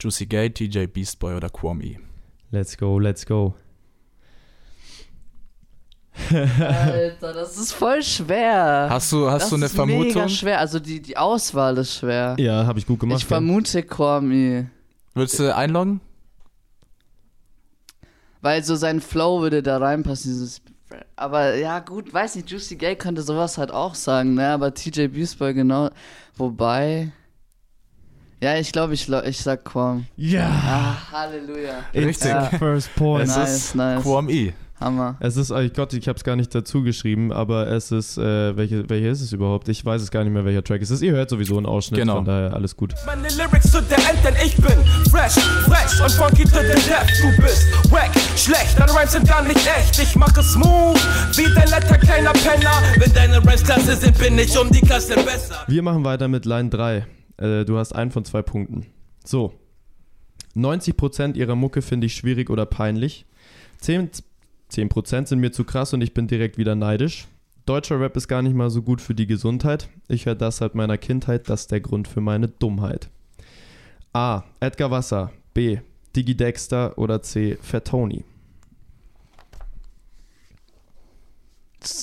Juicy 0.00 0.26
Gay, 0.26 0.50
TJ 0.50 0.86
Beastboy 0.86 1.34
oder 1.36 1.48
Quom 1.48 1.80
E. 1.80 1.98
Let's 2.50 2.76
go, 2.76 2.98
let's 2.98 3.24
go. 3.24 3.54
Alter, 6.30 7.32
das 7.32 7.56
ist 7.58 7.72
voll 7.72 8.02
schwer. 8.02 8.86
Hast 8.88 9.10
du, 9.12 9.28
hast 9.30 9.42
das 9.42 9.50
du 9.50 9.56
eine 9.56 9.66
ist 9.66 9.74
Vermutung? 9.74 10.06
mega 10.06 10.28
schwer. 10.28 10.60
Also 10.60 10.78
die, 10.78 11.00
die 11.00 11.16
Auswahl 11.16 11.76
ist 11.78 11.96
schwer. 11.96 12.36
Ja, 12.38 12.66
habe 12.66 12.78
ich 12.78 12.86
gut 12.86 13.00
gemacht. 13.00 13.18
ich 13.18 13.26
vermute 13.26 13.82
Kwame. 13.82 14.70
Würdest 15.14 15.38
du 15.40 15.54
einloggen? 15.54 16.00
Weil 18.40 18.62
so 18.62 18.76
sein 18.76 19.00
Flow 19.00 19.40
würde 19.40 19.62
da 19.62 19.78
reinpassen, 19.78 20.32
dieses. 20.32 20.60
Aber 21.16 21.54
ja, 21.56 21.80
gut, 21.80 22.12
weiß 22.12 22.36
nicht, 22.36 22.50
Juicy 22.50 22.76
Gay 22.76 22.94
könnte 22.94 23.22
sowas 23.22 23.58
halt 23.58 23.70
auch 23.70 23.94
sagen, 23.94 24.34
ne? 24.34 24.48
Aber 24.50 24.72
TJ 24.74 25.08
Beastboy 25.08 25.54
genau. 25.54 25.90
Wobei. 26.36 27.10
Ja, 28.42 28.56
ich 28.58 28.70
glaube, 28.72 28.92
ich, 28.94 29.08
ich 29.08 29.38
sag 29.40 29.64
Quam. 29.64 30.06
Ja! 30.16 30.46
Ah, 30.46 30.96
Halleluja. 31.12 31.76
Richtig. 31.94 32.28
Ja. 32.30 32.44
First 32.46 32.94
point. 32.94 33.24
Es 33.28 33.36
Nice, 33.36 33.56
ist 33.56 33.74
nice. 33.74 34.02
Quam 34.02 34.28
E. 34.28 34.52
Hammer. 34.84 35.16
Es 35.20 35.36
ist, 35.36 35.50
oh 35.50 35.60
Gott, 35.74 35.92
ich 35.94 36.06
habe 36.08 36.16
es 36.16 36.24
gar 36.24 36.36
nicht 36.36 36.54
dazu 36.54 36.82
geschrieben, 36.82 37.32
aber 37.32 37.68
es 37.68 37.90
ist, 37.90 38.18
äh, 38.18 38.56
welche, 38.56 38.88
welche 38.90 39.08
ist 39.08 39.20
es 39.22 39.32
überhaupt? 39.32 39.68
Ich 39.68 39.84
weiß 39.84 40.02
es 40.02 40.10
gar 40.10 40.22
nicht 40.24 40.32
mehr, 40.32 40.44
welcher 40.44 40.62
Track 40.62 40.82
es 40.82 40.90
ist. 40.90 41.02
Ihr 41.02 41.12
hört 41.12 41.30
sowieso 41.30 41.56
einen 41.56 41.66
Ausschnitt, 41.66 42.00
Genau. 42.00 42.16
von 42.16 42.24
daher 42.24 42.52
alles 42.54 42.76
gut. 42.76 42.94
Meine 43.06 43.28
Lyrics 43.28 43.70
zu 43.72 43.80
der 43.82 43.98
End, 43.98 44.18
denn 44.24 44.34
ich 44.44 44.56
bin 44.56 44.76
fresh, 45.10 45.34
fresh 45.64 46.00
und 46.02 46.10
funky 46.12 46.44
to 46.44 46.58
the 46.60 46.74
death. 46.88 47.08
Du 47.22 47.42
bist 47.42 47.66
wack, 47.90 48.10
schlecht, 48.36 48.78
deine 48.78 48.92
Rhymes 48.92 49.12
sind 49.12 49.26
gar 49.26 49.42
nicht 49.42 49.66
echt. 49.66 49.98
Ich 49.98 50.14
mache 50.16 50.42
smooth, 50.42 50.98
wie 51.36 51.44
dein 51.54 51.68
letzter 51.68 51.98
kleiner 51.98 52.32
Penner. 52.32 52.82
Wenn 52.98 53.12
deine 53.14 53.38
Rhymes 53.38 53.64
klasse 53.64 53.96
sind, 53.96 54.18
bin 54.18 54.38
ich 54.38 54.56
um 54.58 54.70
die 54.70 54.80
Klasse 54.80 55.14
besser. 55.14 55.56
Wir 55.66 55.82
machen 55.82 56.04
weiter 56.04 56.28
mit 56.28 56.44
Line 56.44 56.68
3. 56.68 57.06
Äh, 57.38 57.64
du 57.64 57.78
hast 57.78 57.94
einen 57.94 58.10
von 58.10 58.24
zwei 58.24 58.42
Punkten. 58.42 58.86
So. 59.24 59.52
90% 60.56 61.34
ihrer 61.36 61.56
Mucke 61.56 61.82
finde 61.82 62.06
ich 62.06 62.14
schwierig 62.14 62.50
oder 62.50 62.66
peinlich. 62.66 63.26
10, 63.80 64.10
10% 64.74 65.26
sind 65.26 65.38
mir 65.38 65.52
zu 65.52 65.64
krass 65.64 65.92
und 65.92 66.00
ich 66.00 66.14
bin 66.14 66.26
direkt 66.26 66.58
wieder 66.58 66.74
neidisch. 66.74 67.26
Deutscher 67.66 67.98
Rap 67.98 68.16
ist 68.16 68.28
gar 68.28 68.42
nicht 68.42 68.54
mal 68.54 68.68
so 68.68 68.82
gut 68.82 69.00
für 69.00 69.14
die 69.14 69.26
Gesundheit. 69.26 69.88
Ich 70.08 70.26
höre 70.26 70.34
das 70.34 70.58
seit 70.58 70.74
meiner 70.74 70.98
Kindheit, 70.98 71.48
das 71.48 71.62
ist 71.62 71.72
der 71.72 71.80
Grund 71.80 72.08
für 72.08 72.20
meine 72.20 72.48
Dummheit. 72.48 73.08
A. 74.12 74.44
Edgar 74.60 74.90
Wasser. 74.90 75.32
B. 75.54 75.78
Digi 76.14 76.36
Dexter 76.36 76.96
oder 76.98 77.22
C. 77.22 77.56
Fat 77.60 77.86
Tony. 77.86 78.24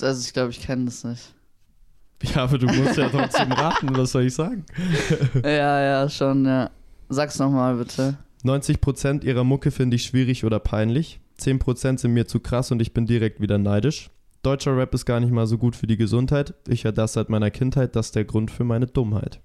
Also 0.02 0.26
ich 0.26 0.34
glaube, 0.34 0.50
ich 0.52 0.62
kenne 0.62 0.86
das 0.86 1.04
nicht. 1.04 1.34
Ja, 2.36 2.44
aber 2.44 2.60
du 2.60 2.68
musst 2.68 2.98
ja 2.98 3.10
trotzdem 3.10 3.52
raten, 3.52 3.98
was 3.98 4.12
soll 4.12 4.26
ich 4.26 4.34
sagen? 4.36 4.64
Ja, 5.44 5.82
ja, 5.82 6.10
schon, 6.10 6.46
ja. 6.46 6.70
Sag's 7.10 7.40
nochmal 7.40 7.78
bitte. 7.78 8.18
90% 8.44 9.24
ihrer 9.24 9.44
Mucke 9.44 9.72
finde 9.72 9.96
ich 9.96 10.04
schwierig 10.04 10.46
oder 10.46 10.60
peinlich. 10.60 11.21
10% 11.42 12.00
sind 12.00 12.14
mir 12.14 12.28
zu 12.28 12.40
krass 12.40 12.72
und 12.72 12.82
ich 12.82 12.94
bin 12.94 13.06
direkt 13.06 13.42
wieder 13.42 13.58
neidisch. 13.58 14.10
Deutscher 14.44 14.76
Rap 14.76 14.94
ist 14.94 15.06
gar 15.06 15.20
nicht 15.20 15.32
mal 15.32 15.46
so 15.46 15.58
gut 15.58 15.76
für 15.76 15.88
die 15.88 15.98
Gesundheit. 15.98 16.54
Ich 16.68 16.84
höre 16.84 16.92
das 16.92 17.14
seit 17.14 17.30
meiner 17.30 17.52
Kindheit, 17.52 17.96
das 17.96 18.08
ist 18.08 18.16
der 18.16 18.26
Grund 18.26 18.50
für 18.50 18.64
meine 18.64 18.88
Dummheit. 18.88 19.40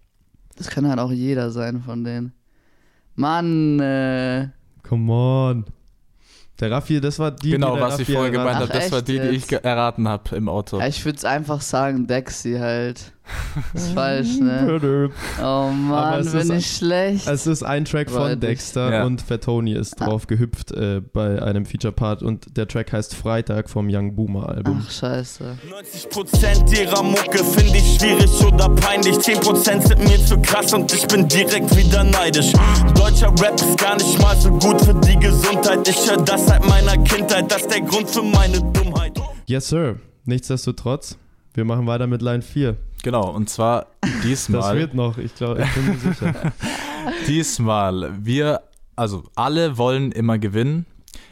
Das 0.57 0.69
kann 0.69 0.89
halt 0.89 0.99
auch 0.99 1.13
jeder 1.13 1.51
sein 1.51 1.83
von 1.83 2.03
denen. 2.03 2.33
Mann, 3.15 3.79
äh. 3.81 4.49
Come 4.83 5.13
on. 5.13 5.65
Der 6.61 6.71
Raffi, 6.71 7.01
das 7.01 7.19
war 7.19 7.31
die, 7.31 7.51
Genau, 7.51 7.75
die 7.75 7.83
was 7.83 7.95
ich 7.95 8.01
Raffi 8.01 8.13
vorher 8.13 8.31
gemeint 8.31 8.57
erraten 8.57 8.73
habe, 8.73 8.79
das 8.79 8.93
war 8.93 9.03
die, 9.03 9.21
die 9.21 9.29
ich 9.29 9.53
erraten 9.53 10.09
habe 10.09 10.37
im 10.37 10.49
Auto. 10.49 10.79
Ja, 10.79 10.87
ich 10.87 11.05
würde 11.05 11.19
es 11.19 11.25
einfach 11.25 11.61
sagen, 11.61 12.07
Dexy 12.07 12.55
halt. 12.55 13.13
Ist 13.75 13.93
falsch, 13.93 14.39
ne? 14.41 15.11
Oh 15.43 15.71
Mann, 15.71 16.25
bin 16.25 16.39
ist- 16.39 16.51
ich 16.51 16.77
schlecht. 16.77 17.27
Es 17.27 17.47
ist 17.47 17.63
ein 17.63 17.85
Track 17.85 18.11
von. 18.11 18.39
Dexter 18.39 18.93
Ja. 18.93 19.05
und 19.05 19.23
Fat 19.23 19.45
Tony 19.45 19.73
ist 19.73 20.01
drauf 20.01 20.27
gehüpft 20.27 20.73
äh, 20.73 21.01
bei 21.13 21.43
einem 21.43 21.65
Feature-Part 21.67 22.23
und 22.23 22.57
der 22.57 22.69
Track 22.69 22.93
heißt 22.93 23.15
Freitag 23.15 23.69
vom 23.71 23.89
Young 23.91 24.15
Boomer 24.15 24.49
Album. 24.49 24.83
Ach, 24.87 24.91
scheiße. 24.91 25.57
90% 25.71 26.79
ihrer 26.81 27.03
Mucke 27.03 27.39
finde 27.45 27.79
ich 27.79 27.99
schwierig 27.99 28.31
oder 28.45 28.69
peinlich. 28.71 29.17
10% 29.17 29.87
sind 29.89 29.99
mir 30.05 30.25
zu 30.25 30.39
krass 30.41 30.73
und 30.73 30.93
ich 30.93 31.07
bin 31.09 31.27
direkt 31.29 31.75
wieder 31.77 32.05
neidisch. 32.05 32.53
Deutscher 32.95 33.31
Rap 33.43 33.55
ist 33.57 33.79
gar 33.79 33.97
nicht 33.97 34.21
mal 34.21 34.37
so 34.37 34.51
gut 34.51 34.81
für 34.83 34.95
die 34.95 35.17
Gesundheit. 35.19 35.87
Ich 35.89 36.09
höre 36.11 36.19
das 36.23 36.47
seit 36.47 36.67
meiner 36.69 36.97
Kindheit, 37.05 37.51
das 37.51 37.63
ist 37.63 37.71
der 37.73 37.81
Grund 37.83 38.09
für 38.11 38.23
meine 38.23 38.61
Dummheit. 38.73 39.19
Yes, 39.47 39.69
Sir. 39.69 39.97
Nichtsdestotrotz, 40.25 41.17
wir 41.55 41.65
machen 41.65 41.87
weiter 41.87 42.07
mit 42.07 42.21
Line 42.23 42.43
4. 42.43 42.77
Genau, 43.03 43.31
und 43.31 43.49
zwar 43.49 43.87
Das 44.01 44.11
diesmal. 44.23 44.79
wird 44.79 44.95
noch, 44.95 45.19
ich 45.19 45.35
glaube, 45.35 45.63
ich 45.63 45.75
bin 45.75 45.87
mir 45.87 45.99
sicher. 45.99 46.53
Diesmal, 47.29 48.13
wir, 48.25 48.63
also 48.97 49.25
alle 49.37 49.79
wollen 49.79 50.11
immer 50.13 50.39
gewinnen. 50.39 50.87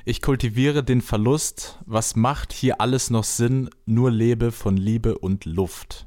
Ich 0.05 0.23
kultiviere 0.23 0.85
den 0.85 1.01
Verlust. 1.01 1.79
Was 1.87 2.15
macht 2.15 2.53
hier 2.53 2.81
alles 2.81 3.11
noch 3.11 3.25
Sinn? 3.25 3.71
Nur 3.87 4.11
lebe 4.11 4.53
von 4.53 4.77
Liebe 4.77 5.19
und 5.19 5.45
Luft. 5.47 6.07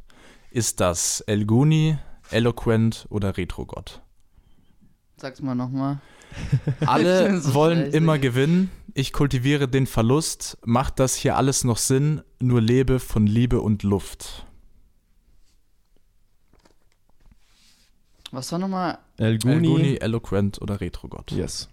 Ist 0.51 0.79
das 0.79 1.21
El 1.21 1.45
Guni, 1.45 1.97
Eloquent 2.29 3.05
oder 3.09 3.35
Retrogott? 3.37 4.01
Sag's 5.17 5.41
mal 5.41 5.55
nochmal. 5.55 5.99
Alle 6.85 7.39
so 7.41 7.53
wollen 7.53 7.79
schlecht, 7.79 7.95
immer 7.95 8.13
ey. 8.15 8.19
gewinnen. 8.19 8.71
Ich 8.93 9.11
kultiviere 9.13 9.67
den 9.67 9.87
Verlust. 9.87 10.57
Macht 10.63 10.99
das 10.99 11.15
hier 11.15 11.35
alles 11.37 11.63
noch 11.63 11.77
Sinn? 11.77 12.21
Nur 12.39 12.61
lebe 12.61 12.99
von 12.99 13.25
Liebe 13.27 13.61
und 13.61 13.83
Luft. 13.83 14.45
Was 18.31 18.51
war 18.51 18.59
nochmal? 18.59 18.97
El 19.17 19.25
El 19.33 19.39
Guni. 19.39 19.67
Guni, 19.67 19.95
Eloquent 19.97 20.61
oder 20.61 20.79
Retrogott? 20.81 21.31
Yes. 21.31 21.69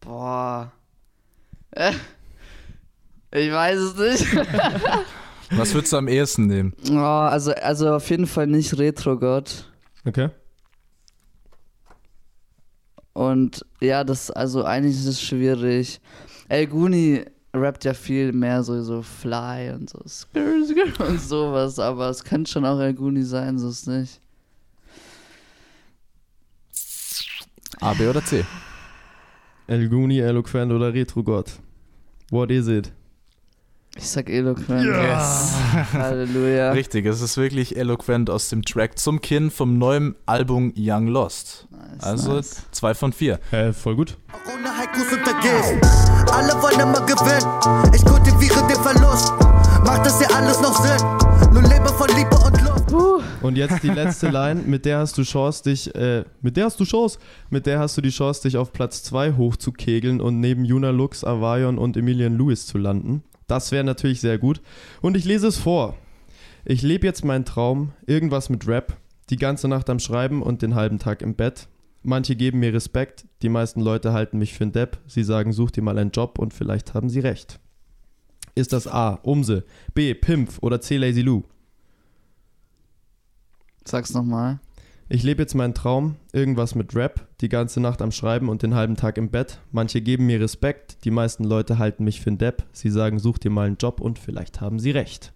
Boah. 0.00 0.72
Äh, 1.70 1.92
Ich 3.32 3.50
weiß 3.50 3.78
es 3.78 3.96
nicht. 4.22 4.36
Was 5.50 5.74
würdest 5.74 5.92
du 5.92 5.98
am 5.98 6.08
ehesten 6.08 6.46
nehmen? 6.46 6.72
Oh, 6.90 6.94
also, 6.96 7.52
also 7.52 7.94
auf 7.94 8.08
jeden 8.10 8.26
Fall 8.26 8.46
nicht 8.46 8.76
Retro-Gott. 8.78 9.70
Okay. 10.06 10.30
Und 13.12 13.64
ja, 13.80 14.02
das, 14.04 14.30
also 14.30 14.64
eigentlich 14.64 14.94
ist 14.96 15.06
es 15.06 15.22
schwierig. 15.22 16.00
El 16.48 16.66
Guni 16.66 17.24
rappt 17.54 17.84
ja 17.84 17.94
viel 17.94 18.32
mehr 18.32 18.62
so, 18.62 18.82
so 18.82 19.02
Fly 19.02 19.70
und 19.74 19.90
so 19.90 20.00
Skr, 20.06 20.64
skr 20.66 21.08
und 21.08 21.20
sowas, 21.20 21.78
aber 21.78 22.08
es 22.08 22.24
könnte 22.24 22.50
schon 22.50 22.64
auch 22.64 22.78
El 22.80 22.94
Guni 22.94 23.22
sein, 23.22 23.58
so 23.58 23.68
ist 23.68 23.86
nicht. 23.86 24.20
A, 27.80 27.92
B 27.94 28.06
oder 28.08 28.24
C? 28.24 28.44
El 29.66 29.88
Guni, 29.88 30.18
Eloquent 30.18 30.72
oder 30.72 30.92
Retrogott? 30.92 31.58
What 32.30 32.50
is 32.50 32.68
it? 32.68 32.92
Ich 33.96 34.08
sag 34.08 34.28
Eloquent. 34.28 34.84
Yes. 34.84 35.54
Halleluja. 35.92 36.72
Richtig, 36.72 37.06
es 37.06 37.20
ist 37.20 37.36
wirklich 37.36 37.76
eloquent 37.76 38.28
aus 38.28 38.48
dem 38.48 38.64
Track 38.64 38.98
zum 38.98 39.20
Kinn 39.20 39.50
vom 39.52 39.78
neuen 39.78 40.16
Album 40.26 40.72
Young 40.76 41.06
Lost. 41.06 41.68
Nice, 41.70 42.02
Also 42.02 42.32
nice. 42.34 42.62
zwei 42.72 42.94
von 42.94 43.12
vier. 43.12 43.38
Äh, 43.52 43.72
voll 43.72 43.94
gut. 43.94 44.16
Ohne 44.52 44.68
Haikus 44.76 45.12
untergehst. 45.12 45.74
Alle 46.32 46.60
wollen 46.60 46.80
immer 46.80 47.06
gewinnen. 47.06 47.94
Ich 47.94 48.04
kultiviere 48.04 48.66
den 48.66 48.82
Verlust. 48.82 49.32
Macht 49.84 50.04
das 50.06 50.18
hier 50.18 50.34
alles 50.34 50.60
noch 50.60 50.74
Sinn? 50.84 51.52
Nur 51.52 51.62
lebe 51.62 51.88
von 51.88 52.08
Liebe 52.16 52.36
und 52.36 52.60
Luft. 52.62 53.42
Und 53.42 53.56
jetzt 53.56 53.82
die 53.84 53.90
letzte 53.90 54.28
Line, 54.30 54.62
mit 54.66 54.86
der 54.86 54.98
hast 54.98 55.16
du 55.18 55.22
Chance, 55.22 55.62
dich, 55.62 55.94
äh, 55.94 56.24
mit 56.42 56.56
der 56.56 56.64
hast 56.66 56.80
du 56.80 56.84
Chance, 56.84 57.18
mit 57.50 57.66
der 57.66 57.78
hast 57.78 57.96
du 57.96 58.00
die 58.00 58.10
Chance, 58.10 58.42
dich 58.42 58.56
auf 58.56 58.72
Platz 58.72 59.04
2 59.04 59.34
hochzukegeln 59.34 60.20
und 60.20 60.40
neben 60.40 60.64
Juna 60.64 60.90
Lux, 60.90 61.22
Avayon 61.24 61.78
und 61.78 61.96
Emilian 61.96 62.36
Lewis 62.36 62.66
zu 62.66 62.78
landen. 62.78 63.22
Das 63.46 63.72
wäre 63.72 63.84
natürlich 63.84 64.20
sehr 64.20 64.38
gut. 64.38 64.60
Und 65.00 65.16
ich 65.16 65.24
lese 65.24 65.46
es 65.46 65.58
vor. 65.58 65.96
Ich 66.64 66.82
lebe 66.82 67.06
jetzt 67.06 67.24
meinen 67.24 67.44
Traum, 67.44 67.92
irgendwas 68.06 68.48
mit 68.48 68.66
Rap, 68.66 68.96
die 69.30 69.36
ganze 69.36 69.68
Nacht 69.68 69.90
am 69.90 69.98
Schreiben 69.98 70.42
und 70.42 70.62
den 70.62 70.74
halben 70.74 70.98
Tag 70.98 71.20
im 71.22 71.34
Bett. 71.34 71.68
Manche 72.02 72.36
geben 72.36 72.60
mir 72.60 72.72
Respekt, 72.72 73.26
die 73.42 73.48
meisten 73.48 73.80
Leute 73.80 74.12
halten 74.12 74.38
mich 74.38 74.54
für 74.54 74.64
ein 74.64 74.72
Depp. 74.72 74.98
Sie 75.06 75.24
sagen, 75.24 75.52
such 75.52 75.70
dir 75.70 75.82
mal 75.82 75.98
einen 75.98 76.10
Job 76.10 76.38
und 76.38 76.52
vielleicht 76.52 76.94
haben 76.94 77.08
sie 77.08 77.20
recht. 77.20 77.60
Ist 78.54 78.72
das 78.72 78.86
A. 78.86 79.14
Umse, 79.22 79.64
B. 79.94 80.14
Pimpf 80.14 80.58
oder 80.60 80.80
C. 80.80 80.96
Lazy 80.96 81.22
Lou? 81.22 81.42
Sag's 83.84 84.14
nochmal. 84.14 84.60
Ich 85.08 85.22
lebe 85.22 85.42
jetzt 85.42 85.54
meinen 85.54 85.74
Traum, 85.74 86.16
irgendwas 86.32 86.74
mit 86.74 86.94
Rap, 86.94 87.26
die 87.42 87.48
ganze 87.50 87.78
Nacht 87.80 88.00
am 88.00 88.10
Schreiben 88.10 88.48
und 88.48 88.62
den 88.62 88.74
halben 88.74 88.96
Tag 88.96 89.18
im 89.18 89.28
Bett. 89.28 89.58
Manche 89.70 90.00
geben 90.00 90.26
mir 90.26 90.40
Respekt, 90.40 91.04
die 91.04 91.10
meisten 91.10 91.44
Leute 91.44 91.78
halten 91.78 92.04
mich 92.04 92.20
für 92.22 92.30
ein 92.30 92.38
Depp. 92.38 92.62
Sie 92.72 92.90
sagen, 92.90 93.18
such 93.18 93.38
dir 93.38 93.50
mal 93.50 93.66
einen 93.66 93.76
Job 93.76 94.00
und 94.00 94.18
vielleicht 94.18 94.60
haben 94.62 94.78
sie 94.78 94.92
recht. 94.92 95.32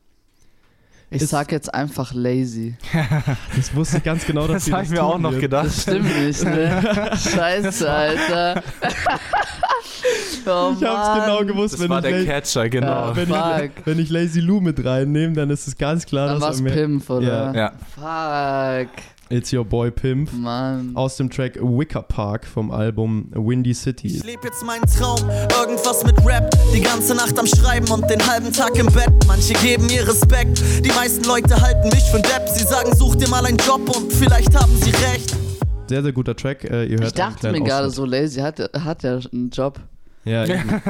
Ich 1.10 1.22
Ist- 1.22 1.30
sag 1.30 1.52
jetzt 1.52 1.72
einfach 1.72 2.12
lazy. 2.14 2.76
Das 3.56 3.74
wusste 3.74 3.98
ich 3.98 4.04
ganz 4.04 4.24
genau, 4.26 4.46
dass 4.46 4.64
Das 4.64 4.72
habe 4.72 4.84
ich 4.84 4.90
mir 4.90 5.02
auch 5.02 5.18
noch 5.18 5.32
wird. 5.32 5.42
gedacht. 5.42 5.66
Das 5.66 5.82
stimmt 5.82 6.18
nicht, 6.18 6.44
ne? 6.44 7.10
Scheiße, 7.16 7.90
Alter. 7.90 8.62
oh, 10.46 10.72
Ich 10.78 10.84
hab's 10.84 11.24
genau 11.24 11.44
gewusst, 11.44 11.74
Das 11.74 11.80
wenn 11.80 11.88
war 11.90 12.04
ich, 12.04 12.10
der 12.10 12.24
Catcher, 12.24 12.68
genau. 12.68 12.86
Ja. 13.10 13.16
wenn, 13.16 13.28
Fuck. 13.28 13.64
ich, 13.78 13.86
wenn 13.86 13.98
ich 13.98 14.10
Lazy 14.10 14.40
Lou 14.40 14.60
mit 14.60 14.82
reinnehme, 14.84 15.34
dann 15.34 15.50
ist 15.50 15.66
es 15.68 15.76
ganz 15.76 16.04
klar, 16.06 16.26
Dann 16.28 16.36
dass 16.40 16.48
war's 16.48 16.56
er 16.58 16.62
mir... 16.64 16.70
Pimp, 16.72 17.08
oder? 17.10 17.54
Ja. 17.54 17.72
Fuck. 18.86 18.90
It's 19.30 19.52
your 19.52 19.64
boy 19.64 19.90
Pimp. 19.90 20.32
Mann. 20.32 20.92
Aus 20.94 21.18
dem 21.18 21.28
Track 21.28 21.56
Wicker 21.60 22.00
Park 22.02 22.46
vom 22.46 22.70
Album 22.70 23.28
Windy 23.34 23.74
City. 23.74 24.06
Ich 24.06 24.24
lebe 24.24 24.46
jetzt 24.46 24.64
meinen 24.64 24.86
Traum, 24.86 25.18
irgendwas 25.60 26.02
mit 26.04 26.16
Rap. 26.24 26.50
Die 26.74 26.80
ganze 26.80 27.14
Nacht 27.14 27.38
am 27.38 27.46
Schreiben 27.46 27.90
und 27.90 28.08
den 28.10 28.26
halben 28.26 28.50
Tag 28.52 28.74
im 28.78 28.86
Bett. 28.86 29.10
Manche 29.26 29.52
geben 29.54 29.86
mir 29.86 30.08
Respekt, 30.08 30.62
die 30.82 30.88
meisten 30.88 31.24
Leute 31.24 31.60
halten 31.60 31.90
mich 31.90 32.04
für 32.04 32.16
ein 32.16 32.22
Depp. 32.22 32.48
Sie 32.48 32.64
sagen, 32.64 32.96
such 32.96 33.16
dir 33.16 33.28
mal 33.28 33.44
einen 33.44 33.58
Job 33.58 33.94
und 33.94 34.10
vielleicht 34.10 34.54
haben 34.56 34.74
sie 34.76 34.90
recht. 34.90 35.36
Sehr, 35.88 36.02
sehr 36.02 36.12
guter 36.12 36.34
Track. 36.34 36.64
Äh, 36.64 36.84
ihr 36.86 36.96
hört 36.98 37.08
Ich 37.08 37.12
dachte 37.12 37.52
mir 37.52 37.60
gerade 37.60 37.90
so, 37.90 38.06
lazy 38.06 38.40
hat, 38.40 38.58
hat 38.58 39.02
ja 39.02 39.18
einen 39.30 39.50
Job. 39.50 39.78
Ja, 40.24 40.44
eben. 40.46 40.80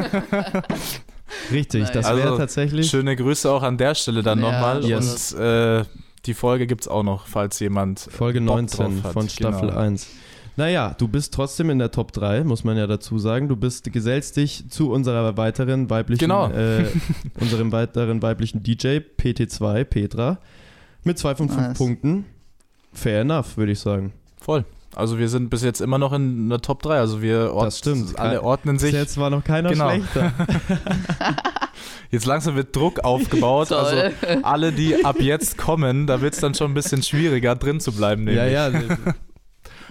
Richtig, 1.50 1.88
das 1.90 2.06
wäre 2.06 2.22
Also, 2.22 2.36
tatsächlich... 2.38 2.88
Schöne 2.88 3.16
Grüße 3.16 3.50
auch 3.50 3.62
an 3.64 3.76
der 3.78 3.94
Stelle 3.96 4.22
dann 4.22 4.40
Ja, 4.40 4.50
nochmal. 4.52 4.84
yes. 4.84 5.32
Und 5.34 5.40
äh, 5.40 5.84
Die 6.26 6.34
Folge 6.34 6.66
gibt 6.66 6.82
es 6.82 6.88
auch 6.88 7.02
noch, 7.02 7.26
falls 7.26 7.58
jemand. 7.60 8.00
Folge 8.00 8.40
Bock 8.40 8.56
19 8.56 8.78
drauf 8.96 9.04
hat. 9.04 9.12
von 9.12 9.28
Staffel 9.28 9.68
Genau. 9.68 9.80
1. 9.80 10.06
Naja, 10.56 10.94
du 10.98 11.06
bist 11.06 11.32
trotzdem 11.34 11.70
in 11.70 11.78
der 11.78 11.92
Top 11.92 12.10
3, 12.12 12.42
muss 12.42 12.64
man 12.64 12.76
ja 12.76 12.88
dazu 12.88 13.18
sagen. 13.18 13.48
Du 13.48 13.54
bist, 13.54 13.92
gesellst 13.92 14.36
dich 14.36 14.68
zu 14.68 14.90
unserer 14.90 15.36
weiteren 15.36 15.88
weiblichen, 15.88 16.18
Genau. 16.18 16.50
äh, 16.50 16.86
unserem 17.40 17.70
weiteren 17.70 18.22
weiblichen 18.22 18.62
DJ, 18.64 18.98
PT2, 19.16 19.84
Petra, 19.84 20.38
mit 21.04 21.16
zwei 21.16 21.36
von 21.36 21.48
fünf 21.48 21.60
Nice. 21.60 21.78
Punkten. 21.78 22.24
Fair 22.92 23.20
enough, 23.20 23.56
würde 23.56 23.70
ich 23.72 23.78
sagen. 23.78 24.12
Voll. 24.40 24.64
Also 24.99 25.18
wir 25.18 25.28
sind 25.28 25.49
bis 25.49 25.62
jetzt 25.62 25.80
immer 25.80 25.96
noch 25.99 26.12
in 26.12 26.49
der 26.49 26.61
Top 26.61 26.82
3. 26.82 26.99
Also 26.99 27.22
wir 27.22 27.53
ort 27.55 27.66
Das 27.68 27.78
stimmt. 27.78 28.18
alle 28.18 28.42
ordnen 28.42 28.74
Bis 28.76 28.82
sich. 28.82 28.92
jetzt 28.92 29.16
war 29.16 29.30
noch 29.30 29.44
keiner 29.44 29.70
Genau. 29.70 29.90
schlechter. 29.90 30.32
Jetzt 32.11 32.24
langsam 32.24 32.57
wird 32.57 32.74
Druck 32.74 33.01
aufgebaut. 33.01 33.70
also 33.70 33.96
alle, 34.42 34.72
die 34.72 35.05
ab 35.05 35.20
jetzt 35.20 35.59
kommen, 35.59 36.07
da 36.07 36.22
wird 36.22 36.32
es 36.34 36.40
dann 36.40 36.55
schon 36.55 36.70
ein 36.70 36.74
bisschen 36.74 37.03
schwieriger 37.03 37.55
drin 37.55 37.80
zu 37.80 37.92
bleiben. 37.92 38.26
ja, 38.28 38.70
nämlich. 38.70 38.88
ja. 38.99 39.14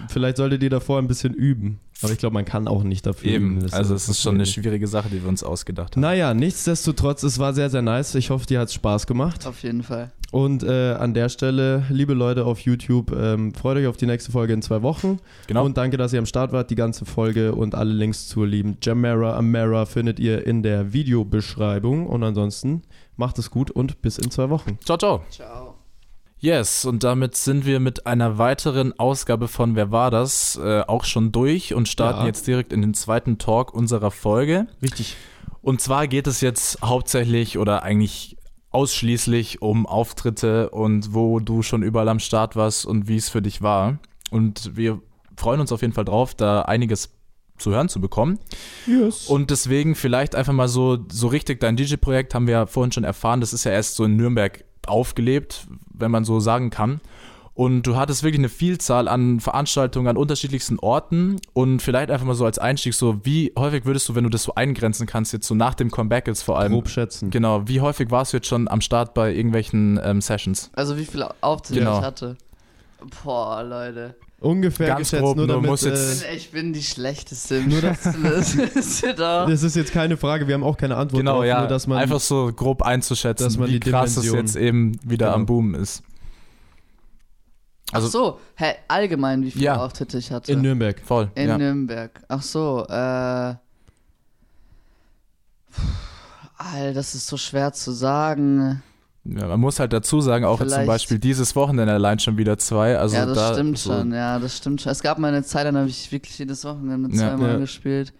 Vielleicht 0.10 0.38
solltet 0.38 0.64
ihr 0.64 0.70
davor 0.72 0.98
ein 1.00 1.08
bisschen 1.08 1.34
üben. 1.36 1.80
Aber 2.02 2.12
ich 2.12 2.18
glaube, 2.20 2.34
man 2.34 2.46
kann 2.46 2.68
auch 2.68 2.84
nicht 2.84 3.06
dafür 3.06 3.32
üben. 3.36 3.52
Eben. 3.58 3.62
Das 3.62 3.74
Also 3.74 3.94
es 3.96 4.10
ist 4.10 4.22
schon 4.22 4.36
eine 4.36 4.46
schwierig. 4.46 4.64
schwierige 4.66 4.88
Sache, 4.88 5.10
die 5.10 5.22
wir 5.22 5.30
uns 5.30 5.44
ausgedacht 5.44 5.96
haben. 5.96 6.02
Naja, 6.02 6.34
nichtsdestotrotz, 6.34 7.24
es 7.24 7.38
war 7.40 7.54
sehr, 7.54 7.70
sehr 7.70 7.82
nice. 7.84 8.14
Ich 8.16 8.30
hoffe, 8.32 8.46
dir 8.48 8.60
hat 8.60 8.68
es 8.70 8.74
Spaß 8.74 9.08
gemacht. 9.08 9.46
Auf 9.48 9.62
jeden 9.64 9.84
Fall. 9.84 10.12
Und 10.32 10.64
äh, 10.64 10.94
an 10.94 11.14
der 11.14 11.30
Stelle, 11.30 11.86
liebe 11.90 12.14
Leute 12.14 12.46
auf 12.46 12.60
YouTube, 12.60 13.14
ähm, 13.14 13.54
freut 13.54 13.78
euch 13.78 13.88
auf 13.88 13.96
die 13.96 14.06
nächste 14.06 14.32
Folge 14.32 14.52
in 14.54 14.62
zwei 14.62 14.82
Wochen. 14.82 15.20
Genau. 15.48 15.64
Und 15.64 15.78
danke, 15.78 15.96
dass 15.96 16.12
ihr 16.12 16.20
am 16.20 16.26
Start 16.26 16.52
wart. 16.52 16.70
Die 16.70 16.76
ganze 16.76 17.06
Folge 17.06 17.56
und 17.56 17.76
alle 17.76 17.94
Links 17.94 18.28
zur 18.28 18.46
lieben 18.46 18.78
Jamera 18.82 19.38
Amara 19.38 19.86
findet 19.86 20.20
ihr 20.20 20.46
in 20.46 20.64
der 20.64 20.92
Videobeschreibung. 20.92 22.08
Und 22.08 22.24
ansonsten 22.24 22.82
macht 23.16 23.40
es 23.40 23.50
gut 23.52 23.72
und 23.72 24.02
bis 24.02 24.18
in 24.18 24.30
zwei 24.30 24.50
Wochen. 24.50 24.78
ciao, 24.84 24.98
ciao. 24.98 25.22
Ciao. 25.30 25.76
Yes, 26.40 26.86
und 26.86 27.04
damit 27.04 27.36
sind 27.36 27.66
wir 27.66 27.80
mit 27.80 28.06
einer 28.06 28.38
weiteren 28.38 28.98
Ausgabe 29.00 29.48
von 29.48 29.76
Wer 29.76 29.92
war 29.92 30.12
das 30.12 30.56
äh, 30.62 30.82
auch 30.82 31.04
schon 31.04 31.32
durch 31.32 31.74
und 31.74 31.88
starten 31.88 32.20
Ja. 32.22 32.26
jetzt 32.28 32.46
direkt 32.46 32.72
in 32.74 32.82
den 32.82 32.94
zweiten 32.94 33.40
Talk 33.40 33.74
unserer 33.74 34.12
Folge. 34.12 34.68
Richtig. 34.84 35.16
Und 35.62 35.82
zwar 35.82 36.08
geht 36.08 36.28
es 36.28 36.42
jetzt 36.42 36.82
hauptsächlich 36.84 37.58
oder 37.58 37.82
eigentlich 37.82 38.38
ausschließlich 38.78 39.60
um 39.64 39.88
Auftritte 39.88 40.70
und 40.70 41.16
wo 41.16 41.40
du 41.40 41.64
schon 41.64 41.82
überall 41.82 42.10
am 42.10 42.20
Start 42.20 42.56
warst 42.56 42.86
und 42.86 43.08
wie 43.08 43.16
es 43.16 43.28
für 43.28 43.42
dich 43.42 43.64
war. 43.64 43.98
Und 44.30 44.78
wir 44.78 45.02
freuen 45.36 45.60
uns 45.60 45.72
auf 45.72 45.82
jeden 45.82 45.94
Fall 45.94 46.06
drauf, 46.06 46.36
da 46.36 46.62
einiges 46.62 47.10
zu 47.58 47.72
hören 47.72 47.90
zu 47.90 48.00
bekommen. 48.00 48.38
Yes. 48.86 49.26
Und 49.30 49.50
deswegen 49.50 49.96
vielleicht 49.96 50.36
einfach 50.36 50.54
mal 50.54 50.68
so, 50.68 51.00
so 51.12 51.26
richtig 51.26 51.60
dein 51.60 51.76
DJ-Projekt 51.76 52.36
haben 52.36 52.46
wir 52.46 52.54
ja 52.54 52.66
vorhin 52.68 52.92
schon 52.92 53.04
erfahren, 53.04 53.42
das 53.42 53.52
ist 53.52 53.64
ja 53.64 53.72
erst 53.72 53.96
so 53.96 54.06
in 54.06 54.16
Nürnberg 54.16 54.64
aufgelebt, 54.86 55.66
wenn 55.92 56.12
man 56.12 56.24
so 56.24 56.40
sagen 56.40 56.70
kann. 56.70 57.02
Und 57.58 57.82
du 57.88 57.96
hattest 57.96 58.22
wirklich 58.22 58.40
eine 58.40 58.50
Vielzahl 58.50 59.08
an 59.08 59.40
Veranstaltungen 59.40 60.08
an 60.08 60.16
unterschiedlichsten 60.16 60.78
Orten 60.78 61.38
und 61.54 61.82
vielleicht 61.82 62.12
einfach 62.12 62.26
mal 62.28 62.36
so 62.36 62.46
als 62.46 62.60
Einstieg 62.60 62.94
so, 62.94 63.20
wie 63.26 63.52
häufig 63.58 63.84
würdest 63.84 64.08
du, 64.08 64.14
wenn 64.14 64.24
du 64.24 64.30
das 64.30 64.44
so 64.44 64.54
eingrenzen 64.54 65.08
kannst, 65.08 65.34
jetzt 65.34 65.48
so 65.48 65.56
nach 65.56 65.74
dem 65.74 65.90
Comeback 65.90 66.28
jetzt 66.28 66.44
vor 66.44 66.60
allem, 66.60 66.74
Grob 66.74 66.88
schätzen. 66.88 67.32
genau, 67.32 67.68
wie 67.68 67.82
häufig 67.82 68.12
warst 68.12 68.32
du 68.34 68.38
jetzt 68.38 68.46
schon 68.48 68.68
am 68.68 68.80
Start 68.82 69.16
bei 69.16 69.34
irgendwelchen 69.34 70.00
ähm, 70.04 70.22
Sessions? 70.22 70.70
Also 70.76 70.98
wie 70.98 71.06
viele 71.06 71.34
Auftritte 71.42 71.80
Genau. 71.80 71.98
ich 71.98 72.06
hatte. 72.06 72.38
Boah, 73.24 73.64
Leute. 73.64 74.16
Ungefähr 74.40 74.88
Ganz 74.90 75.00
geschätzt, 75.10 75.24
grob, 75.24 75.38
nur 75.38 75.48
damit. 75.48 75.68
muss 75.68 75.82
jetzt- 75.82 76.22
Ich 76.22 76.28
bin, 76.28 76.38
ich 76.38 76.52
bin 76.52 76.74
die 76.74 76.84
schlechteste 76.84 77.62
Nur 77.62 77.82
das-. 77.82 78.04
Das 78.04 78.54
ist. 78.56 79.04
Äh, 79.04 79.16
das 79.16 79.74
jetzt 79.76 79.92
keine 79.92 80.16
Frage, 80.18 80.48
wir 80.48 80.54
haben 80.54 80.64
auch 80.64 80.78
keine 80.78 80.96
Antwort 80.96 81.22
Genau, 81.22 81.38
drauf, 81.38 81.46
ja, 81.46 81.60
nur 81.62 81.68
dass 81.70 81.88
man 81.88 81.98
einfach 81.98 82.20
so 82.20 82.52
grob 82.56 82.84
einzuschätzen, 82.84 83.44
dass 83.46 83.58
man 83.58 83.70
wie 83.70 83.80
die 83.80 83.90
krass 83.90 84.12
es 84.16 84.22
Dimension- 84.22 84.38
jetzt 84.46 84.56
eben 84.56 84.92
wieder 85.04 85.26
Genau. 85.28 85.36
am 85.38 85.46
Boom 85.48 85.74
ist. 85.74 86.04
Also 87.94 88.08
Ach 88.08 88.12
so, 88.12 88.40
hä, 88.56 88.76
allgemein, 88.90 89.44
wie 89.44 89.52
viele 89.52 89.66
Ja. 89.66 89.78
Auftritte 89.84 90.18
ich 90.18 90.32
hatte. 90.32 90.52
in 90.52 90.62
Nürnberg. 90.62 91.00
voll. 91.06 91.32
In 91.36 91.48
ja. 91.48 91.58
Nürnberg. 91.58 92.12
Ach 92.28 92.42
so, 92.42 92.86
äh. 92.90 93.56
Alter, 96.60 96.94
das 96.94 97.16
ist 97.16 97.28
so 97.28 97.38
schwer 97.38 97.72
zu 97.74 97.92
sagen. 97.92 98.82
Ja, 99.24 99.48
man 99.48 99.60
muss 99.60 99.80
halt 99.80 99.94
dazu 99.94 100.22
sagen, 100.22 100.46
auch 100.46 100.60
jetzt 100.60 100.70
zum 100.70 100.76
Vielleicht- 100.80 100.88
Beispiel 100.88 101.20
dieses 101.20 101.56
Wochenende 101.56 101.94
allein 101.94 102.18
schon 102.20 102.38
wieder 102.38 102.58
zwei. 102.58 102.98
Also 102.98 103.16
ja, 103.16 103.26
das 103.26 103.38
da, 103.38 103.54
stimmt 103.54 103.78
so, 103.78 103.92
schon, 103.94 104.14
ja, 104.14 104.40
das 104.40 104.58
stimmt 104.58 104.82
schon. 104.82 104.92
Es 104.92 105.02
gab 105.02 105.18
mal 105.20 105.28
eine 105.28 105.44
Zeit, 105.44 105.66
dann 105.66 105.78
habe 105.78 105.88
ich 105.90 106.12
wirklich 106.12 106.38
jedes 106.40 106.64
Wochenende 106.66 107.10
zweimal 107.16 107.52
Ja. 107.54 107.58
gespielt. 107.58 108.14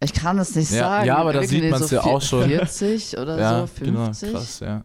Ich 0.00 0.12
kann 0.14 0.38
es 0.38 0.54
nicht 0.56 0.68
sagen. 0.68 1.06
ja, 1.06 1.16
aber 1.18 1.32
da 1.32 1.42
sieht 1.44 1.70
man's 1.70 1.88
so 1.90 1.96
ja 1.96 2.02
auch 2.02 2.20
schon. 2.22 2.48
40 2.48 3.18
oder 3.18 3.38
Ja, 3.38 3.66
so, 3.66 3.84
genau, 3.84 4.04
50. 4.06 4.32
krass, 4.32 4.60
ja. 4.60 4.82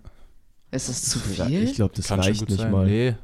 Ist 0.77 0.89
das 0.89 1.01
zu 1.03 1.19
Ja, 1.35 1.45
viel? 1.45 1.63
ich 1.63 1.75
glaube, 1.75 1.93
das 1.95 2.07
Kann 2.07 2.19
reicht 2.19 2.47
nicht 2.47 2.59
sein. 2.59 2.71
mal. 2.71 2.85
Nee, 2.85 3.15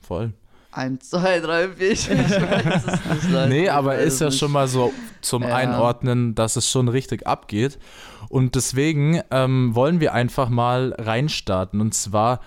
voll. 0.00 0.32
Eins, 0.72 1.10
zwei, 1.10 1.38
drei, 1.40 1.68
vier. 1.68 1.92
Ich 1.92 2.10
weiß 2.10 2.82
es 2.86 3.22
nicht, 3.22 3.30
Leute. 3.30 3.48
Nee, 3.48 3.68
aber 3.68 3.96
ist 3.98 4.20
ja 4.20 4.30
schon 4.32 4.50
mal 4.50 4.66
so 4.66 4.92
zum 5.20 5.42
Ja. 5.44 5.54
Einordnen, 5.54 6.34
dass 6.34 6.56
es 6.56 6.68
schon 6.68 6.88
richtig 6.88 7.26
abgeht. 7.26 7.78
Und 8.28 8.56
deswegen 8.56 9.20
ähm, 9.30 9.74
wollen 9.76 10.00
wir 10.00 10.14
einfach 10.14 10.48
mal 10.48 10.92
reinstarten. 10.98 11.80
Und 11.80 11.94
zwar 11.94 12.40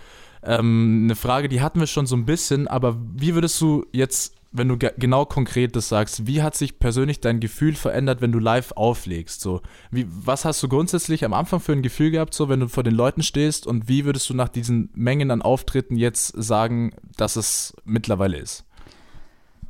ähm, 0.43 1.03
eine 1.05 1.15
Frage, 1.15 1.47
die 1.47 1.61
hatten 1.61 1.79
wir 1.79 1.87
schon 1.87 2.05
so 2.05 2.15
ein 2.17 2.25
bisschen, 2.25 2.67
aber 2.67 2.97
wie 3.15 3.33
würdest 3.33 3.61
du 3.61 3.85
jetzt, 3.93 4.33
wenn 4.51 4.67
du 4.67 4.77
ge 4.77 4.91
genau 4.97 5.25
konkret 5.25 5.75
das 5.75 5.89
sagst, 5.89 6.25
wie 6.27 6.41
hat 6.41 6.55
sich 6.55 6.79
persönlich 6.79 7.19
dein 7.19 7.39
Gefühl 7.39 7.75
verändert, 7.75 8.21
wenn 8.21 8.31
du 8.31 8.39
live 8.39 8.71
auflegst? 8.73 9.41
So, 9.41 9.61
wie, 9.91 10.07
was 10.09 10.45
hast 10.45 10.61
du 10.63 10.67
grundsätzlich 10.67 11.25
am 11.25 11.33
Anfang 11.33 11.59
für 11.59 11.73
ein 11.73 11.81
Gefühl 11.81 12.11
gehabt, 12.11 12.33
so 12.33 12.49
wenn 12.49 12.59
du 12.59 12.67
vor 12.67 12.83
den 12.83 12.95
Leuten 12.95 13.23
stehst 13.23 13.67
und 13.67 13.87
wie 13.87 14.05
würdest 14.05 14.29
du 14.29 14.33
nach 14.33 14.49
diesen 14.49 14.89
Mengen 14.93 15.31
an 15.31 15.41
Auftritten 15.41 15.95
jetzt 15.95 16.33
sagen, 16.35 16.93
dass 17.17 17.35
es 17.35 17.73
mittlerweile 17.85 18.37
ist? 18.37 18.63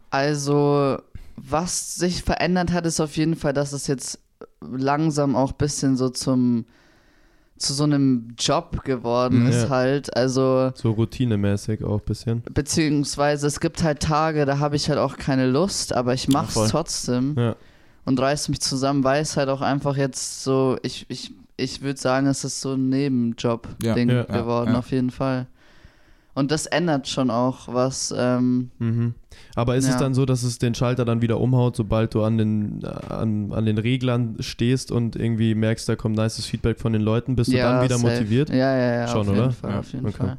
Also, 0.09 0.97
was 1.35 1.95
sich 1.95 2.23
verändert 2.23 2.71
hat, 2.71 2.85
ist 2.85 2.99
auf 2.99 3.17
jeden 3.17 3.35
Fall, 3.35 3.53
dass 3.53 3.73
es 3.73 3.87
jetzt 3.87 4.19
langsam 4.61 5.35
auch 5.35 5.51
ein 5.51 5.57
bisschen 5.57 5.97
so 5.97 6.09
zum 6.09 6.65
zu 7.57 7.73
so 7.73 7.83
einem 7.83 8.29
Job 8.37 8.83
geworden 8.83 9.41
Mhm. 9.43 9.47
ist 9.49 9.63
Ja. 9.63 9.69
halt. 9.69 10.15
Also, 10.15 10.71
So 10.75 10.91
routinemäßig 10.91 11.83
auch 11.83 11.99
ein 11.99 12.05
bisschen. 12.05 12.43
beziehungsweise 12.53 13.47
es 13.47 13.59
gibt 13.59 13.83
halt 13.83 13.99
Tage, 14.01 14.45
da 14.45 14.59
habe 14.59 14.75
ich 14.75 14.89
halt 14.89 14.99
auch 14.99 15.17
keine 15.17 15.47
Lust, 15.49 15.93
aber 15.93 16.13
ich 16.13 16.27
mach's 16.27 16.53
voll. 16.53 16.67
trotzdem 16.69 17.35
Ja. 17.37 17.55
und 18.05 18.19
reiß 18.19 18.49
mich 18.49 18.61
zusammen, 18.61 19.03
weil 19.03 19.21
es 19.21 19.35
halt 19.37 19.49
auch 19.49 19.61
einfach 19.61 19.97
jetzt 19.97 20.43
so, 20.43 20.77
ich, 20.83 21.05
ich, 21.09 21.33
ich 21.57 21.81
würde 21.81 21.99
sagen, 21.99 22.27
es 22.27 22.43
ist 22.43 22.61
so 22.61 22.73
ein 22.73 22.89
Nebenjob-Ding 22.89 24.09
Ja. 24.09 24.15
Ja, 24.15 24.23
geworden, 24.23 24.73
ja. 24.73 24.79
auf 24.79 24.91
jeden 24.91 25.09
Fall. 25.11 25.47
Und 26.37 26.51
das 26.51 26.67
ändert 26.67 27.07
schon 27.07 27.31
auch 27.31 27.67
was. 27.73 28.13
Ähm, 28.15 28.69
Mhm. 28.77 29.15
Aber 29.55 29.75
ist 29.75 29.85
es 29.85 29.95
Ja. 29.95 29.99
dann 29.99 30.13
so, 30.13 30.23
dass 30.25 30.43
es 30.43 30.59
den 30.59 30.75
Schalter 30.75 31.03
dann 31.03 31.19
wieder 31.23 31.39
umhaut, 31.39 31.75
sobald 31.75 32.13
du 32.13 32.21
an 32.23 32.37
den, 32.37 32.85
an, 32.85 33.51
an 33.51 33.65
den 33.65 33.79
Reglern 33.79 34.35
stehst 34.39 34.91
und 34.91 35.15
irgendwie 35.15 35.55
merkst, 35.55 35.89
da 35.89 35.95
kommt 35.95 36.15
nices 36.15 36.45
Feedback 36.45 36.79
von 36.79 36.93
den 36.93 37.01
Leuten, 37.01 37.35
bist 37.35 37.51
du 37.51 37.57
dann 37.57 37.83
wieder 37.83 37.97
safe. 37.97 38.07
motiviert? 38.11 38.49
Ja, 38.49 38.55
ja, 38.77 38.93
ja. 39.01 39.07
Schon, 39.07 39.21
auf 39.21 39.29
oder? 39.29 39.41
Jeden 39.41 39.51
Fall, 39.53 39.71
Ja, 39.71 39.79
auf 39.79 39.93
jeden 39.93 40.05
okay. 40.07 40.17
Fall. 40.17 40.37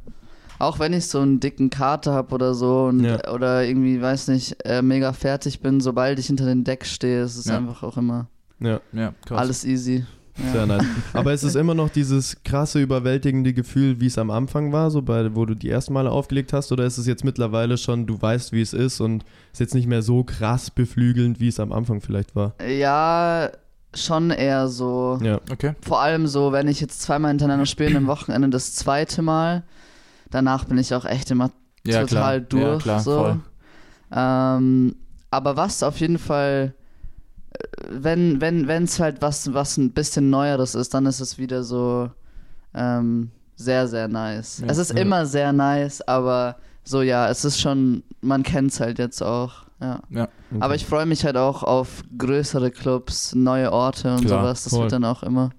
Auch 0.61 0.79
wenn 0.79 0.93
ich 0.93 1.07
so 1.07 1.19
einen 1.19 1.41
dicken 1.41 1.69
Kater 1.69 2.13
habe 2.15 2.33
oder 2.33 2.55
so 2.55 2.85
und, 2.87 3.03
Ja. 3.05 3.33
oder 3.33 3.65
irgendwie, 3.65 4.01
weiß 4.01 4.29
nicht, 4.29 4.57
äh, 4.65 4.83
mega 4.83 5.13
fertig 5.13 5.61
bin, 5.61 5.81
sobald 5.81 6.21
ich 6.21 6.27
hinter 6.29 6.47
den 6.47 6.63
Deck 6.63 6.85
stehe, 6.87 7.23
ist 7.25 7.37
es 7.37 7.47
Ja. 7.47 7.57
einfach 7.59 7.83
auch 7.83 7.97
immer 7.97 8.29
Ja, 8.61 8.81
Ja, 8.93 9.15
krass. 9.27 9.39
alles 9.39 9.65
easy. 9.65 10.05
Sehr 10.53 10.67
nice. 10.67 10.85
Aber 11.13 11.33
ist 11.33 11.43
es 11.43 11.55
immer 11.55 11.75
noch 11.75 11.89
dieses 11.89 12.43
krasse, 12.45 12.81
überwältigende 12.81 13.53
Gefühl, 13.53 14.01
wie 14.01 14.07
es 14.07 14.19
am 14.19 14.31
Anfang 14.31 14.73
war, 14.73 14.91
so 14.91 15.03
bei, 15.03 15.35
wo 15.35 15.45
du 15.45 15.55
die 15.55 15.69
ersten 15.69 15.93
Male 15.93 16.11
aufgelegt 16.11 16.53
hast, 16.53 16.71
oder 16.73 16.85
ist 16.85 16.99
es 16.99 17.07
jetzt 17.07 17.25
mittlerweile 17.25 17.77
schon, 17.77 18.07
du 18.07 18.21
weißt, 18.21 18.53
wie 18.53 18.61
es 18.61 18.73
ist 18.73 19.01
und 19.01 19.25
ist 19.53 19.59
jetzt 19.61 19.75
nicht 19.75 19.87
mehr 19.89 20.03
so 20.03 20.23
krass 20.25 20.71
beflügelnd, 20.71 21.41
wie 21.41 21.49
es 21.49 21.59
am 21.61 21.73
Anfang 21.73 22.01
vielleicht 22.01 22.37
war? 22.37 22.55
ja, 22.67 23.51
schon 23.95 24.31
eher 24.31 24.69
so. 24.69 25.19
Ja. 25.23 25.41
Okay. 25.51 25.75
Vor 25.81 26.01
allem 26.03 26.27
so, 26.27 26.53
wenn 26.53 26.69
ich 26.69 26.79
jetzt 26.81 27.01
zweimal 27.01 27.31
hintereinander 27.31 27.65
spiele, 27.65 27.97
am 27.97 28.07
Wochenende 28.07 28.51
das 28.51 28.75
zweite 28.75 29.23
Mal, 29.23 29.65
danach 30.31 30.65
bin 30.67 30.77
ich 30.77 30.95
auch 30.95 31.07
echt 31.07 31.31
immer 31.31 31.51
Ja, 31.87 32.03
total 32.03 32.43
klar. 32.45 32.61
durch. 32.61 32.63
Ja, 32.75 32.79
klar, 32.79 33.01
so. 33.01 33.19
voll. 33.19 33.41
Ähm, 34.13 34.95
aber 35.31 35.57
was 35.57 35.83
auf 35.83 35.99
jeden 36.01 36.19
Fall, 36.19 36.75
wenn 37.89 38.41
wenn 38.41 38.67
wenn 38.67 38.85
es 38.85 39.01
halt 39.01 39.23
was 39.23 39.53
was 39.55 39.77
ein 39.77 39.93
bisschen 39.93 40.31
Neueres 40.31 40.75
ist, 40.75 40.95
dann 40.95 41.07
ist 41.07 41.21
es 41.21 41.39
wieder 41.39 41.63
so 41.63 42.11
ähm, 42.75 43.31
sehr 43.57 43.89
sehr 43.89 44.09
nice. 44.09 44.61
Ja, 44.61 44.67
es 44.69 44.79
ist 44.79 44.93
ja. 44.93 44.99
immer 44.99 45.27
sehr 45.27 45.53
nice, 45.53 46.01
aber 46.03 46.57
so 46.85 47.03
ja, 47.03 47.29
es 47.29 47.45
ist 47.45 47.61
schon, 47.61 48.03
man 48.23 48.43
kennt 48.43 48.73
es 48.73 48.81
halt 48.81 48.99
jetzt 48.99 49.23
auch. 49.23 49.67
Ja. 49.81 50.01
Ja. 50.11 50.29
Aber 50.59 50.75
ich 50.75 50.87
freue 50.87 51.07
mich 51.07 51.25
halt 51.25 51.37
auch 51.37 51.63
auf 51.63 52.03
größere 52.17 52.71
Clubs, 52.71 53.35
neue 53.35 53.73
Orte 53.73 54.15
und 54.15 54.25
Klar, 54.25 54.41
sowas. 54.41 54.65
Das 54.65 54.73
voll. 54.73 54.83
wird 54.83 54.93
dann 54.93 55.05
auch 55.05 55.23
immer. 55.23 55.51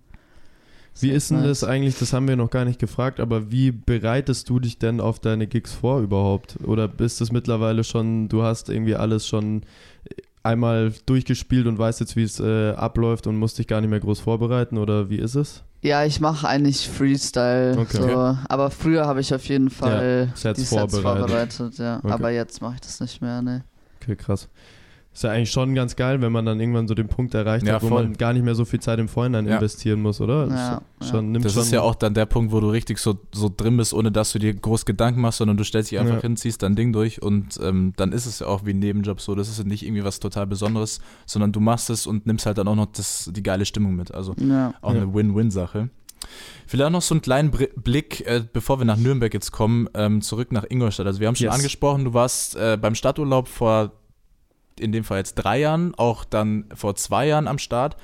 Wie 1.02 1.12
ist 1.12 1.32
denn 1.32 1.44
das 1.44 1.64
eigentlich, 1.64 1.98
das 1.98 2.12
haben 2.12 2.28
wir 2.28 2.36
noch 2.36 2.50
gar 2.50 2.66
nicht 2.66 2.80
gefragt, 2.80 3.22
aber 3.22 3.52
wie 3.52 3.72
bereitest 3.72 4.50
du 4.50 4.60
dich 4.60 4.80
denn 4.80 5.00
auf 5.00 5.20
deine 5.20 5.48
Gigs 5.48 5.74
vor 5.74 6.02
überhaupt? 6.02 6.58
Oder 6.64 6.90
bist 6.90 7.22
es 7.22 7.32
mittlerweile 7.32 7.86
schon, 7.86 8.28
du 8.28 8.44
hast 8.44 8.70
irgendwie 8.70 8.96
alles 8.96 9.26
schon 9.26 9.62
einmal 10.44 10.94
durchgespielt 11.06 11.68
und 11.68 11.78
weißt 11.78 12.00
jetzt, 12.00 12.16
wie 12.16 12.24
es 12.24 12.40
äh, 12.40 12.72
abläuft 12.72 13.28
und 13.28 13.38
musst 13.38 13.58
dich 13.58 13.68
gar 13.68 13.82
nicht 13.82 13.90
mehr 13.90 14.00
groß 14.00 14.20
vorbereiten 14.20 14.78
oder 14.78 15.10
wie 15.10 15.18
ist 15.18 15.36
es? 15.36 15.64
Ja, 15.82 16.04
ich 16.04 16.20
mache 16.20 16.48
eigentlich 16.48 16.90
Freestyle. 16.90 17.78
Okay. 17.78 18.02
So. 18.02 18.38
Aber 18.50 18.70
früher 18.70 19.06
habe 19.08 19.22
ich 19.22 19.34
auf 19.34 19.46
jeden 19.46 19.70
Fall 19.70 20.30
Sets 20.36 20.60
die 20.60 20.66
Sets 20.66 20.98
vorbereitet. 20.98 21.54
vorbereitet. 21.54 21.78
ja. 21.78 22.00
Okay. 22.00 22.12
Aber 22.12 22.32
jetzt 22.32 22.62
mache 22.62 22.76
ich 22.76 22.82
das 22.82 23.00
nicht 23.00 23.22
mehr, 23.22 23.42
ne. 23.42 23.64
Okay, 24.02 24.16
krass. 24.16 24.50
Ist 25.20 25.24
ja 25.24 25.32
eigentlich 25.32 25.52
schon 25.52 25.76
ganz 25.76 25.98
geil, 25.98 26.22
wenn 26.22 26.32
man 26.32 26.46
dann 26.46 26.62
irgendwann 26.62 26.88
so 26.88 26.94
den 26.94 27.10
Punkt 27.10 27.34
erreicht 27.34 27.68
Ja, 27.68 27.74
hat, 27.74 27.84
wo 27.84 27.90
voll. 27.90 28.04
man 28.04 28.14
gar 28.14 28.32
nicht 28.32 28.46
mehr 28.46 28.56
so 28.56 28.64
viel 28.64 28.80
Zeit 28.80 29.00
im 29.00 29.10
Vorhinein 29.10 29.46
Ja. 29.46 29.56
investieren 29.56 30.02
muss, 30.02 30.22
oder? 30.22 30.48
Ja, 30.48 30.82
schon, 31.06 31.34
nimmt 31.34 31.44
Das 31.44 31.52
schon, 31.56 31.64
ist 31.64 31.72
ja 31.72 31.82
auch 31.82 31.96
dann 31.96 32.14
der 32.14 32.26
Punkt, 32.26 32.54
wo 32.54 32.62
du 32.62 32.70
richtig 32.70 33.00
so, 33.00 33.20
so 33.34 33.52
drin 33.54 33.76
bist, 33.76 33.94
ohne 33.94 34.14
dass 34.14 34.32
du 34.32 34.40
dir 34.40 34.54
groß 34.54 34.86
Gedanken 34.86 35.20
machst, 35.20 35.40
sondern 35.40 35.58
du 35.58 35.66
stellst 35.66 35.92
dich 35.92 36.00
einfach 36.00 36.16
Ja. 36.16 36.22
hin, 36.22 36.38
ziehst 36.38 36.64
dein 36.64 36.78
Ding 36.78 36.94
durch 36.94 37.22
und 37.22 37.60
ähm, 37.62 37.92
dann 37.98 38.14
ist 38.14 38.28
es 38.28 38.40
ja 38.40 38.48
auch 38.48 38.64
wie 38.64 38.70
ein 38.70 38.80
Nebenjob 38.80 39.20
so. 39.20 39.36
Das 39.36 39.50
ist 39.50 39.62
nicht 39.66 39.84
irgendwie 39.86 40.06
was 40.06 40.22
total 40.22 40.48
Besonderes, 40.48 41.02
sondern 41.26 41.52
du 41.52 41.60
machst 41.60 41.90
es 41.90 42.08
und 42.08 42.26
nimmst 42.26 42.46
halt 42.46 42.58
dann 42.58 42.70
auch 42.70 42.76
noch 42.76 42.86
das, 42.86 43.30
die 43.36 43.44
geile 43.44 43.66
Stimmung 43.66 43.98
mit. 43.98 44.14
Also 44.14 44.36
Ja. 44.40 44.74
auch 44.82 44.94
Ja. 44.94 45.02
eine 45.02 45.14
Win-Win-Sache. 45.14 45.90
Vielleicht 46.66 46.92
noch 46.92 47.02
so 47.02 47.14
einen 47.16 47.22
kleinen 47.22 47.52
Br 47.52 47.66
Blick, 47.76 48.26
äh, 48.26 48.42
bevor 48.54 48.80
wir 48.80 48.86
nach 48.86 48.98
Nürnberg 48.98 49.34
jetzt 49.34 49.52
kommen, 49.52 49.90
ähm, 49.96 50.22
zurück 50.22 50.54
nach 50.54 50.64
Ingolstadt. 50.70 51.08
Also 51.08 51.20
wir 51.20 51.28
haben 51.28 51.36
schon 51.36 51.48
Yes. 51.48 51.56
angesprochen, 51.56 52.06
du 52.06 52.14
warst 52.14 52.56
äh, 52.56 52.78
beim 52.80 52.96
Stadturlaub 52.96 53.50
vor, 53.50 53.92
in 54.80 54.92
dem 54.92 55.04
Fall 55.04 55.18
jetzt 55.20 55.36
drei 55.36 55.60
Jahren, 55.60 55.94
auch 55.96 56.24
dann 56.26 56.66
vor 56.76 56.96
zwei 56.96 57.28
Jahren 57.28 57.48
am 57.48 57.58
Start. 57.58 57.98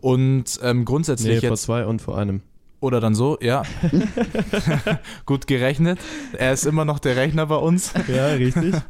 Und 0.00 0.58
ähm, 0.62 0.78
nee, 0.80 0.84
grundsätzlich 0.84 1.40
vor 1.40 1.50
jetzt, 1.50 1.62
zwei 1.62 1.86
und 1.86 2.02
vor 2.02 2.18
einem. 2.18 2.42
oder 2.80 3.00
dann 3.00 3.14
so, 3.14 3.38
ja. 3.40 3.62
Gut 5.26 5.46
gerechnet. 5.46 6.00
Er 6.36 6.52
ist 6.52 6.66
immer 6.66 6.84
noch 6.84 6.98
der 6.98 7.16
Rechner 7.16 7.46
bei 7.46 7.56
uns. 7.56 7.92
Ja, 8.08 8.28
richtig. 8.28 8.74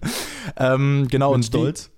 Ähm, 0.57 1.07
genau, 1.09 1.29
Bin 1.31 1.37
und 1.37 1.43
stolz. 1.45 1.91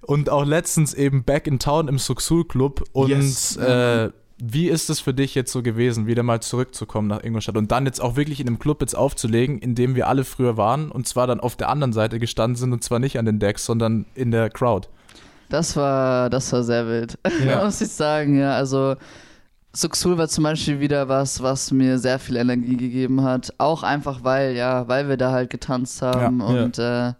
Und 0.00 0.30
auch 0.30 0.46
letztens 0.46 0.94
eben 0.94 1.24
back 1.24 1.46
in 1.46 1.58
town 1.58 1.88
im 1.88 1.98
Suxul 1.98 2.46
Club. 2.46 2.84
Und 2.92 3.10
Yes. 3.10 3.56
äh, 3.56 4.10
wie 4.38 4.68
ist 4.68 4.90
es 4.90 5.00
für 5.00 5.14
dich 5.14 5.34
jetzt 5.34 5.52
so 5.52 5.62
gewesen, 5.62 6.06
wieder 6.06 6.22
mal 6.22 6.40
zurückzukommen 6.40 7.08
nach 7.08 7.22
Ingolstadt 7.22 7.56
und 7.56 7.70
dann 7.70 7.86
jetzt 7.86 8.00
auch 8.00 8.16
wirklich 8.16 8.40
in 8.40 8.46
einem 8.48 8.58
Club 8.58 8.80
jetzt 8.80 8.94
aufzulegen, 8.94 9.58
in 9.58 9.74
dem 9.74 9.94
wir 9.94 10.08
alle 10.08 10.24
früher 10.24 10.56
waren 10.56 10.90
und 10.90 11.06
zwar 11.06 11.26
dann 11.26 11.40
auf 11.40 11.56
der 11.56 11.68
anderen 11.68 11.92
Seite 11.92 12.18
gestanden 12.18 12.56
sind 12.56 12.72
und 12.72 12.82
zwar 12.82 12.98
nicht 12.98 13.18
an 13.18 13.26
den 13.26 13.38
Decks, 13.38 13.64
sondern 13.64 14.06
in 14.14 14.30
der 14.30 14.50
Crowd. 14.50 14.88
Das 15.50 15.76
war, 15.76 16.30
das 16.30 16.52
war 16.52 16.62
sehr 16.64 16.86
wild. 16.88 17.18
Ja. 17.46 17.64
Muss 17.64 17.80
ich 17.80 17.90
sagen, 17.90 18.38
ja. 18.38 18.54
Also 18.56 18.96
Suxul 19.72 20.16
war 20.18 20.28
zum 20.28 20.44
Beispiel 20.44 20.80
wieder 20.80 21.08
was, 21.08 21.42
was 21.42 21.70
mir 21.70 21.98
sehr 21.98 22.18
viel 22.18 22.36
Energie 22.36 22.76
gegeben 22.76 23.22
hat. 23.22 23.52
Auch 23.58 23.82
einfach, 23.82 24.24
weil, 24.24 24.54
ja, 24.56 24.88
weil 24.88 25.08
wir 25.08 25.16
da 25.16 25.32
halt 25.32 25.50
getanzt 25.50 26.00
haben 26.02 26.40
Ja. 26.40 26.46
und 26.46 26.78
äh, 26.78 27.12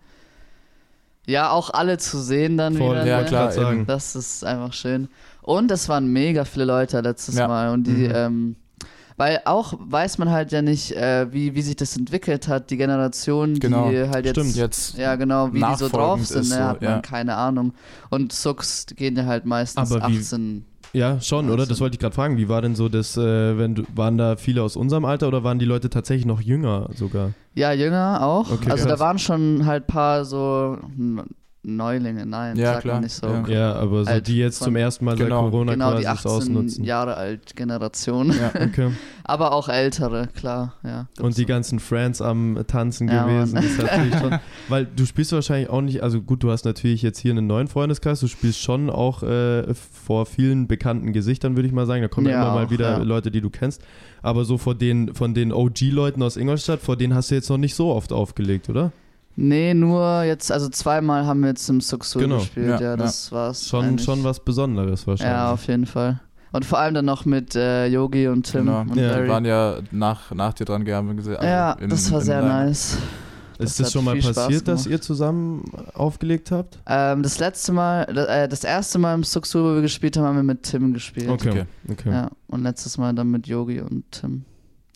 ja, 1.26 1.50
auch 1.50 1.70
alle 1.70 1.98
zu 1.98 2.20
sehen 2.20 2.56
dann 2.56 2.76
Voll, 2.76 2.96
wieder. 2.96 3.06
ja, 3.06 3.20
ne? 3.20 3.26
klar, 3.26 3.50
sagen. 3.50 3.86
Das 3.86 4.14
ist 4.16 4.44
einfach 4.44 4.72
schön. 4.72 5.08
Und 5.42 5.70
es 5.70 5.88
waren 5.88 6.06
mega 6.12 6.44
viele 6.44 6.64
Leute 6.64 7.00
letztes 7.00 7.36
Ja. 7.36 7.48
Mal 7.48 7.70
und 7.70 7.86
die, 7.86 8.08
Mhm. 8.08 8.12
ähm, 8.14 8.56
weil 9.16 9.40
auch 9.44 9.74
weiß 9.78 10.18
man 10.18 10.30
halt 10.30 10.50
ja 10.52 10.60
nicht, 10.60 10.90
äh, 10.92 11.32
wie, 11.32 11.54
wie 11.54 11.62
sich 11.62 11.76
das 11.76 11.96
entwickelt 11.96 12.48
hat, 12.48 12.70
die 12.70 12.76
Generation, 12.76 13.58
Genau. 13.60 13.88
die 13.90 14.08
halt 14.08 14.26
jetzt 14.26 14.36
Stimmt. 14.38 14.56
Jetzt 14.56 14.98
ja, 14.98 15.14
genau, 15.16 15.52
wie 15.52 15.60
die 15.60 15.76
so 15.76 15.88
drauf 15.88 16.18
nachfolgend 16.18 16.26
sind, 16.28 16.40
ist 16.42 16.48
ne, 16.50 16.56
so, 16.56 16.62
hat 16.64 16.82
man 16.82 16.90
ja. 16.90 16.98
keine 17.00 17.36
Ahnung. 17.36 17.74
Und 18.10 18.32
Sux 18.32 18.86
gehen 18.96 19.14
ja 19.16 19.24
halt 19.26 19.44
meistens 19.46 19.92
Aber 19.92 20.08
wie- 20.10 20.18
18. 20.18 20.64
Ja, 20.94 21.20
schon, 21.20 21.50
oder? 21.50 21.66
Das 21.66 21.80
wollte 21.80 21.94
ich 21.96 22.00
gerade 22.00 22.14
fragen. 22.14 22.36
Wie 22.38 22.48
war 22.48 22.62
denn 22.62 22.74
so 22.76 22.88
das, 22.88 23.16
äh, 23.16 23.58
wenn 23.58 23.74
du, 23.74 23.82
waren 23.94 24.16
da 24.16 24.36
viele 24.36 24.62
aus 24.62 24.76
unserem 24.76 25.04
Alter 25.04 25.26
oder 25.28 25.42
waren 25.42 25.58
die 25.58 25.64
Leute 25.64 25.90
tatsächlich 25.90 26.24
noch 26.24 26.40
jünger 26.40 26.88
sogar? 26.94 27.32
Ja, 27.54 27.72
jünger 27.72 28.22
auch. 28.22 28.50
Okay, 28.50 28.70
also 28.70 28.86
krass. 28.86 28.98
da 28.98 29.04
waren 29.04 29.18
schon 29.18 29.66
halt 29.66 29.86
paar 29.88 30.24
so 30.24 30.78
N- 30.96 31.22
Neulinge, 31.64 32.26
nein, 32.26 32.56
Ja, 32.56 32.72
sagt 32.74 32.82
klar, 32.82 32.94
man 32.96 33.04
nicht 33.04 33.14
so. 33.14 33.26
ja. 33.26 33.44
Ja, 33.48 33.72
aber 33.74 34.04
so 34.04 34.10
Alt 34.10 34.26
die 34.28 34.36
jetzt 34.36 34.58
von- 34.58 34.66
zum 34.66 34.76
ersten 34.76 35.04
Mal 35.04 35.16
Genau. 35.16 35.42
seit 35.44 35.50
Corona 35.50 35.72
Genau, 35.72 35.96
die 35.96 36.02
quasi 36.02 36.06
es 36.06 36.26
18 36.26 36.30
ausnutzen. 36.30 36.84
Jahre 36.84 37.16
alt 37.16 37.56
Generation. 37.56 38.28
Ja. 38.32 38.52
Okay. 38.54 38.90
Aber 39.26 39.52
auch 39.52 39.70
ältere, 39.70 40.28
klar, 40.36 40.74
ja. 40.84 41.06
Und 41.18 41.38
die 41.38 41.46
ganzen 41.46 41.78
Friends 41.80 42.20
am 42.20 42.58
Tanzen 42.66 43.08
Ja, 43.08 43.24
gewesen. 43.24 43.54
Mann. 43.54 43.64
Ist 43.64 43.78
natürlich 43.78 44.14
schon, 44.18 44.38
weil 44.68 44.84
du 44.84 45.06
spielst 45.06 45.32
wahrscheinlich 45.32 45.70
auch 45.70 45.80
nicht, 45.80 46.02
also 46.02 46.20
gut, 46.20 46.42
du 46.42 46.50
hast 46.50 46.66
natürlich 46.66 47.00
jetzt 47.00 47.18
hier 47.20 47.30
einen 47.32 47.46
neuen 47.46 47.68
Freundeskreis, 47.68 48.20
du 48.20 48.26
spielst 48.28 48.60
schon 48.60 48.90
auch 48.90 49.22
äh, 49.22 49.72
vor 49.72 50.26
vielen 50.26 50.66
bekannten 50.68 51.14
Gesichtern, 51.14 51.56
würde 51.56 51.66
ich 51.68 51.72
mal 51.72 51.86
sagen. 51.86 52.02
Da 52.02 52.08
kommen 52.08 52.26
ja, 52.28 52.34
immer 52.42 52.54
mal 52.54 52.66
auch, 52.66 52.70
wieder 52.70 52.98
ja. 52.98 53.02
Leute, 53.02 53.30
die 53.30 53.40
du 53.40 53.48
kennst. 53.48 53.80
Aber 54.20 54.44
so 54.44 54.58
vor 54.58 54.74
den, 54.74 55.14
von 55.14 55.32
den 55.32 55.52
OG-Leuten 55.52 56.22
aus 56.22 56.36
Ingolstadt, 56.36 56.80
vor 56.80 56.96
denen 56.96 57.14
hast 57.14 57.30
du 57.30 57.34
jetzt 57.34 57.48
noch 57.48 57.56
nicht 57.58 57.74
so 57.74 57.92
oft 57.92 58.12
aufgelegt, 58.12 58.68
oder? 58.68 58.92
Nee, 59.36 59.74
nur 59.74 60.22
jetzt, 60.22 60.52
also 60.52 60.68
zweimal 60.68 61.26
haben 61.26 61.40
wir 61.40 61.48
jetzt 61.48 61.68
im 61.68 61.80
Suxul 61.80 62.22
Genau. 62.22 62.38
gespielt, 62.38 62.68
Ja, 62.68 62.74
ja, 62.80 62.82
ja. 62.90 62.96
das 62.96 63.32
war's. 63.32 63.66
Schon, 63.66 63.84
eigentlich. 63.84 64.04
schon 64.04 64.22
was 64.24 64.40
Besonderes 64.40 65.06
wahrscheinlich. 65.06 65.34
Ja, 65.36 65.52
auf 65.52 65.66
jeden 65.66 65.86
Fall. 65.86 66.20
Und 66.52 66.64
vor 66.64 66.78
allem 66.78 66.94
dann 66.94 67.04
noch 67.04 67.24
mit 67.24 67.56
äh, 67.56 67.86
Yogi 67.88 68.28
und 68.28 68.44
Tim 68.44 68.66
Genau. 68.66 68.80
und 68.82 68.94
Wir 68.94 69.08
Barry. 69.08 69.28
waren 69.28 69.44
ja 69.44 69.78
nach, 69.90 70.30
nach 70.30 70.52
dir 70.54 70.64
dran 70.64 70.84
gegangen 70.84 71.18
also 71.18 71.32
ja, 71.32 71.72
im- 71.72 71.90
das 71.90 72.12
war 72.12 72.20
sehr 72.20 72.40
Line-Up. 72.42 72.66
nice. 72.66 72.92
ist 72.94 73.00
das 73.58 73.76
das 73.76 73.86
hat 73.86 73.92
schon 73.92 74.04
mal 74.04 74.16
passiert, 74.20 74.68
dass 74.68 74.86
ihr 74.86 75.00
zusammen 75.00 75.64
aufgelegt 75.94 76.52
habt? 76.52 76.78
Ähm, 76.86 77.24
das 77.24 77.40
letzte 77.40 77.72
Mal, 77.72 78.02
äh, 78.16 78.48
das 78.48 78.62
erste 78.62 79.00
Mal 79.00 79.14
im 79.14 79.24
Suxul, 79.24 79.64
wo 79.64 79.74
wir 79.74 79.82
gespielt 79.82 80.16
haben, 80.16 80.26
haben 80.26 80.36
wir 80.36 80.42
mit 80.44 80.62
Tim 80.62 80.92
gespielt. 80.94 81.28
Okay. 81.28 81.48
Okay. 81.50 81.64
okay. 81.90 82.10
Ja, 82.10 82.30
und 82.46 82.62
letztes 82.62 82.98
Mal 82.98 83.12
dann 83.14 83.32
mit 83.32 83.48
Yogi 83.48 83.80
und 83.80 84.04
Tim. 84.12 84.44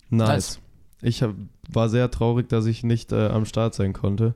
Nice. 0.09 0.27
Nice. 0.29 0.59
Ich 1.01 1.23
hab, 1.23 1.31
war 1.71 1.89
sehr 1.89 2.09
traurig, 2.11 2.49
dass 2.49 2.65
ich 2.65 2.83
nicht 2.83 3.11
äh, 3.11 3.27
am 3.27 3.45
Start 3.45 3.75
sein 3.75 3.93
konnte. 3.93 4.35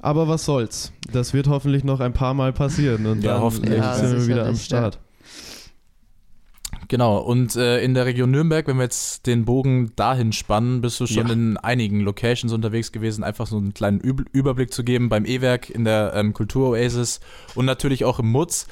Aber 0.00 0.28
was 0.28 0.44
soll's? 0.44 0.92
Das 1.12 1.32
wird 1.32 1.48
hoffentlich 1.48 1.84
noch 1.84 2.00
ein 2.00 2.12
paar 2.12 2.34
Mal 2.34 2.52
passieren 2.52 3.06
und 3.06 3.22
Ja, 3.22 3.34
dann 3.34 3.42
hoffentlich. 3.42 3.78
Ja, 3.78 3.94
sind 3.94 4.12
wir 4.12 4.26
wieder 4.26 4.46
am 4.46 4.56
Start. 4.56 4.98
Genau, 6.88 7.18
und 7.18 7.56
äh, 7.56 7.82
in 7.82 7.94
der 7.94 8.06
Region 8.06 8.30
Nürnberg, 8.30 8.66
wenn 8.66 8.76
wir 8.76 8.82
jetzt 8.84 9.26
den 9.26 9.44
Bogen 9.44 9.92
dahin 9.96 10.32
spannen, 10.32 10.80
bist 10.80 10.98
du 11.00 11.06
schon 11.06 11.28
Ja. 11.28 11.32
in 11.32 11.56
einigen 11.56 12.00
Locations 12.00 12.52
unterwegs 12.52 12.92
gewesen, 12.92 13.24
einfach 13.24 13.46
so 13.46 13.56
einen 13.56 13.72
kleinen 13.72 14.00
Üb 14.00 14.24
Überblick 14.32 14.72
zu 14.72 14.82
geben 14.84 15.08
beim 15.08 15.24
E-Werk, 15.24 15.70
in 15.70 15.84
der 15.84 16.12
ähm, 16.14 16.32
Kulturoasis 16.32 17.20
und 17.54 17.64
natürlich 17.66 18.04
auch 18.04 18.18
im 18.18 18.30
Mutz. 18.30 18.66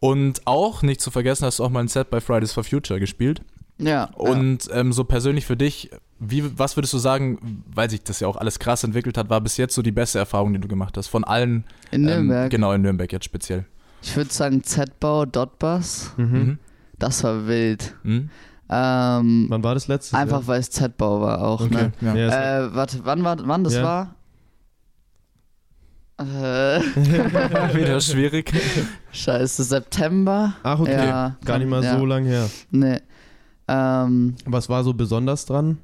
Und 0.00 0.46
auch, 0.46 0.82
nicht 0.82 1.00
zu 1.00 1.10
vergessen, 1.10 1.44
hast 1.44 1.58
du 1.58 1.64
auch 1.64 1.70
mal 1.70 1.80
ein 1.80 1.88
Set 1.88 2.08
bei 2.10 2.20
Fridays 2.20 2.52
for 2.52 2.64
Future 2.64 2.98
gespielt. 2.98 3.42
Ja. 3.78 4.04
Und 4.14 4.68
ähm, 4.72 4.92
so 4.92 5.04
persönlich 5.04 5.44
für 5.44 5.56
dich, 5.56 5.90
wie, 6.20 6.58
was 6.58 6.76
würdest 6.76 6.92
du 6.92 6.98
sagen, 6.98 7.64
weil 7.74 7.88
sich 7.90 8.02
das 8.04 8.20
ja 8.20 8.28
auch 8.28 8.36
alles 8.36 8.58
krass 8.58 8.84
entwickelt 8.84 9.16
hat, 9.18 9.30
war 9.30 9.40
bis 9.40 9.56
jetzt 9.56 9.74
so 9.74 9.82
die 9.82 9.90
beste 9.92 10.18
Erfahrung, 10.18 10.52
die 10.52 10.58
du 10.60 10.68
gemacht 10.68 10.96
hast? 10.96 11.08
Von 11.08 11.24
allen. 11.24 11.64
in 11.90 12.02
Nürnberg. 12.02 12.44
Ähm, 12.44 12.50
genau, 12.50 12.72
in 12.72 12.82
Nürnberg 12.82 13.10
jetzt 13.12 13.24
speziell. 13.24 13.64
Ich 14.02 14.16
würde 14.16 14.32
sagen 14.32 14.62
Z-Bau, 14.62 15.24
Dotbus. 15.26 16.12
Mhm. 16.16 16.24
Mhm. 16.32 16.58
Das 16.98 17.24
war 17.24 17.46
wild. 17.46 17.94
Mhm. 18.02 18.30
Ähm, 18.72 19.46
Wann 19.48 19.64
war 19.64 19.74
das 19.74 19.88
letzte? 19.88 20.16
einfach 20.16 20.46
weil 20.46 20.60
es 20.60 20.70
Z-Bau 20.70 21.20
war 21.22 21.42
auch, 21.42 21.62
Okay. 21.62 21.90
ne? 22.00 22.18
Ja. 22.28 22.66
Äh, 22.66 22.74
warte, 22.74 23.00
wann 23.04 23.24
war 23.24 23.36
wann 23.46 23.64
das 23.64 23.74
Ja. 23.74 23.82
war? 23.82 24.14
Äh, 26.18 26.80
Wieder 27.74 28.00
schwierig. 28.00 28.52
scheiße, 29.10 29.64
September? 29.64 30.54
Ach, 30.62 30.78
okay. 30.78 30.92
Ja, 31.06 31.36
Gar 31.44 31.58
nicht 31.58 31.68
mal 31.70 31.82
ja. 31.82 31.98
so 31.98 32.04
lang 32.04 32.24
her. 32.26 32.48
Nee. 32.70 32.98
Ähm, 33.68 34.34
Was 34.44 34.68
war 34.68 34.84
so 34.84 34.92
besonders 34.92 35.46
dran? 35.46 35.78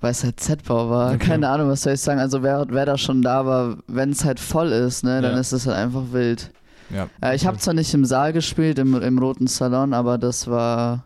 Weil 0.00 0.12
es 0.12 0.22
halt 0.24 0.38
Z-Bau 0.40 0.90
war. 0.90 1.14
Okay. 1.14 1.26
Keine 1.26 1.48
Ahnung, 1.48 1.68
was 1.68 1.82
soll 1.82 1.94
ich 1.94 2.00
sagen. 2.00 2.20
Also 2.20 2.42
wer, 2.42 2.66
wer 2.68 2.86
da 2.86 2.96
schon 2.98 3.22
da 3.22 3.44
war, 3.46 3.76
wenn 3.86 4.10
es 4.10 4.24
halt 4.24 4.38
voll 4.40 4.68
ist, 4.72 5.04
ne, 5.04 5.20
dann 5.22 5.32
Ja. 5.32 5.38
ist 5.38 5.52
es 5.52 5.66
halt 5.66 5.76
einfach 5.76 6.04
wild. 6.12 6.50
Ja. 6.90 7.08
Äh, 7.22 7.34
ich 7.36 7.46
habe 7.46 7.58
zwar 7.58 7.74
nicht 7.74 7.92
im 7.94 8.04
Saal 8.04 8.32
gespielt, 8.32 8.78
im, 8.78 8.94
im 9.00 9.18
Roten 9.18 9.46
Salon, 9.46 9.92
aber 9.92 10.16
das 10.16 10.48
war, 10.48 11.04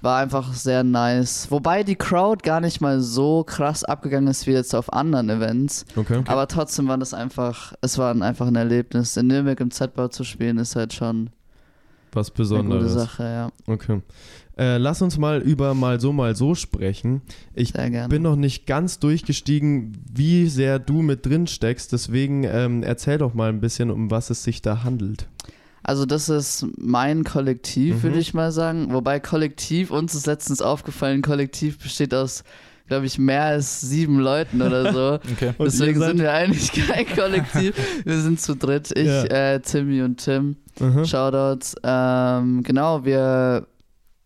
war 0.00 0.18
einfach 0.18 0.52
sehr 0.52 0.82
nice. 0.82 1.46
Wobei 1.50 1.82
die 1.84 1.94
Crowd 1.94 2.42
gar 2.42 2.60
nicht 2.60 2.80
mal 2.80 3.00
so 3.00 3.44
krass 3.44 3.84
abgegangen 3.84 4.28
ist 4.28 4.46
wie 4.46 4.52
jetzt 4.52 4.74
auf 4.74 4.92
anderen 4.92 5.30
Events. 5.30 5.84
Okay. 5.96 6.22
Aber 6.26 6.48
trotzdem 6.48 6.88
war 6.88 6.98
das 6.98 7.14
einfach, 7.14 7.72
es 7.82 7.96
war 7.98 8.12
ein- 8.12 8.22
einfach 8.22 8.46
ein 8.48 8.56
Erlebnis. 8.56 9.16
In 9.16 9.28
Nürnberg 9.28 9.60
im 9.60 9.70
Z-Bau 9.70 10.08
zu 10.08 10.24
spielen 10.24 10.58
ist 10.58 10.74
halt 10.76 10.92
schon 10.92 11.30
Was 12.12 12.28
eine 12.28 12.32
gute 12.32 12.42
Besonderes. 12.42 12.92
Sache, 12.92 13.22
ja. 13.24 13.48
Okay. 13.72 14.00
Äh, 14.56 14.76
lass 14.78 15.02
uns 15.02 15.18
mal 15.18 15.40
über 15.42 15.74
mal 15.74 16.00
so, 16.00 16.12
mal 16.12 16.36
so 16.36 16.54
sprechen. 16.54 17.22
Ich 17.54 17.70
Sehr 17.72 17.90
gerne. 17.90 18.08
bin 18.08 18.22
noch 18.22 18.36
nicht 18.36 18.66
ganz 18.66 18.98
durchgestiegen, 19.00 19.98
wie 20.14 20.46
sehr 20.46 20.78
du 20.78 21.02
mit 21.02 21.26
drin 21.26 21.46
steckst. 21.48 21.92
Deswegen 21.92 22.44
ähm, 22.44 22.82
erzähl 22.84 23.18
doch 23.18 23.34
mal 23.34 23.48
ein 23.48 23.60
bisschen, 23.60 23.90
um 23.90 24.10
was 24.12 24.30
es 24.30 24.44
sich 24.44 24.62
da 24.62 24.84
handelt. 24.84 25.26
Also 25.82 26.06
das 26.06 26.28
ist 26.28 26.66
mein 26.78 27.24
Kollektiv, 27.24 27.96
Mhm. 27.96 28.02
würde 28.04 28.18
ich 28.18 28.32
mal 28.32 28.52
sagen. 28.52 28.92
Wobei 28.92 29.18
Kollektiv, 29.20 29.90
uns 29.90 30.14
ist 30.14 30.26
letztens 30.26 30.62
aufgefallen, 30.62 31.20
Kollektiv 31.20 31.78
besteht 31.78 32.14
aus, 32.14 32.44
glaube 32.86 33.06
ich, 33.06 33.18
mehr 33.18 33.42
als 33.44 33.80
sieben 33.80 34.18
Leuten 34.20 34.62
oder 34.62 34.92
so. 34.92 35.18
Okay. 35.32 35.52
Deswegen 35.58 36.00
sind 36.00 36.18
wir 36.20 36.32
eigentlich 36.32 36.70
kein 36.72 37.06
Kollektiv. 37.06 37.74
Wir 38.04 38.18
sind 38.20 38.40
zu 38.40 38.54
dritt. 38.54 38.92
Ich, 38.96 39.06
Ja. 39.06 39.24
äh, 39.24 39.60
Timmy 39.60 40.00
und 40.02 40.18
Tim. 40.24 40.56
Mhm. 40.78 41.04
Shoutouts. 41.04 41.74
Ähm, 41.82 42.62
genau, 42.62 43.04
wir 43.04 43.66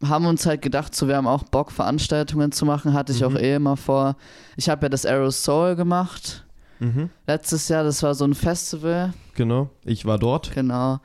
haben 0.04 0.26
uns 0.26 0.46
halt 0.46 0.62
gedacht, 0.62 0.94
so 0.94 1.08
wir 1.08 1.16
haben 1.16 1.26
auch 1.26 1.42
Bock, 1.44 1.72
Veranstaltungen 1.72 2.52
zu 2.52 2.64
machen. 2.64 2.92
Hatte 2.94 3.12
ich 3.12 3.20
Mhm. 3.20 3.26
auch 3.26 3.34
eh 3.34 3.54
immer 3.56 3.76
vor. 3.76 4.16
Ich 4.56 4.68
habe 4.68 4.86
ja 4.86 4.88
das 4.88 5.04
Arrow 5.06 5.34
Soul 5.34 5.74
gemacht. 5.76 6.44
Mhm. 6.80 7.10
Letztes 7.26 7.68
Jahr, 7.68 7.82
das 7.84 8.02
war 8.04 8.14
so 8.14 8.24
ein 8.24 8.34
Festival, 8.34 9.12
Genau. 9.34 9.70
Ich 9.84 10.04
war 10.06 10.18
dort. 10.18 10.52
genau. 10.52 10.98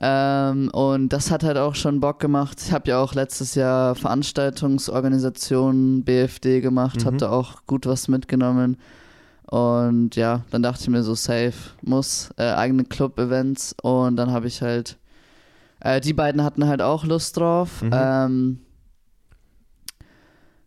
Ähm, 0.00 0.70
und 0.72 1.10
das 1.10 1.30
hat 1.30 1.44
halt 1.44 1.56
auch 1.56 1.74
schon 1.76 2.00
Bock 2.00 2.18
gemacht. 2.18 2.60
Ich 2.64 2.72
habe 2.72 2.88
ja 2.90 2.98
auch 3.00 3.14
letztes 3.14 3.54
Jahr 3.54 3.94
Veranstaltungsorganisation 3.94 6.02
BFD 6.04 6.60
gemacht, 6.60 7.00
Mhm. 7.02 7.06
habe 7.06 7.16
da 7.18 7.30
auch 7.30 7.64
gut 7.66 7.86
was 7.86 8.08
mitgenommen. 8.08 8.76
Und 9.46 10.16
ja, 10.16 10.40
dann 10.50 10.62
dachte 10.62 10.82
ich 10.82 10.88
mir 10.88 11.02
so, 11.02 11.14
safe, 11.14 11.52
muss, 11.82 12.30
äh, 12.38 12.50
eigene 12.52 12.84
Club-Events. 12.84 13.76
Und 13.82 14.16
dann 14.16 14.32
habe 14.32 14.46
ich 14.48 14.62
halt, 14.62 14.96
äh, 15.84 16.00
die 16.00 16.12
beiden 16.12 16.42
hatten 16.42 16.66
halt 16.66 16.82
auch 16.82 17.04
Lust 17.04 17.36
drauf. 17.36 17.80
Mhm. 17.82 17.90
Ähm, 17.94 18.58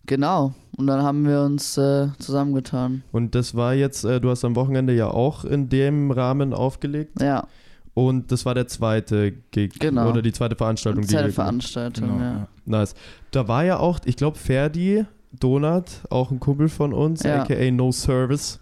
genau. 0.05 0.53
Und 0.77 0.87
dann 0.87 1.01
haben 1.01 1.25
wir 1.27 1.41
uns 1.41 1.77
äh, 1.77 2.07
zusammengetan. 2.19 3.03
Und 3.11 3.33
das 3.35 3.55
war 3.55 3.73
jetzt, 3.73 4.03
äh, 4.05 4.21
du 4.21 4.29
hast 4.29 4.45
am 4.45 4.55
Wochenende 4.55 4.93
ja 4.93 5.09
auch 5.09 5.43
in 5.43 5.69
dem 5.69 6.11
Rahmen 6.11 6.53
aufgelegt. 6.53 7.19
Ja, 7.21 7.47
Und 7.95 8.31
das 8.31 8.45
war 8.45 8.53
der 8.53 8.67
zweite 8.67 9.31
Gig 9.51 9.79
Genau. 9.79 10.09
oder 10.09 10.21
die 10.21 10.31
zweite 10.31 10.55
Veranstaltung. 10.55 11.01
die 11.01 11.07
zweite 11.07 11.31
Veranstaltung, 11.31 12.09
Genau, 12.09 12.19
ja. 12.21 12.31
ja. 12.33 12.47
Nice. 12.65 12.93
Da 13.31 13.47
war 13.47 13.63
ja 13.65 13.79
auch, 13.79 13.99
ich 14.05 14.15
glaube, 14.17 14.37
Ferdi 14.37 15.05
Donat, 15.39 16.01
auch 16.11 16.29
ein 16.31 16.39
Kumpel 16.39 16.69
von 16.69 16.93
uns, 16.93 17.23
Ja. 17.23 17.41
aka 17.41 17.71
No 17.71 17.91
Service, 17.91 18.59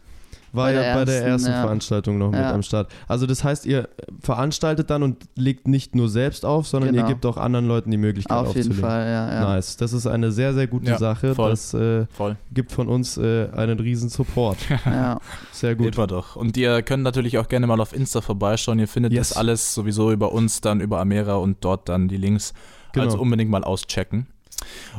war 0.56 0.72
ja 0.72 0.94
bei 0.96 1.06
der 1.06 1.24
ersten, 1.26 1.52
ja. 1.52 1.62
Veranstaltung 1.62 2.18
noch 2.18 2.32
mit 2.32 2.40
am 2.40 2.62
Start. 2.64 2.92
Also 3.08 3.26
das 3.28 3.44
heißt, 3.44 3.66
ihr 3.66 3.90
veranstaltet 4.22 4.90
dann 4.90 5.04
und 5.04 5.24
legt 5.36 5.68
nicht 5.68 5.96
nur 5.96 6.10
selbst 6.10 6.46
auf, 6.46 6.68
sondern 6.68 6.94
ihr 6.94 7.02
Genau. 7.02 7.08
gebt 7.10 7.26
auch 7.26 7.38
anderen 7.38 7.68
Leuten 7.68 7.92
die 7.92 7.98
Möglichkeit 7.98 8.38
Auf 8.38 8.48
jeden 8.56 8.60
aufzulegen. 8.72 8.82
Fall, 8.90 9.06
ja, 9.06 9.34
ja. 9.34 9.42
Nice. 9.56 9.78
Das 9.78 9.94
ist 9.94 10.08
eine 10.08 10.32
sehr, 10.32 10.54
sehr 10.54 10.68
gute 10.68 10.92
Ja, 10.92 10.98
Sache. 10.98 11.36
voll. 11.36 11.50
Das 11.52 11.74
äh, 11.74 12.06
Voll. 12.08 12.36
gibt 12.54 12.72
von 12.72 12.88
uns 12.88 13.18
äh, 13.18 13.50
einen 13.56 13.80
riesen 13.80 14.10
Support. 14.10 14.58
ja. 14.86 15.20
Sehr 15.52 15.76
gut. 15.76 15.96
Immer 15.96 16.08
doch. 16.08 16.36
Und 16.36 16.58
ihr 16.58 16.82
könnt 16.82 17.04
natürlich 17.04 17.38
auch 17.38 17.48
gerne 17.48 17.68
mal 17.68 17.80
auf 17.80 17.94
Insta 17.94 18.22
vorbeischauen. 18.22 18.80
Ihr 18.80 18.88
findet 18.88 19.14
Yes. 19.14 19.30
das 19.30 19.38
alles 19.38 19.74
sowieso 19.74 20.12
über 20.12 20.32
uns, 20.32 20.62
dann 20.62 20.82
über 20.82 21.00
Amera 21.00 21.36
und 21.36 21.58
dort 21.64 21.90
dann 21.90 22.08
die 22.08 22.18
Links. 22.18 22.54
Genau. 22.94 23.06
Also 23.06 23.20
unbedingt 23.20 23.52
mal 23.52 23.64
auschecken. 23.64 24.28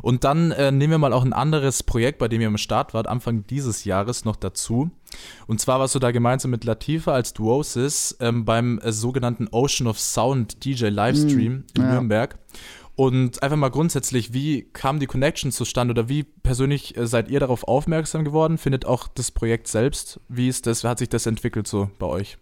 Und 0.02 0.24
dann 0.24 0.52
äh, 0.52 0.70
nehmen 0.70 0.92
wir 0.92 0.98
mal 0.98 1.12
auch 1.14 1.24
ein 1.24 1.32
anderes 1.32 1.82
Projekt, 1.82 2.18
bei 2.18 2.28
dem 2.28 2.40
ihr 2.42 2.46
am 2.46 2.58
Start 2.58 2.92
wart, 2.94 3.06
Anfang 3.08 3.46
dieses 3.48 3.84
Jahres 3.84 4.24
noch 4.24 4.36
dazu. 4.36 4.90
Und 5.46 5.60
zwar 5.60 5.80
warst 5.80 5.94
du 5.94 5.98
da 5.98 6.10
gemeinsam 6.10 6.50
mit 6.50 6.64
Latifa 6.64 7.12
als 7.12 7.32
Duosis 7.32 8.16
ähm, 8.20 8.44
beim 8.44 8.78
äh, 8.80 8.92
sogenannten 8.92 9.48
Ocean 9.50 9.86
of 9.86 9.98
Sound 9.98 10.64
DJ 10.64 10.86
Livestream 10.86 11.64
in 11.76 11.82
ja. 11.82 11.92
Nürnberg. 11.92 12.38
Und 12.94 13.42
einfach 13.42 13.58
mal 13.58 13.68
grundsätzlich, 13.68 14.32
wie 14.32 14.62
kam 14.72 15.00
die 15.00 15.06
Connection 15.06 15.52
zustande 15.52 15.92
oder 15.92 16.08
wie 16.08 16.22
persönlich 16.24 16.96
äh, 16.96 17.06
seid 17.06 17.28
ihr 17.28 17.40
darauf 17.40 17.68
aufmerksam 17.68 18.24
geworden? 18.24 18.56
Findet 18.56 18.86
auch 18.86 19.06
das 19.08 19.30
Projekt 19.30 19.68
selbst? 19.68 20.18
Wie 20.28 20.48
ist 20.48 20.66
das, 20.66 20.82
hat 20.82 20.98
sich 20.98 21.10
das 21.10 21.26
entwickelt 21.26 21.66
so 21.68 21.90
bei 21.98 22.06
euch? 22.06 22.38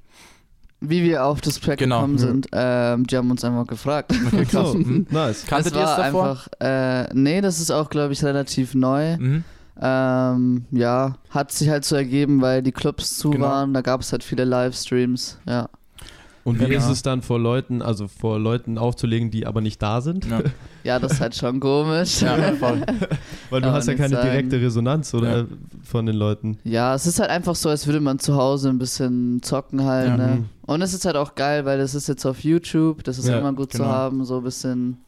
Wie 0.80 1.02
wir 1.02 1.24
auf 1.24 1.40
das 1.40 1.58
Projekt 1.58 1.80
Genau. 1.80 1.96
gekommen 2.02 2.18
Ja. 2.18 2.26
sind, 2.26 2.48
ähm, 2.52 3.06
die 3.06 3.16
haben 3.16 3.30
uns 3.30 3.42
einfach 3.42 3.66
gefragt. 3.66 4.12
Okay, 4.26 4.44
krass. 4.44 4.74
Mhm. 4.74 5.06
nice. 5.10 5.44
Kanntet 5.46 5.74
das 5.74 5.80
ihr 5.80 5.84
es 5.84 5.88
war 5.98 6.04
davor? 6.04 6.28
einfach, 6.28 6.48
äh, 6.60 7.14
nee, 7.14 7.40
das 7.40 7.58
ist 7.58 7.70
auch, 7.72 7.90
glaube 7.90 8.12
ich, 8.12 8.22
relativ 8.22 8.74
neu. 8.74 9.16
Mhm. 9.16 9.44
Ähm, 9.80 10.64
ja, 10.70 11.16
hat 11.30 11.50
sich 11.52 11.68
halt 11.68 11.84
so 11.84 11.96
ergeben, 11.96 12.40
weil 12.40 12.62
die 12.62 12.72
Clubs 12.72 13.18
zu 13.18 13.30
Genau. 13.30 13.46
waren, 13.46 13.74
da 13.74 13.80
gab 13.80 14.00
es 14.00 14.12
halt 14.12 14.22
viele 14.22 14.44
Livestreams, 14.44 15.38
ja. 15.48 15.68
Und 16.44 16.60
wie 16.60 16.66
Genau. 16.66 16.76
ist 16.78 16.90
es 16.90 17.02
dann 17.02 17.22
vor 17.22 17.40
Leuten, 17.40 17.80
also 17.80 18.06
vor 18.06 18.38
Leuten 18.38 18.76
aufzulegen, 18.76 19.30
die 19.30 19.46
aber 19.46 19.62
nicht 19.62 19.80
da 19.82 20.00
sind? 20.02 20.26
Ja. 20.26 20.40
Ja, 20.84 20.98
das 20.98 21.12
ist 21.12 21.20
halt 21.22 21.34
schon 21.34 21.60
komisch. 21.60 22.20
ja, 22.20 22.36
voll. 22.56 22.82
Weil 23.48 23.62
du 23.62 23.72
hast 23.72 23.86
ja 23.88 23.94
keine 23.94 24.16
sagen. 24.16 24.28
direkte 24.28 24.60
Resonanz 24.60 25.14
oder 25.14 25.38
Ja. 25.38 25.44
von 25.82 26.04
den 26.04 26.14
Leuten. 26.14 26.58
Ja, 26.62 26.94
es 26.94 27.06
ist 27.06 27.18
halt 27.20 27.30
einfach 27.30 27.54
so, 27.54 27.70
als 27.70 27.86
würde 27.86 28.00
man 28.00 28.18
zu 28.18 28.34
Hause 28.36 28.68
ein 28.68 28.78
bisschen 28.78 29.40
zocken 29.42 29.82
halt, 29.82 30.08
Ja. 30.08 30.16
ne? 30.18 30.26
Mhm. 30.40 30.44
Und 30.66 30.82
es 30.82 30.92
ist 30.92 31.06
halt 31.06 31.16
auch 31.16 31.34
geil, 31.36 31.64
weil 31.64 31.78
das 31.78 31.94
ist 31.94 32.06
jetzt 32.06 32.26
auf 32.26 32.44
YouTube, 32.44 33.02
das 33.02 33.16
ist 33.18 33.26
Ja, 33.28 33.38
immer 33.38 33.54
gut 33.54 33.70
genau. 33.70 33.84
zu 33.84 33.90
haben, 33.90 34.24
so 34.26 34.36
ein 34.36 34.44
bisschen, 34.44 34.98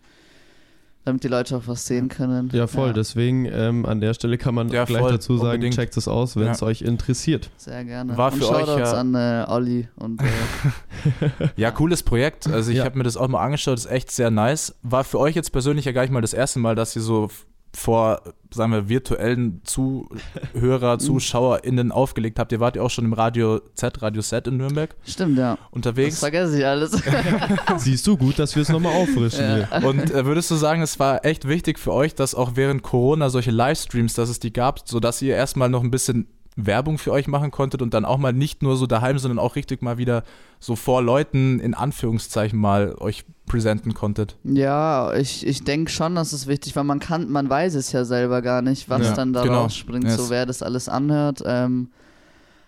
damit 1.07 1.23
die 1.25 1.29
Leute 1.29 1.57
auch 1.57 1.63
was 1.67 1.87
sehen 1.87 2.09
können. 2.09 2.51
Ja, 2.53 2.67
voll. 2.67 2.93
Deswegen 2.93 3.47
ähm, 3.47 3.87
an 3.87 4.01
der 4.01 4.13
Stelle 4.13 4.37
kann 4.39 4.55
man 4.55 4.69
Ja, 4.69 4.85
gleich 4.85 5.01
voll, 5.01 5.13
dazu 5.13 5.37
sagen, 5.39 5.51
unbedingt. 5.55 5.75
checkt 5.77 5.97
es 5.97 6.09
aus, 6.09 6.37
wenn 6.37 6.49
es 6.49 6.61
Ja. 6.61 6.67
euch 6.67 6.83
interessiert. 6.83 7.49
Sehr 7.57 7.85
gerne. 7.85 8.17
War 8.19 8.33
und 8.33 8.39
für 8.43 8.51
euch 8.51 8.67
ja- 8.79 8.93
an 8.93 9.15
äh, 9.15 9.45
Olli 9.49 9.89
und 9.97 10.21
äh, 10.21 10.27
Ja, 11.57 11.71
cooles 11.71 12.03
Projekt. 12.03 12.49
Also 12.49 12.71
ich 12.73 12.79
Ja. 12.79 12.85
habe 12.85 12.99
mir 12.99 13.05
das 13.05 13.17
auch 13.17 13.29
mal 13.29 13.43
angeschaut, 13.43 13.79
ist 13.79 13.87
echt 13.87 14.11
sehr 14.11 14.31
nice. 14.31 14.75
War 14.83 15.05
für 15.05 15.19
euch 15.21 15.35
jetzt 15.37 15.53
persönlich 15.53 15.85
ja 15.85 15.93
gar 15.93 16.03
nicht 16.03 16.11
mal 16.11 16.21
das 16.21 16.35
erste 16.35 16.59
Mal, 16.59 16.75
dass 16.75 16.95
ihr 16.97 17.03
so 17.03 17.29
vor, 17.77 18.23
sagen 18.51 18.73
wir, 18.73 18.89
virtuellen 18.89 19.61
Zuhörer, 19.65 20.99
ZuschauerInnen 20.99 21.93
aufgelegt 21.93 22.39
habt. 22.39 22.51
Ihr 22.53 22.59
wart 22.59 22.77
ja 22.77 22.83
auch 22.83 22.91
schon 22.91 23.05
im 23.05 23.13
Radio 23.13 23.61
Z, 23.75 24.01
Radio 24.01 24.23
Z 24.23 24.47
in 24.47 24.57
Nürnberg 24.57 24.97
stimmt, 25.05 25.39
ja. 25.39 25.57
Das 25.57 25.67
unterwegs. 25.73 26.19
vergesse 26.19 26.59
ich 26.59 26.67
alles. 26.67 27.03
Siehst 27.77 28.07
du 28.07 28.17
gut, 28.17 28.39
dass 28.39 28.57
wir 28.57 28.63
es 28.63 28.71
nochmal 28.71 28.95
auffrischen 28.95 29.45
hier. 29.45 29.87
Und 29.87 30.11
äh, 30.11 30.25
würdest 30.25 30.51
du 30.51 30.55
sagen, 30.55 30.81
es 30.81 30.99
war 30.99 31.25
echt 31.27 31.47
wichtig 31.47 31.79
für 31.79 31.93
euch, 31.93 32.15
dass 32.15 32.35
auch 32.35 32.53
während 32.55 32.83
Corona 32.83 33.29
solche 33.29 33.51
Livestreams, 33.51 34.15
dass 34.15 34.31
es 34.31 34.41
die 34.41 34.55
gab, 34.55 34.89
sodass 34.89 35.21
ihr 35.21 35.37
erstmal 35.37 35.69
noch 35.69 35.83
ein 35.83 35.91
bisschen 35.91 36.27
Werbung 36.57 36.97
für 36.99 37.13
euch 37.13 37.29
machen 37.29 37.51
konntet 37.51 37.83
und 37.83 37.93
dann 37.93 38.05
auch 38.07 38.17
mal 38.19 38.33
nicht 38.33 38.63
nur 38.63 38.77
so 38.77 38.87
daheim, 38.87 39.19
sondern 39.19 39.39
auch 39.39 39.57
richtig 39.57 39.83
mal 39.83 39.99
wieder 39.99 40.23
so 40.59 40.75
vor 40.75 41.03
Leuten 41.03 41.61
in 41.61 41.75
Anführungszeichen 41.75 42.59
mal 42.59 42.95
euch 42.99 43.25
präsenten 43.47 43.93
konntet? 43.95 44.37
Ja, 44.43 45.13
ich, 45.15 45.47
ich 45.47 45.65
denke 45.65 45.91
schon, 45.91 46.15
dass 46.15 46.33
es 46.33 46.47
wichtig 46.47 46.75
war. 46.75 46.83
Man 46.83 46.99
kann, 46.99 47.31
man 47.31 47.49
weiß 47.51 47.75
es 47.75 47.93
ja 47.93 48.05
selber 48.05 48.41
gar 48.43 48.63
nicht, 48.63 48.89
was 48.89 49.03
Ja, 49.09 49.15
dann 49.15 49.33
da 49.35 49.43
genau. 49.43 49.63
rausspringt, 49.65 50.05
Yes. 50.05 50.17
so 50.17 50.31
wer 50.31 50.47
das 50.47 50.63
alles 50.63 50.89
anhört. 50.89 51.43
Ähm, 51.45 51.91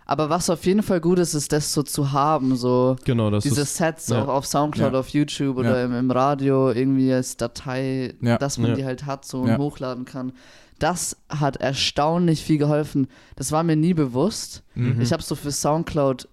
aber 0.04 0.30
was 0.30 0.48
auf 0.48 0.64
jeden 0.64 0.82
Fall 0.82 1.00
gut 1.00 1.18
ist, 1.18 1.34
ist 1.34 1.52
das 1.52 1.72
so 1.72 1.82
zu 1.82 2.12
haben, 2.12 2.56
so 2.56 2.96
Genau, 3.04 3.30
das 3.30 3.42
diese 3.44 3.62
ist. 3.62 3.76
Sets 3.76 4.08
ja. 4.08 4.22
auch 4.22 4.28
auf 4.28 4.46
Soundcloud, 4.46 4.92
Ja. 4.94 4.98
auf 5.00 5.08
YouTube 5.08 5.56
oder 5.58 5.78
Ja. 5.80 5.84
im, 5.84 5.94
im 5.94 6.10
Radio 6.10 6.70
irgendwie 6.70 7.12
als 7.12 7.36
Datei, 7.36 8.14
Ja. 8.20 8.38
dass 8.38 8.56
man 8.58 8.70
Ja. 8.70 8.76
die 8.76 8.84
halt 8.84 9.04
hat 9.06 9.24
so 9.24 9.40
und 9.42 9.58
hochladen 9.58 10.04
kann. 10.04 10.32
Das 10.78 11.16
hat 11.28 11.56
erstaunlich 11.56 12.42
viel 12.44 12.58
geholfen. 12.58 13.08
Das 13.36 13.50
war 13.52 13.62
mir 13.62 13.76
nie 13.76 13.94
bewusst. 13.94 14.62
Mhm. 14.74 15.00
Ich 15.00 15.12
habe 15.12 15.22
so 15.22 15.34
für 15.34 15.50
Soundcloud 15.50 16.28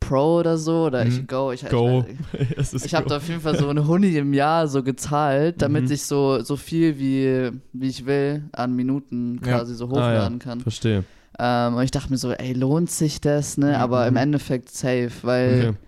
Pro 0.00 0.40
oder 0.40 0.58
so 0.58 0.86
oder 0.86 1.06
ich 1.06 1.20
Mhm. 1.20 1.26
Go, 1.28 1.52
ich, 1.52 1.64
Go. 1.68 2.04
ich, 2.32 2.50
ist 2.74 2.84
ich 2.84 2.94
habe 2.94 3.08
da 3.08 3.18
auf 3.18 3.28
jeden 3.28 3.40
Fall 3.40 3.56
so 3.56 3.68
eine 3.68 3.86
Huni 3.86 4.16
im 4.16 4.34
Jahr 4.34 4.66
so 4.66 4.82
gezahlt, 4.82 5.62
damit 5.62 5.84
Mhm. 5.86 5.92
ich 5.92 6.02
so, 6.04 6.42
so 6.42 6.56
viel 6.56 6.98
wie, 6.98 7.52
wie 7.72 7.88
ich 7.88 8.04
will 8.04 8.42
an 8.52 8.74
Minuten 8.74 9.40
Ja. 9.44 9.58
quasi 9.58 9.74
so 9.76 9.86
Ah, 9.86 9.88
ja. 9.88 9.94
hochladen 9.96 10.38
kann. 10.40 10.60
Verstehe. 10.60 11.04
Ähm, 11.38 11.74
und 11.76 11.82
ich 11.84 11.92
dachte 11.92 12.10
mir 12.10 12.18
so, 12.18 12.32
ey, 12.32 12.52
lohnt 12.52 12.90
sich 12.90 13.20
das, 13.20 13.56
ne? 13.58 13.78
Aber 13.78 14.06
im 14.06 14.14
Mhm. 14.14 14.18
Endeffekt 14.18 14.70
safe, 14.70 15.10
weil 15.22 15.68
Okay. 15.70 15.78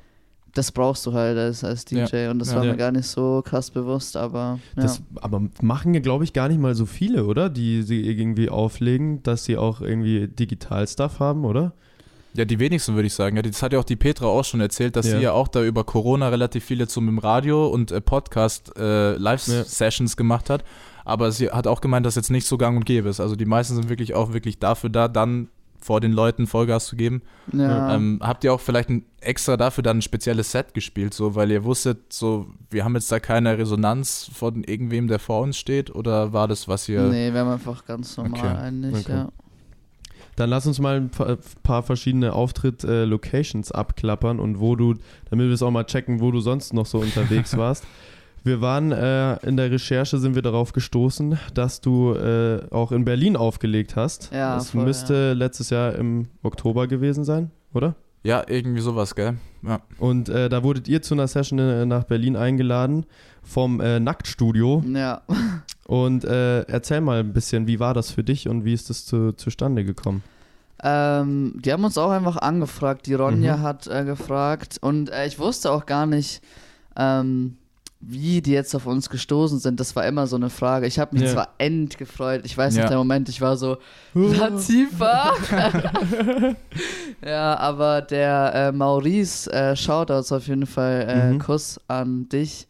Das 0.55 0.70
brauchst 0.72 1.05
du 1.07 1.12
halt 1.12 1.36
als, 1.36 1.64
als 1.64 1.84
DJ 1.84 2.28
und 2.28 2.38
das 2.38 2.50
Ja. 2.50 2.57
war 2.57 2.64
Ja. 2.64 2.70
mir 2.72 2.76
gar 2.78 2.92
nicht 2.92 3.07
so 3.07 3.42
krass 3.44 3.70
bewusst, 3.70 4.16
aber 4.16 4.59
ja. 4.76 4.82
Das, 4.82 5.02
aber 5.20 5.42
machen 5.61 5.94
ja, 5.94 6.00
glaube 6.00 6.24
ich, 6.24 6.32
gar 6.32 6.48
nicht 6.48 6.61
mal 6.61 6.74
so 6.74 6.86
viele, 6.86 7.24
oder? 7.26 7.50
Die 7.50 7.82
sie 7.82 8.00
irgendwie 8.09 8.48
auflegen, 8.48 9.22
dass 9.22 9.44
sie 9.44 9.57
auch 9.57 9.80
irgendwie 9.80 10.28
Digital-Stuff 10.28 11.18
haben, 11.20 11.44
oder? 11.44 11.72
Ja, 12.36 12.44
die 12.44 12.59
wenigsten 12.59 12.94
würde 12.96 13.07
ich 13.07 13.14
sagen. 13.14 13.36
Ja, 13.36 13.42
das 13.42 13.62
hat 13.62 13.72
ja 13.72 13.78
auch 13.78 13.84
die 13.84 13.94
Petra 13.94 14.26
auch 14.26 14.44
schon 14.44 14.61
erzählt, 14.61 14.96
dass 14.96 15.07
Ja. 15.07 15.16
sie 15.18 15.22
ja 15.22 15.32
auch 15.32 15.46
da 15.46 15.62
über 15.62 15.84
Corona 15.84 16.28
relativ 16.30 16.64
viele 16.64 16.88
zum 16.88 17.09
im 17.09 17.18
Radio 17.18 17.68
und 17.68 17.92
äh, 17.92 18.00
Podcast 18.00 18.72
äh, 18.76 19.12
Live-Sessions 19.16 20.16
gemacht 20.16 20.50
hat. 20.50 20.64
Aber 21.05 21.30
sie 21.32 21.50
hat 21.50 21.66
auch 21.66 21.80
gemeint, 21.80 22.07
dass 22.07 22.14
jetzt 22.16 22.30
nicht 22.30 22.46
so 22.46 22.57
gang 22.59 22.76
und 22.76 22.86
gäbe 22.86 23.09
ist. 23.09 23.20
Also 23.20 23.36
die 23.36 23.44
meisten 23.44 23.74
sind 23.74 23.88
wirklich 23.88 24.14
auch 24.14 24.32
wirklich 24.32 24.59
dafür 24.59 24.90
da, 24.90 25.07
dann 25.07 25.48
vor 25.85 26.01
den 26.01 26.12
Leuten 26.12 26.47
Vollgas 26.47 26.87
zu 26.87 26.97
geben. 26.97 27.20
ja. 27.53 27.95
Ähm, 27.95 28.18
habt 28.22 28.43
ihr 28.43 28.55
auch 28.55 28.61
vielleicht 28.61 28.89
ein, 28.89 29.05
extra 29.20 29.59
dafür 29.59 29.82
dann 29.82 29.99
ein 29.99 30.03
spezielles 30.03 30.51
Set 30.51 30.72
gespielt, 30.72 31.12
so 31.12 31.35
weil 31.35 31.51
ihr 31.51 31.62
wusstet, 31.64 32.11
so 32.11 32.47
wir 32.70 32.85
haben 32.85 32.95
jetzt 32.95 33.12
da 33.12 33.20
keine 33.20 33.59
Resonanz 33.59 34.30
von 34.32 34.64
irgendwem, 34.64 35.09
der 35.09 35.18
vor 35.18 35.43
uns 35.43 35.59
steht? 35.59 35.95
Oder 35.95 36.32
war 36.32 36.49
das, 36.49 36.68
was 36.68 36.89
ihr. 36.89 37.03
nee, 37.03 37.30
wir 37.35 37.41
haben 37.41 37.51
einfach 37.51 37.85
ganz 37.85 38.16
normal 38.16 38.41
Okay. 38.41 38.49
eigentlich, 38.57 39.05
Okay. 39.05 39.12
ja. 39.12 39.28
Dann 40.37 40.51
lass 40.51 40.66
uns 40.66 40.80
mal 40.80 40.97
ein 40.97 41.11
paar, 41.11 41.37
paar 41.62 41.82
verschiedene 41.82 42.32
Auftritt-Locations 42.32 43.70
abklappern 43.70 44.41
und 44.41 44.59
wo 44.59 44.74
du, 44.74 44.95
damit 45.30 45.47
wir 45.47 45.53
es 45.55 45.62
auch 45.62 45.70
mal 45.70 45.85
checken, 45.85 46.20
wo 46.20 46.30
du 46.30 46.41
sonst 46.41 46.72
noch 46.72 46.87
so 46.87 46.99
unterwegs 46.99 47.57
warst. 47.57 47.85
Wir 48.45 48.61
waren 48.61 48.92
äh, 48.92 49.36
in 49.47 49.57
der 49.57 49.70
Recherche, 49.70 50.18
sind 50.18 50.34
wir 50.34 50.42
darauf 50.42 50.72
gestoßen, 50.72 51.38
dass 51.55 51.80
du 51.80 52.12
äh, 52.12 52.61
auch 52.70 52.92
in 52.92 53.05
Berlin 53.07 53.36
aufgelegt 53.36 53.97
hast. 53.97 54.30
Ja, 54.32 54.57
das 54.57 54.70
voll, 54.70 54.84
müsste 54.84 55.32
letztes 55.32 55.70
Jahr 55.70 55.95
im 55.95 56.28
Oktober 56.42 56.86
gewesen 56.86 57.24
sein, 57.24 57.51
oder? 57.72 57.95
Ja, 58.22 58.42
irgendwie 58.47 58.80
sowas, 58.82 59.14
gell? 59.14 59.34
Ja. 59.62 59.80
Und 59.99 60.28
äh, 60.28 60.49
da 60.51 60.62
wurdet 60.62 60.88
ihr 60.88 61.01
zu 61.01 61.14
einer 61.14 61.26
Session 61.26 61.59
äh, 61.59 61.86
nach 61.86 62.05
Berlin 62.05 62.36
eingeladen 62.36 63.07
vom 63.42 63.80
äh, 63.80 63.99
Nacktstudio. 63.99 64.82
Ja. 64.92 65.22
Und 65.86 66.24
äh, 66.24 66.62
erzähl 66.62 67.03
mal 67.03 67.20
ein 67.20 67.34
bisschen, 67.34 67.66
wie 67.66 67.78
war 67.80 67.92
das 67.92 68.11
für 68.11 68.24
dich 68.24 68.49
und 68.49 68.64
wie 68.64 68.72
ist 68.72 68.88
das 68.88 69.05
zu, 69.05 69.32
zustande 69.32 69.84
gekommen? 69.84 70.22
Ähm, 70.82 71.61
die 71.62 71.70
haben 71.72 71.84
uns 71.84 71.99
auch 71.99 72.11
einfach 72.11 72.38
angefragt. 72.38 73.05
Die 73.07 73.12
Ronja 73.12 73.59
Mhm. 73.59 73.62
hat 73.62 73.86
äh, 73.86 74.05
gefragt 74.07 74.78
und 74.80 75.11
äh, 75.11 75.26
ich 75.26 75.38
wusste 75.38 75.70
auch 75.70 75.84
gar 75.84 76.07
nicht, 76.07 76.40
ähm, 76.97 77.59
wie 78.07 78.42
die 78.42 78.52
jetzt 78.52 78.74
auf 78.74 78.86
uns 78.86 79.09
gestoßen 79.09 79.59
sind, 79.61 79.80
das 79.80 79.96
war 79.96 80.07
immer 80.07 80.26
so 80.26 80.36
eine 80.36 80.50
Frage. 80.50 80.86
Ich 80.86 80.98
habe 80.98 81.14
mich 81.16 81.22
Ja. 81.26 81.32
zwar 81.32 81.48
end 81.59 81.96
gefreut, 81.96 82.42
ich 82.44 82.57
weiß 82.57 82.74
Ja. 82.74 82.82
nicht, 82.82 82.90
der 82.90 82.98
Moment, 82.98 83.28
ich 83.28 83.40
war 83.40 83.57
so, 83.57 83.78
Latifa! 84.14 85.32
ja, 87.24 87.57
aber 87.59 88.02
der 88.02 88.52
äh, 88.55 88.72
Maurice, 88.72 89.50
äh, 89.52 89.76
Shoutouts 89.76 90.32
auf 90.32 90.46
jeden 90.46 90.66
Fall, 90.66 91.07
äh, 91.09 91.32
Mhm. 91.32 91.38
Kuss 91.38 91.80
an 91.88 92.28
dich, 92.28 92.66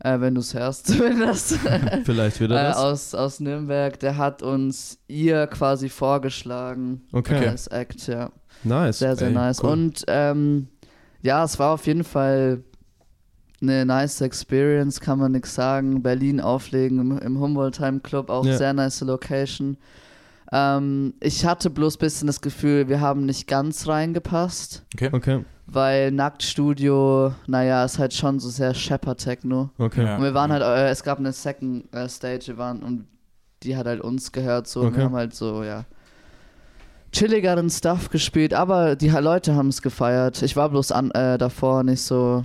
äh, 0.00 0.18
wenn 0.20 0.34
du 0.34 0.40
es 0.40 0.54
hörst 0.54 0.86
zumindest. 0.88 1.58
Vielleicht 2.04 2.40
wieder 2.40 2.58
äh, 2.60 2.64
das. 2.68 2.76
aus, 2.76 3.14
aus 3.14 3.40
Nürnberg, 3.40 3.98
der 4.00 4.16
hat 4.16 4.42
uns 4.42 4.98
ihr 5.08 5.46
quasi 5.48 5.88
vorgeschlagen 5.88 7.02
Okay. 7.12 7.46
als 7.48 7.66
Act, 7.66 8.06
ja. 8.06 8.30
Nice. 8.64 9.00
Sehr, 9.00 9.16
sehr 9.16 9.28
Ey, 9.28 9.34
nice. 9.34 9.62
cool. 9.62 9.70
Und 9.70 10.04
ähm, 10.08 10.68
ja, 11.20 11.44
es 11.44 11.58
war 11.58 11.72
auf 11.74 11.86
jeden 11.86 12.04
Fall 12.04 12.62
eine 13.62 13.86
nice 13.86 14.20
Experience, 14.20 15.00
kann 15.00 15.18
man 15.18 15.32
nichts 15.32 15.54
sagen. 15.54 16.02
Berlin 16.02 16.40
auflegen 16.40 16.98
im, 16.98 17.18
im 17.18 17.38
Humboldt-Time 17.40 18.00
Club, 18.00 18.28
auch 18.30 18.44
Ja. 18.44 18.56
sehr 18.58 18.72
nice 18.72 19.00
Location. 19.02 19.76
Ähm, 20.52 21.14
ich 21.20 21.46
hatte 21.46 21.70
bloß 21.70 21.96
ein 21.96 22.00
bisschen 22.00 22.26
das 22.26 22.40
Gefühl, 22.40 22.88
wir 22.88 23.00
haben 23.00 23.24
nicht 23.24 23.46
ganz 23.46 23.88
reingepasst, 23.88 24.84
Okay, 24.94 25.44
weil 25.66 26.10
Nacktstudio, 26.10 27.32
naja, 27.46 27.84
ist 27.84 27.98
halt 27.98 28.12
schon 28.12 28.38
so 28.40 28.50
sehr 28.50 28.74
Shepard-Techno. 28.74 29.70
okay. 29.78 30.04
Ja. 30.04 30.16
Und 30.16 30.22
wir 30.24 30.34
waren 30.34 30.52
halt, 30.52 30.62
äh, 30.62 30.90
es 30.90 31.02
gab 31.02 31.18
eine 31.18 31.32
Second 31.32 31.84
äh, 31.94 32.08
Stage, 32.08 32.48
wir 32.48 32.58
waren 32.58 32.82
und 32.82 33.06
die 33.62 33.76
hat 33.76 33.86
halt 33.86 34.00
uns 34.02 34.32
gehört 34.32 34.66
so. 34.66 34.80
Und 34.80 34.88
Okay. 34.88 34.96
wir 34.98 35.04
haben 35.04 35.14
halt 35.16 35.34
so, 35.34 35.62
ja, 35.62 35.84
chilligeren 37.12 37.70
Stuff 37.70 38.10
gespielt, 38.10 38.54
aber 38.54 38.96
die 38.96 39.08
Leute 39.08 39.54
haben 39.54 39.68
es 39.68 39.82
gefeiert. 39.82 40.42
Ich 40.42 40.56
war 40.56 40.68
bloß 40.68 40.92
an, 40.92 41.10
äh, 41.12 41.38
davor 41.38 41.82
nicht 41.84 42.02
so, 42.02 42.44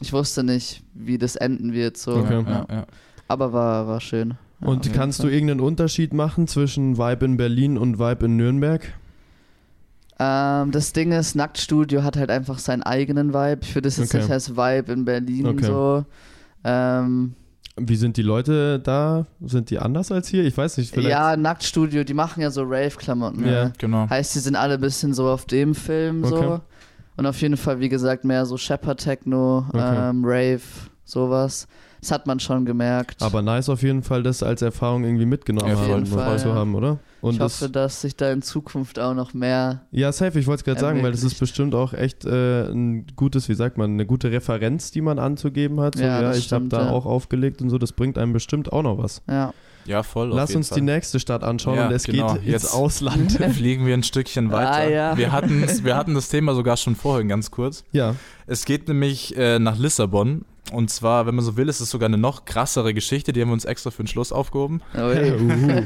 ich 0.00 0.12
wusste 0.12 0.42
nicht, 0.42 0.82
wie 0.94 1.18
das 1.18 1.36
enden 1.36 1.72
wird 1.72 1.96
so. 1.96 2.16
Okay. 2.16 2.44
Ja, 2.46 2.66
ja. 2.70 2.86
Aber 3.28 3.52
war, 3.52 3.86
war 3.86 4.00
schön. 4.00 4.34
Ja, 4.60 4.68
Und 4.68 4.84
jeden 4.86 4.96
kannst 4.96 5.22
du 5.22 5.28
irgendeinen 5.28 5.60
Unterschied 5.60 6.12
machen 6.12 6.46
zwischen 6.48 6.98
Vibe 6.98 7.24
in 7.24 7.36
Berlin 7.36 7.78
und 7.78 7.98
Vibe 7.98 8.26
in 8.26 8.36
Nürnberg? 8.36 8.92
Ähm, 10.18 10.70
das 10.70 10.92
Ding 10.92 11.12
ist, 11.12 11.34
Nacktstudio 11.34 12.02
hat 12.02 12.16
halt 12.16 12.30
einfach 12.30 12.58
seinen 12.58 12.82
eigenen 12.82 13.32
Vibe. 13.34 13.60
Ich 13.62 13.74
würde 13.74 13.88
es 13.88 13.96
jetzt 13.96 14.10
Okay. 14.14 14.22
nicht 14.22 14.30
als 14.30 14.56
Vibe 14.56 14.92
in 14.92 15.04
Berlin 15.04 15.46
Okay. 15.46 15.64
so. 15.64 16.04
Ähm, 16.64 17.34
Wie 17.76 17.96
sind 17.96 18.16
die 18.18 18.22
Leute 18.22 18.78
da? 18.78 19.26
Sind 19.44 19.70
die 19.70 19.78
anders 19.78 20.12
als 20.12 20.28
hier? 20.28 20.44
Ich 20.44 20.56
weiß 20.56 20.76
nicht. 20.76 20.92
Vielleicht. 20.92 21.10
ja, 21.10 21.36
Nacktstudio, 21.36 22.04
die 22.04 22.14
machen 22.14 22.40
ja 22.42 22.50
so 22.50 22.62
Rave-Klamotten. 22.62 23.44
Ja. 23.44 23.64
ne? 23.64 23.72
Genau. 23.78 24.08
Heißt, 24.10 24.34
die 24.34 24.40
sind 24.40 24.54
alle 24.56 24.74
ein 24.74 24.80
bisschen 24.80 25.14
so 25.14 25.28
auf 25.28 25.46
dem 25.46 25.74
Film 25.74 26.22
Okay. 26.24 26.34
so. 26.36 26.60
Und 27.16 27.26
auf 27.26 27.40
jeden 27.40 27.56
Fall, 27.56 27.80
wie 27.80 27.88
gesagt, 27.88 28.24
mehr 28.24 28.46
so 28.46 28.56
Shepard-Techno, 28.56 29.66
Okay. 29.68 30.10
ähm, 30.10 30.22
Rave, 30.24 30.60
sowas. 31.04 31.66
Das 32.00 32.10
hat 32.10 32.26
man 32.26 32.40
schon 32.40 32.64
gemerkt. 32.64 33.22
Aber 33.22 33.42
nice 33.42 33.68
auf 33.68 33.82
jeden 33.82 34.02
Fall, 34.02 34.24
das 34.24 34.42
als 34.42 34.60
Erfahrung 34.60 35.04
irgendwie 35.04 35.26
mitgenommen 35.26 35.68
Ja, 35.70 35.76
haben, 35.76 36.04
Fall, 36.06 36.36
zu 36.38 36.48
ja. 36.48 36.54
haben, 36.54 36.74
oder? 36.74 36.98
Und 37.20 37.34
ich 37.34 37.38
das, 37.38 37.60
hoffe, 37.60 37.70
dass 37.70 38.00
sich 38.00 38.16
da 38.16 38.32
in 38.32 38.42
Zukunft 38.42 38.98
auch 38.98 39.14
noch 39.14 39.34
mehr. 39.34 39.82
ja, 39.92 40.10
safe, 40.10 40.36
ich 40.40 40.48
wollte 40.48 40.60
es 40.60 40.64
gerade 40.64 40.80
sagen, 40.80 41.02
weil 41.04 41.12
das 41.12 41.22
ist 41.22 41.38
bestimmt 41.38 41.76
auch 41.76 41.92
echt 41.92 42.24
äh, 42.24 42.64
ein 42.72 43.06
gutes, 43.14 43.48
wie 43.48 43.54
sagt 43.54 43.78
man, 43.78 43.92
eine 43.92 44.04
gute 44.04 44.32
Referenz, 44.32 44.90
die 44.90 45.00
man 45.00 45.20
anzugeben 45.20 45.78
hat. 45.80 45.94
So, 45.94 46.02
Ja, 46.02 46.20
ja, 46.20 46.22
das 46.22 46.38
ich 46.38 46.52
habe 46.52 46.66
da 46.66 46.86
ja. 46.86 46.90
auch 46.90 47.06
aufgelegt 47.06 47.62
und 47.62 47.70
so, 47.70 47.78
das 47.78 47.92
bringt 47.92 48.18
einem 48.18 48.32
bestimmt 48.32 48.72
auch 48.72 48.82
noch 48.82 48.98
was. 48.98 49.22
Ja. 49.28 49.52
Ja, 49.84 50.02
voll. 50.02 50.30
auf 50.30 50.36
Lass 50.36 50.50
jeden 50.50 50.58
uns 50.58 50.68
Fall. 50.68 50.76
die 50.78 50.82
nächste 50.84 51.18
Stadt 51.20 51.42
anschauen 51.42 51.76
Ja, 51.76 51.86
und 51.88 51.92
es 51.92 52.04
genau. 52.04 52.34
geht 52.34 52.42
ins 52.44 52.52
Jetzt- 52.52 52.74
Ausland. 52.74 53.32
Fliegen 53.54 53.86
wir 53.86 53.94
ein 53.94 54.02
Stückchen 54.02 54.50
weiter. 54.52 54.70
Ah, 54.72 54.88
ja. 54.88 55.16
wir, 55.16 55.32
hatten, 55.32 55.64
wir 55.84 55.96
hatten 55.96 56.14
das 56.14 56.28
Thema 56.28 56.54
sogar 56.54 56.76
schon 56.76 56.94
vorhin 56.96 57.28
ganz 57.28 57.50
kurz. 57.50 57.84
ja, 57.92 58.14
Es 58.46 58.64
geht 58.64 58.88
nämlich 58.88 59.36
äh, 59.36 59.58
nach 59.58 59.76
Lissabon. 59.78 60.44
Und 60.70 60.88
zwar, 60.90 61.26
wenn 61.26 61.34
man 61.34 61.44
so 61.44 61.56
will, 61.56 61.68
ist 61.68 61.80
es 61.80 61.90
sogar 61.90 62.06
eine 62.08 62.16
noch 62.16 62.44
krassere 62.46 62.94
Geschichte. 62.94 63.32
Die 63.32 63.42
haben 63.42 63.48
wir 63.48 63.52
uns 63.54 63.64
extra 63.66 63.90
für 63.90 64.02
den 64.04 64.06
Schluss 64.06 64.32
aufgehoben. 64.32 64.80
Ui. 64.96 65.32
Uhu. 65.32 65.82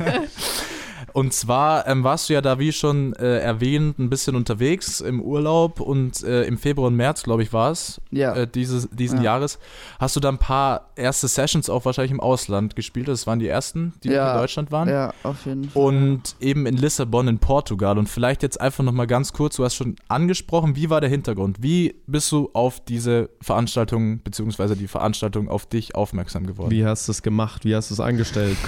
Und 1.17 1.33
zwar 1.33 1.87
ähm, 1.89 2.05
warst 2.05 2.29
du 2.29 2.35
ja 2.35 2.43
da, 2.43 2.59
wie 2.59 2.73
schon 2.73 3.14
äh, 3.14 3.39
erwähnt, 3.39 3.99
ein 3.99 4.11
bisschen 4.11 4.37
unterwegs 4.37 5.01
im 5.01 5.23
Urlaub. 5.23 5.81
Und 5.81 6.23
äh, 6.23 6.43
im 6.43 6.59
Februar 6.59 6.89
und 6.89 6.95
März, 6.97 7.23
glaube 7.23 7.43
ich, 7.43 7.55
war 7.55 7.71
es, 7.71 8.03
ja. 8.11 8.35
äh, 8.35 8.47
dieses, 8.47 8.87
diesen 8.91 9.21
Ja. 9.21 9.25
Jahres. 9.25 9.59
Hast 9.99 10.14
du 10.14 10.21
da 10.21 10.29
ein 10.29 10.37
paar 10.37 10.91
erste 10.95 11.27
Sessions 11.27 11.71
auch 11.71 11.87
wahrscheinlich 11.87 12.11
im 12.12 12.21
Ausland 12.21 12.77
gespielt? 12.77 13.09
Das 13.09 13.27
waren 13.27 13.39
die 13.39 13.49
ersten, 13.49 13.95
die 14.05 14.11
Ja. 14.11 14.35
in 14.35 14.41
Deutschland 14.43 14.71
waren. 14.73 14.91
ja, 14.91 15.14
auf 15.23 15.47
jeden 15.47 15.71
Fall. 15.71 15.83
Und 15.85 16.37
eben 16.41 16.67
in 16.67 16.77
Lissabon 16.77 17.29
in 17.29 17.39
Portugal. 17.39 17.97
Und 17.97 18.11
vielleicht 18.11 18.43
jetzt 18.43 18.61
einfach 18.61 18.85
nochmal 18.85 19.07
ganz 19.07 19.33
kurz, 19.33 19.57
du 19.57 19.64
hast 19.64 19.75
schon 19.75 19.97
angesprochen, 20.09 20.77
wie 20.77 20.91
war 20.91 21.01
der 21.01 21.09
Hintergrund? 21.09 21.62
Wie 21.62 21.95
bist 22.07 22.31
du 22.31 22.51
auf 22.53 22.85
diese 22.85 23.31
Veranstaltung, 23.41 24.21
beziehungsweise 24.23 24.77
die 24.77 24.87
Veranstaltung 24.87 25.49
auf 25.49 25.64
dich 25.64 25.95
aufmerksam 25.95 26.47
geworden? 26.47 26.71
wie 26.73 26.85
hast 26.85 27.09
du 27.09 27.12
es 27.12 27.23
gemacht? 27.23 27.64
Wie 27.64 27.75
hast 27.75 27.89
du 27.89 27.95
es 27.95 28.01
angestellt? 28.01 28.59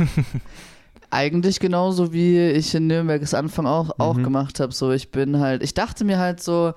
Eigentlich 1.11 1.59
genauso 1.61 2.13
wie 2.13 2.39
ich 2.51 2.75
in 2.75 2.87
Nürnberg 2.87 3.23
es 3.23 3.35
Anfang 3.35 3.67
auch, 3.67 3.99
auch 3.99 4.17
Mhm. 4.17 4.25
gemacht 4.25 4.61
habe. 4.61 4.73
So, 4.73 4.91
ich 4.93 5.11
bin 5.11 5.39
halt, 5.41 5.63
ich 5.63 5.75
dachte 5.75 6.05
mir 6.05 6.19
halt 6.19 6.43
so, 6.43 6.75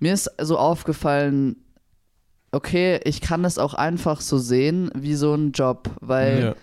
mir 0.00 0.12
ist 0.14 0.30
so 0.40 0.58
aufgefallen, 0.58 1.56
okay, 2.52 3.00
ich 3.04 3.20
kann 3.20 3.42
das 3.42 3.58
auch 3.58 3.74
einfach 3.74 4.20
so 4.20 4.38
sehen 4.38 4.90
wie 4.94 5.14
so 5.14 5.34
ein 5.34 5.52
Job, 5.52 5.90
weil 6.00 6.42
ja. 6.42 6.54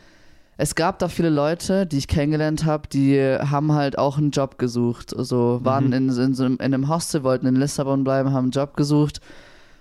es 0.58 0.76
gab 0.76 1.00
da 1.00 1.08
viele 1.08 1.30
Leute, 1.30 1.86
die 1.86 1.98
ich 2.00 2.08
kennengelernt 2.08 2.66
habe, 2.66 2.88
die 2.90 3.20
haben 3.22 3.72
halt 3.74 3.98
auch 3.98 4.18
einen 4.18 4.32
Job 4.32 4.58
gesucht. 4.58 5.14
So 5.16 5.60
waren 5.64 5.88
Mhm. 5.88 5.94
in, 5.94 6.10
in, 6.10 6.34
so 6.34 6.44
einem, 6.44 6.56
in 6.56 6.62
einem 6.74 6.90
Hostel, 6.90 7.24
wollten 7.24 7.46
in 7.46 7.56
Lissabon 7.56 8.04
bleiben, 8.04 8.34
haben 8.34 8.46
einen 8.46 8.52
Job 8.52 8.76
gesucht. 8.76 9.22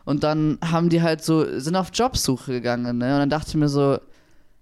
Und 0.04 0.22
dann 0.22 0.58
haben 0.62 0.90
die 0.90 1.00
halt 1.00 1.24
so, 1.24 1.58
sind 1.58 1.74
auf 1.76 1.88
Jobsuche 1.94 2.52
gegangen, 2.52 2.98
ne? 2.98 3.14
Und 3.14 3.20
dann 3.20 3.30
dachte 3.30 3.48
ich 3.48 3.54
mir 3.54 3.68
so, 3.70 3.98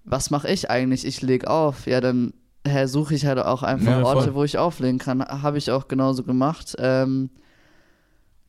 was 0.05 0.31
mache 0.31 0.49
ich 0.49 0.71
eigentlich? 0.71 1.05
Ich 1.05 1.21
leg 1.23 1.47
auf. 1.49 1.87
Ja, 1.87 2.01
dann 2.01 2.33
hä, 2.67 2.87
suche 2.87 3.15
ich 3.15 3.27
halt 3.27 3.39
auch 3.39 3.63
einfach 3.63 3.87
Ja, 3.93 4.01
voll. 4.03 4.17
Orte, 4.17 4.35
wo 4.35 4.45
ich 4.45 4.59
auflegen 4.59 4.99
kann. 4.99 5.23
Habe 5.25 5.59
ich 5.59 5.71
auch 5.71 5.89
genauso 5.89 6.23
gemacht. 6.23 6.75
Ähm, 6.79 7.31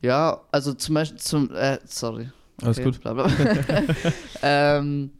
ja, 0.01 0.41
also 0.51 0.73
zum 0.73 0.95
Beispiel 0.95 1.19
zum, 1.19 1.51
äh, 1.55 1.79
sorry. 1.85 2.29
Alles 2.61 2.77
Okay, 2.77 2.85
gut. 2.91 3.01
Bla 3.01 3.13
bla. 3.13 3.27
ähm, 4.41 5.11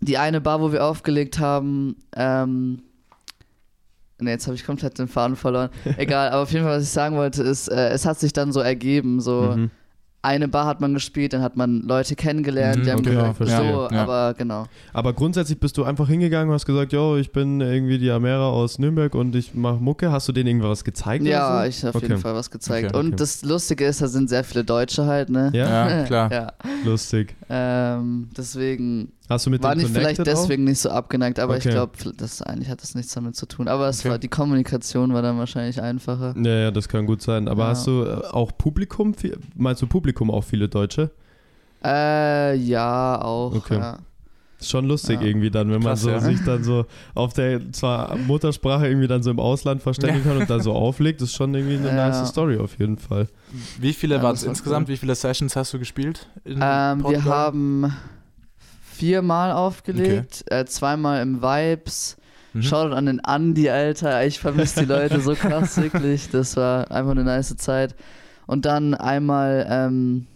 die 0.00 0.18
eine 0.18 0.40
Bar, 0.40 0.60
wo 0.60 0.72
wir 0.72 0.84
aufgelegt 0.84 1.38
haben, 1.38 1.96
ähm, 2.14 2.82
ne, 4.18 4.30
jetzt 4.30 4.46
habe 4.46 4.54
ich 4.56 4.64
komplett 4.66 4.98
den 4.98 5.08
Faden 5.08 5.36
verloren. 5.36 5.70
Egal, 5.96 6.30
aber 6.30 6.42
auf 6.42 6.52
jeden 6.52 6.64
Fall, 6.64 6.76
was 6.78 6.84
ich 6.84 6.90
sagen 6.90 7.16
wollte, 7.16 7.42
ist, 7.42 7.68
äh, 7.68 7.88
es 7.90 8.04
hat 8.04 8.18
sich 8.18 8.32
dann 8.32 8.52
so 8.52 8.60
ergeben, 8.60 9.20
so 9.20 9.54
Mhm. 9.56 9.70
Eine 10.26 10.48
Bar 10.48 10.66
hat 10.66 10.80
man 10.80 10.92
gespielt, 10.92 11.32
dann 11.32 11.40
hat 11.42 11.56
man 11.56 11.82
Leute 11.82 12.16
kennengelernt, 12.16 12.78
Mhm, 12.78 12.82
die 12.84 12.90
haben 12.90 12.98
okay, 13.00 13.10
gesagt, 13.10 13.36
verstehe. 13.38 13.72
so, 13.72 13.88
Ja. 13.94 14.02
aber 14.02 14.34
genau. 14.36 14.66
Aber 14.92 15.12
grundsätzlich 15.12 15.58
bist 15.58 15.78
du 15.78 15.84
einfach 15.84 16.08
hingegangen 16.08 16.48
und 16.48 16.54
hast 16.54 16.66
gesagt, 16.66 16.92
yo, 16.92 17.16
ich 17.16 17.32
bin 17.32 17.60
irgendwie 17.60 17.98
die 17.98 18.10
Amera 18.10 18.48
aus 18.50 18.78
Nürnberg 18.78 19.14
und 19.14 19.34
ich 19.36 19.54
mache 19.54 19.76
Mucke. 19.76 20.10
Hast 20.12 20.28
du 20.28 20.32
denen 20.32 20.48
irgendwas 20.48 20.84
gezeigt? 20.84 21.24
Ja, 21.24 21.48
oder 21.54 21.62
so? 21.62 21.68
ich 21.68 21.78
habe 21.84 21.88
auf 21.90 21.94
Okay. 21.96 22.06
jeden 22.08 22.20
Fall 22.20 22.34
was 22.34 22.50
gezeigt. 22.50 22.88
Okay, 22.90 22.98
Und 22.98 23.06
okay. 23.08 23.16
das 23.16 23.42
Lustige 23.44 23.86
ist, 23.86 24.02
da 24.02 24.08
sind 24.08 24.28
sehr 24.28 24.44
viele 24.44 24.64
Deutsche 24.64 25.06
halt, 25.06 25.30
ne? 25.30 25.50
Ja, 25.54 25.88
Ja, 26.00 26.04
klar. 26.04 26.32
ja. 26.32 26.52
lustig. 26.84 27.34
Ähm, 27.48 28.28
deswegen 28.36 29.12
Hast 29.28 29.46
du 29.46 29.50
mit 29.50 29.62
war 29.62 29.74
denen 29.74 29.82
nicht 29.82 29.92
vielleicht 29.92 30.20
auch? 30.20 30.24
deswegen 30.24 30.64
nicht 30.64 30.78
so 30.78 30.90
abgeneigt, 30.90 31.38
aber 31.40 31.54
Okay. 31.56 31.68
ich 31.68 31.74
glaube, 31.74 31.92
das 32.16 32.42
eigentlich 32.42 32.68
hat 32.70 32.80
das 32.82 32.94
nichts 32.94 33.12
damit 33.12 33.34
zu 33.34 33.46
tun. 33.46 33.66
Aber 33.68 33.88
es 33.88 34.00
Okay. 34.00 34.10
war 34.10 34.18
die 34.18 34.28
Kommunikation 34.28 35.12
war 35.12 35.22
dann 35.22 35.36
wahrscheinlich 35.38 35.82
einfacher. 35.82 36.34
Ja, 36.38 36.54
ja, 36.54 36.70
das 36.70 36.88
kann 36.88 37.06
gut 37.06 37.22
sein. 37.22 37.48
Aber 37.48 37.64
Ja. 37.64 37.68
hast 37.70 37.86
du 37.86 38.04
äh, 38.04 38.24
auch 38.30 38.52
Publikum? 38.56 39.14
Meinst 39.56 39.82
du 39.82 39.86
Publikum 39.88 40.30
auch 40.30 40.44
viele 40.44 40.68
Deutsche? 40.68 41.10
Äh, 41.84 42.54
ja, 42.56 43.20
auch. 43.20 43.54
Okay. 43.54 43.78
Ja. 43.78 43.98
Ist 44.58 44.70
schon 44.70 44.86
lustig 44.86 45.20
Ja. 45.20 45.26
irgendwie 45.26 45.50
dann, 45.50 45.66
wenn 45.70 45.82
man 45.82 45.90
Krass, 45.92 46.00
so 46.00 46.10
ja. 46.10 46.20
sich 46.20 46.42
dann 46.42 46.64
so 46.64 46.86
auf 47.14 47.34
der 47.34 47.72
zwar 47.72 48.16
Muttersprache 48.16 48.86
irgendwie 48.88 49.06
dann 49.06 49.22
so 49.22 49.30
im 49.30 49.38
Ausland 49.38 49.82
verständigen 49.82 50.24
kann 50.24 50.38
und 50.38 50.48
dann 50.48 50.62
so 50.62 50.72
auflegt, 50.74 51.20
ist 51.20 51.34
schon 51.34 51.54
irgendwie 51.54 51.76
eine 51.76 51.88
Ja. 51.88 52.08
nice 52.08 52.28
Story 52.28 52.56
auf 52.58 52.78
jeden 52.78 52.96
Fall. 52.96 53.28
Wie 53.78 53.92
viele 53.92 54.14
Ja, 54.16 54.22
waren 54.22 54.32
das 54.32 54.42
es 54.42 54.48
insgesamt? 54.48 54.88
cool. 54.88 54.94
Wie 54.94 54.96
viele 54.96 55.14
Sessions 55.14 55.56
hast 55.56 55.74
du 55.74 55.78
gespielt? 55.78 56.28
In 56.44 56.60
Ähm, 56.62 57.04
wir 57.06 57.24
haben 57.24 57.92
viermal 58.96 59.52
aufgelegt, 59.52 60.44
äh, 60.50 60.64
zweimal 60.64 61.22
im 61.22 61.42
Vibes. 61.42 62.16
Mhm. 62.52 62.62
Shoutout 62.62 62.94
an 62.94 63.06
den 63.06 63.20
Andi, 63.24 63.68
Alter. 63.70 64.24
Ich 64.26 64.38
vermisse 64.40 64.80
die 64.80 64.86
Leute 64.86 65.20
so 65.20 65.34
krass, 65.34 65.76
wirklich. 65.80 66.30
Das 66.30 66.56
war 66.56 66.90
einfach 66.90 67.10
eine 67.12 67.24
nice 67.24 67.56
Zeit. 67.56 67.94
Und 68.46 68.64
dann 68.64 68.94
einmal, 68.94 69.66
ähm, 69.68 70.26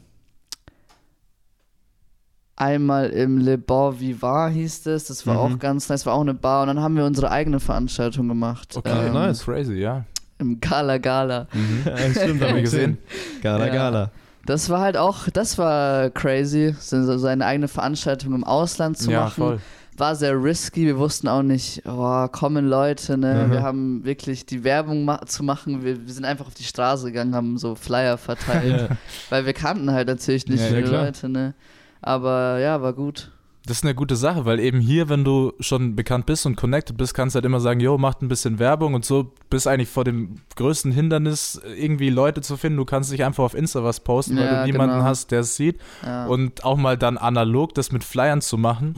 einmal 2.57 3.09
im 3.11 3.39
Le 3.39 3.57
Bon 3.59 3.99
Vivant 3.99 4.55
hieß 4.55 4.87
es. 4.87 5.05
Das 5.07 5.27
war 5.27 5.35
Mhm. 5.49 5.55
auch 5.55 5.59
ganz 5.59 5.89
nice. 5.89 6.05
War 6.07 6.15
auch 6.15 6.21
eine 6.21 6.35
Bar. 6.35 6.63
Und 6.63 6.69
dann 6.69 6.81
haben 6.81 6.97
wir 6.97 7.05
unsere 7.05 7.31
eigene 7.31 7.61
Veranstaltung 7.61 8.29
gemacht. 8.29 8.77
Okay, 8.77 9.07
ähm, 9.07 9.15
nice. 9.15 9.45
Crazy, 9.45 9.75
ja. 9.75 10.05
Im 10.39 10.61
Gala 10.61 10.99
Gala. 10.99 11.47
Ja, 11.85 11.97
stimmt, 12.11 12.43
Haben 12.43 12.55
wir 12.57 12.63
gesehen. 12.69 12.99
Gala, 13.43 13.67
Ja. 13.67 13.73
Gala. 13.75 14.11
Das 14.47 14.71
war 14.71 14.81
halt 14.81 14.97
auch, 14.97 15.29
das 15.33 15.59
war 15.59 16.11
crazy, 16.11 16.75
so 16.79 17.19
seine 17.19 17.45
eigene 17.47 17.69
Veranstaltung 17.69 18.35
im 18.35 18.45
Ausland 18.45 18.99
zu 18.99 19.11
Ja, 19.11 19.25
machen. 19.25 19.35
voll. 19.35 19.61
War 19.97 20.15
sehr 20.17 20.43
risky, 20.43 20.87
wir 20.87 20.97
wussten 20.99 21.29
auch 21.29 21.43
nicht, 21.43 21.83
oh, 21.85 22.27
kommen 22.29 22.67
Leute, 22.67 23.19
ne? 23.19 23.45
Mhm. 23.47 23.51
Wir 23.53 23.63
haben 23.63 24.05
wirklich 24.05 24.47
die 24.47 24.65
Werbung 24.65 25.05
ma 25.05 25.21
zu 25.27 25.43
machen, 25.43 25.85
wir, 25.85 26.07
wir 26.07 26.13
sind 26.13 26.25
einfach 26.25 26.47
auf 26.47 26.55
die 26.55 26.65
Straße 26.65 27.07
gegangen, 27.09 27.35
haben 27.35 27.59
so 27.59 27.75
Flyer 27.75 28.17
verteilt, 28.17 28.89
Ja. 28.91 28.97
weil 29.31 29.45
wir 29.45 29.53
kannten 29.53 29.91
halt 29.93 30.09
natürlich 30.09 30.47
nicht 30.47 30.61
Ja, 30.61 30.67
ja, 30.69 30.75
viele 30.75 30.89
klar. 30.89 31.05
Leute, 31.05 31.29
ne? 31.29 31.55
Aber 32.01 32.59
ja, 32.61 32.81
war 32.81 32.95
gut. 32.95 33.31
Das 33.71 33.79
ist 33.79 33.85
eine 33.85 33.95
gute 33.95 34.17
Sache, 34.17 34.45
weil 34.47 34.59
eben 34.59 34.81
hier, 34.81 35.09
wenn 35.09 35.23
du 35.23 35.53
schon 35.61 35.95
bekannt 35.95 36.27
bist 36.27 36.45
und 36.45 36.57
connected 36.57 36.97
bist, 36.97 37.15
kannst 37.15 37.35
du 37.35 37.37
halt 37.37 37.45
immer 37.45 37.61
sagen, 37.61 37.79
yo, 37.79 37.99
macht 37.99 38.21
ein 38.21 38.27
bisschen 38.27 38.59
Werbung 38.59 38.95
und 38.95 39.05
so 39.05 39.33
bist 39.49 39.69
eigentlich 39.69 39.89
vor 39.89 40.03
dem 40.03 40.41
größten 40.57 40.91
Hindernis, 40.91 41.61
irgendwie 41.79 42.11
Leute 42.11 42.41
zu 42.41 42.57
finden. 42.57 42.79
Du 42.79 42.85
kannst 42.85 43.13
nicht 43.13 43.23
einfach 43.25 43.45
auf 43.45 43.55
Insta 43.55 43.85
was 43.85 44.01
posten, 44.01 44.37
weil 44.37 44.45
Ja, 44.45 44.61
du 44.67 44.73
niemanden 44.73 44.97
genau. 44.97 45.07
hast, 45.07 45.31
der 45.31 45.41
es 45.41 45.55
sieht. 45.55 45.79
Ja. 46.05 46.27
Und 46.27 46.65
auch 46.65 46.77
mal 46.77 46.99
dann 46.99 47.17
analog 47.17 47.73
das 47.75 47.93
mit 47.93 48.03
Flyern 48.03 48.41
zu 48.41 48.59
machen, 48.59 48.95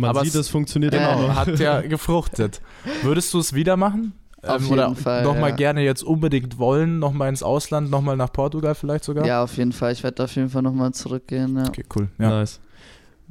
Man 0.00 0.08
Aber 0.08 0.24
sieht, 0.24 0.34
es- 0.34 0.48
funktioniert 0.48 0.92
genau, 0.94 1.20
noch. 1.28 1.36
hat 1.36 1.58
ja 1.60 1.80
gefruchtet. 1.86 2.62
Würdest 3.02 3.34
du 3.34 3.38
es 3.40 3.52
wieder 3.52 3.76
machen? 3.76 4.14
Ähm, 4.42 4.50
Auf 4.50 4.70
oder 4.70 4.88
jeden 4.88 4.96
Fall, 4.96 5.22
nochmal 5.22 5.50
ja. 5.50 5.56
gerne 5.56 5.82
jetzt 5.82 6.02
unbedingt 6.02 6.58
wollen, 6.58 6.98
nochmal 6.98 7.28
ins 7.28 7.42
Ausland, 7.42 7.90
nochmal 7.90 8.16
nach 8.16 8.32
Portugal 8.32 8.74
vielleicht 8.74 9.04
sogar? 9.04 9.26
ja, 9.26 9.42
auf 9.44 9.56
jeden 9.58 9.72
Fall. 9.72 9.92
Ich 9.92 10.02
werde 10.02 10.24
auf 10.24 10.34
jeden 10.34 10.48
Fall 10.48 10.62
nochmal 10.62 10.92
zurückgehen. 10.92 11.56
Ja. 11.58 11.66
Okay, 11.68 11.84
cool. 11.94 12.08
Ja. 12.18 12.30
Nice. 12.30 12.60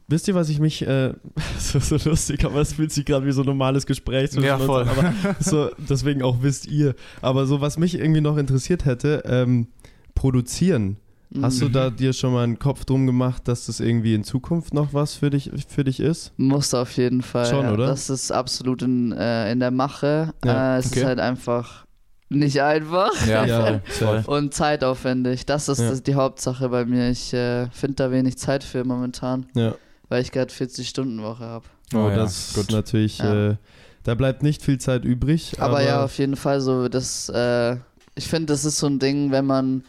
Wisst 0.08 0.28
ihr, 0.28 0.36
was 0.36 0.50
ich 0.50 0.60
mich, 0.60 0.86
äh, 0.86 1.14
so, 1.60 1.80
so 1.80 1.98
lustig, 2.10 2.44
aber 2.46 2.60
es 2.62 2.74
fühlt 2.74 2.92
sich 2.92 3.06
gerade 3.06 3.26
wie 3.26 3.32
so 3.32 3.42
ein 3.42 3.46
normales 3.48 3.86
Gespräch 3.86 4.32
zwischen 4.32 4.46
Ja, 4.46 4.56
uns 4.56 4.66
voll. 4.66 4.84
an, 4.84 4.90
aber 4.90 5.14
so, 5.40 5.70
deswegen 5.78 6.22
auch 6.24 6.38
wisst 6.42 6.68
ihr. 6.68 6.96
Aber 7.22 7.46
so, 7.46 7.62
was 7.62 7.78
mich 7.78 7.96
irgendwie 7.96 8.22
noch 8.22 8.38
interessiert 8.38 8.86
hätte, 8.86 9.24
ähm, 9.26 9.68
produzieren. 10.16 10.98
Hast 11.42 11.62
du 11.62 11.66
Mhm. 11.66 11.72
da 11.72 11.90
dir 11.90 12.14
schon 12.14 12.32
mal 12.32 12.44
einen 12.44 12.60
Kopf 12.60 12.86
drum 12.86 13.08
gemacht, 13.08 13.48
dass 13.48 13.66
das 13.66 13.80
irgendwie 13.80 14.14
in 14.14 14.24
Zukunft 14.24 14.72
noch 14.72 14.94
was 14.94 15.16
für 15.16 15.32
dich, 15.32 15.50
für 15.68 15.84
dich 15.84 16.00
ist? 16.00 16.32
Muss 16.38 16.76
auf 16.76 16.92
jeden 16.96 17.24
Fall. 17.24 17.48
Schon, 17.48 17.64
ja. 17.64 17.74
oder? 17.74 17.88
Das 17.88 18.12
ist 18.12 18.32
absolut 18.32 18.84
in, 18.84 19.12
äh, 19.14 19.52
in 19.52 19.60
der 19.60 19.72
Mache. 19.72 20.34
Ja, 20.46 20.76
äh, 20.76 20.80
es 20.80 20.88
okay. 20.92 21.00
ist 21.00 21.06
halt 21.08 21.20
einfach 21.20 21.86
nicht 22.30 22.62
einfach 22.62 23.10
Ja, 23.28 23.46
Ja, 23.48 23.80
voll, 23.86 24.24
und 24.28 24.54
zeitaufwendig. 24.54 25.48
Das 25.48 25.70
ist 25.70 25.80
Ja. 25.80 25.90
das 25.90 26.04
die 26.04 26.14
Hauptsache 26.14 26.70
bei 26.70 26.86
mir. 26.86 27.10
Ich 27.10 27.34
äh, 27.34 27.68
finde 27.72 27.96
da 27.96 28.12
wenig 28.12 28.38
Zeit 28.38 28.64
für 28.64 28.84
momentan, 28.84 29.48
Ja. 29.56 29.74
Weil 30.14 30.22
ich 30.22 30.32
gerade 30.32 30.54
40-Stunden-Woche 30.54 31.44
habe. 31.44 31.66
Oh, 31.94 31.98
Oh 31.98 32.10
ja, 32.10 32.16
das 32.18 32.50
ist 32.50 32.56
gut. 32.56 32.72
natürlich, 32.72 33.18
Ja. 33.18 33.50
äh, 33.52 33.56
da 34.04 34.14
bleibt 34.14 34.44
nicht 34.44 34.62
viel 34.62 34.78
Zeit 34.78 35.04
übrig. 35.06 35.54
Aber, 35.58 35.78
Aber, 35.78 35.84
ja, 35.84 36.04
auf 36.04 36.18
jeden 36.20 36.36
Fall 36.36 36.62
so, 36.62 36.88
das, 36.88 37.30
äh, 37.30 37.78
ich 38.16 38.28
finde, 38.28 38.54
das 38.54 38.64
ist 38.64 38.78
so 38.78 38.86
ein 38.88 39.00
Ding, 39.00 39.32
wenn 39.32 39.46
man, 39.48 39.84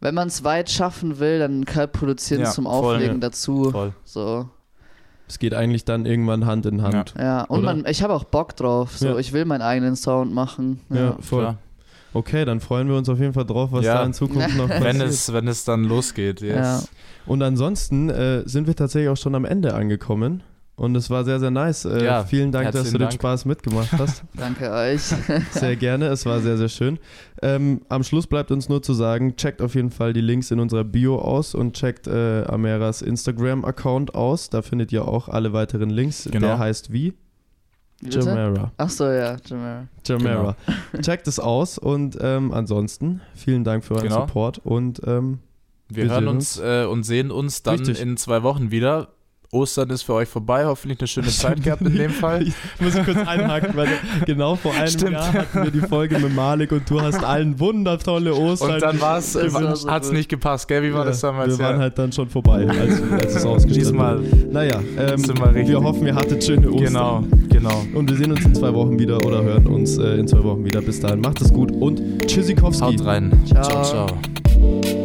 wenn 0.00 0.14
man 0.14 0.28
es 0.28 0.44
weit 0.44 0.70
schaffen 0.70 1.18
will, 1.18 1.40
dann 1.40 1.64
kann 1.64 1.90
produzieren 1.90 2.42
Ja, 2.42 2.50
zum 2.50 2.66
voll, 2.66 2.94
Auflegen 2.94 3.16
ja. 3.16 3.20
dazu. 3.28 3.70
Voll. 3.72 3.92
So, 4.04 4.48
es 5.26 5.38
geht 5.40 5.54
eigentlich 5.54 5.84
dann 5.84 6.06
irgendwann 6.06 6.46
Hand 6.46 6.64
in 6.66 6.82
Hand. 6.82 7.14
ja. 7.18 7.42
Und 7.44 7.58
Oder? 7.64 7.74
man, 7.74 7.84
ich 7.86 8.02
habe 8.04 8.14
auch 8.14 8.24
Bock 8.24 8.54
drauf. 8.56 8.96
So, 8.96 9.08
Ja. 9.08 9.18
ich 9.18 9.32
will 9.32 9.44
meinen 9.44 9.62
eigenen 9.62 9.96
Sound 9.96 10.32
machen. 10.32 10.80
Ja, 10.90 10.96
Ja. 10.96 11.16
voll. 11.20 11.42
Klar. 11.42 11.58
Okay, 12.18 12.44
dann 12.44 12.60
freuen 12.60 12.88
wir 12.88 12.96
uns 12.96 13.08
auf 13.08 13.20
jeden 13.20 13.32
Fall 13.32 13.44
drauf, 13.46 13.70
was 13.72 13.84
Ja. 13.84 13.94
da 13.98 14.04
in 14.04 14.12
Zukunft 14.12 14.56
noch 14.56 14.68
passiert. 14.68 14.84
Wenn 14.84 15.00
es, 15.00 15.32
wenn 15.32 15.48
es 15.48 15.64
dann 15.64 15.84
losgeht, 15.84 16.40
yes. 16.40 16.54
Ja. 16.56 16.82
Und 17.26 17.42
ansonsten 17.42 18.08
äh, 18.10 18.42
sind 18.46 18.66
wir 18.66 18.74
tatsächlich 18.74 19.08
auch 19.08 19.16
schon 19.16 19.34
am 19.34 19.44
Ende 19.44 19.74
angekommen. 19.74 20.42
Und 20.76 20.94
es 20.96 21.10
war 21.10 21.24
sehr, 21.24 21.40
sehr 21.40 21.50
nice. 21.50 21.84
Äh, 21.86 22.04
Ja, 22.04 22.22
vielen 22.24 22.52
Dank, 22.52 22.70
dass 22.70 22.84
du 22.84 22.90
den 22.92 23.00
Dank. 23.00 23.12
Spaß 23.14 23.46
mitgemacht 23.46 23.92
hast. 23.98 24.22
Danke 24.36 24.70
euch. 24.70 25.00
Sehr 25.50 25.74
gerne, 25.74 26.06
es 26.06 26.24
war 26.24 26.38
sehr, 26.38 26.56
sehr 26.56 26.68
schön. 26.68 27.00
Ähm, 27.42 27.80
am 27.88 28.04
Schluss 28.04 28.28
bleibt 28.28 28.52
uns 28.52 28.68
nur 28.68 28.80
zu 28.80 28.94
sagen, 28.94 29.34
checkt 29.34 29.60
auf 29.60 29.74
jeden 29.74 29.90
Fall 29.90 30.12
die 30.12 30.20
Links 30.20 30.52
in 30.52 30.60
unserer 30.60 30.84
Bio 30.84 31.18
aus 31.18 31.56
und 31.56 31.72
checkt 31.74 32.06
äh, 32.06 32.44
Ameras 32.44 33.02
Instagram-Account 33.02 34.14
aus. 34.14 34.50
Da 34.50 34.62
findet 34.62 34.92
ihr 34.92 35.06
auch 35.08 35.28
alle 35.28 35.52
weiteren 35.52 35.90
Links. 35.90 36.28
Genau. 36.30 36.46
Der 36.46 36.58
heißt 36.60 36.92
wie? 36.92 37.14
Jamera. 38.02 38.72
Ach 38.76 38.90
so, 38.90 39.04
ja, 39.10 39.36
Jamera. 39.44 39.88
Jamera. 40.06 40.56
Checkt 41.02 41.26
es 41.26 41.40
aus 41.40 41.78
und 41.78 42.16
ähm, 42.20 42.52
ansonsten 42.52 43.20
vielen 43.34 43.64
Dank 43.64 43.84
für 43.84 43.94
euren 43.94 44.08
Genau. 44.08 44.20
Support 44.20 44.58
und 44.58 45.00
ähm, 45.06 45.40
Wir, 45.88 46.04
Wir 46.04 46.12
hören 46.12 46.28
uns 46.28 46.58
äh, 46.60 46.84
und 46.84 47.02
sehen 47.04 47.30
uns 47.30 47.62
dann 47.62 47.78
Richtig. 47.78 48.00
in 48.00 48.16
zwei 48.16 48.42
Wochen 48.42 48.70
wieder. 48.70 49.08
Ostern 49.50 49.88
ist 49.90 50.02
für 50.02 50.12
euch 50.14 50.28
vorbei, 50.28 50.64
hoffentlich 50.66 50.98
eine 51.00 51.08
schöne 51.08 51.28
Zeit 51.28 51.62
gehabt 51.62 51.80
in 51.82 51.96
dem 51.96 52.10
Fall. 52.10 52.42
Ich 52.48 52.54
muss 52.80 52.94
kurz 53.04 53.16
einhaken, 53.26 53.70
weil 53.74 53.88
genau 54.26 54.56
vor 54.56 54.74
einem 54.74 54.88
Stimmt. 54.88 55.12
Jahr 55.12 55.32
hatten 55.32 55.62
wir 55.64 55.70
die 55.70 55.80
Folge 55.80 56.18
mit 56.18 56.34
Malik 56.34 56.70
und 56.72 56.88
du 56.88 57.00
hast 57.00 57.24
allen 57.24 57.58
wundertolle 57.58 58.34
Ostern. 58.34 58.74
Und 58.74 58.82
dann 58.82 59.00
war's, 59.00 59.32
so 59.32 59.90
hat 59.90 60.04
es 60.04 60.12
nicht 60.12 60.28
gepasst, 60.28 60.68
gell? 60.68 60.82
Wie 60.82 60.92
war 60.92 61.00
Ja, 61.00 61.06
das 61.06 61.20
damals? 61.20 61.58
Wir 61.58 61.64
waren 61.64 61.76
ja. 61.76 61.82
halt 61.82 61.98
dann 61.98 62.12
schon 62.12 62.28
vorbei, 62.28 62.66
als, 62.68 63.02
als 63.10 63.34
es 63.36 63.44
ausgestrahlt 63.46 63.76
Diesmal. 63.76 64.20
Naja, 64.50 64.80
ähm, 64.98 65.18
Sind 65.18 65.38
wir 65.38 65.46
richtig. 65.54 65.68
wir 65.68 65.82
hoffen, 65.82 66.06
ihr 66.06 66.14
hattet 66.14 66.44
schöne 66.44 66.68
Ostern. 66.70 66.84
genau, 66.84 67.24
genau. 67.48 67.82
Und 67.94 68.10
wir 68.10 68.16
sehen 68.16 68.30
uns 68.32 68.44
in 68.44 68.54
zwei 68.54 68.72
Wochen 68.74 68.98
wieder 68.98 69.16
oder 69.24 69.42
hören 69.42 69.66
uns 69.66 69.96
äh, 69.98 70.14
in 70.16 70.28
zwei 70.28 70.42
Wochen 70.44 70.64
wieder. 70.64 70.80
Bis 70.82 71.00
dahin, 71.00 71.20
macht 71.20 71.40
es 71.40 71.52
gut 71.52 71.72
und 71.72 72.26
Tschüssikowski. 72.26 72.84
Haut 72.84 73.04
rein. 73.04 73.42
Ciao. 73.46 73.62
ciao. 73.62 74.06
ciao. 74.06 74.97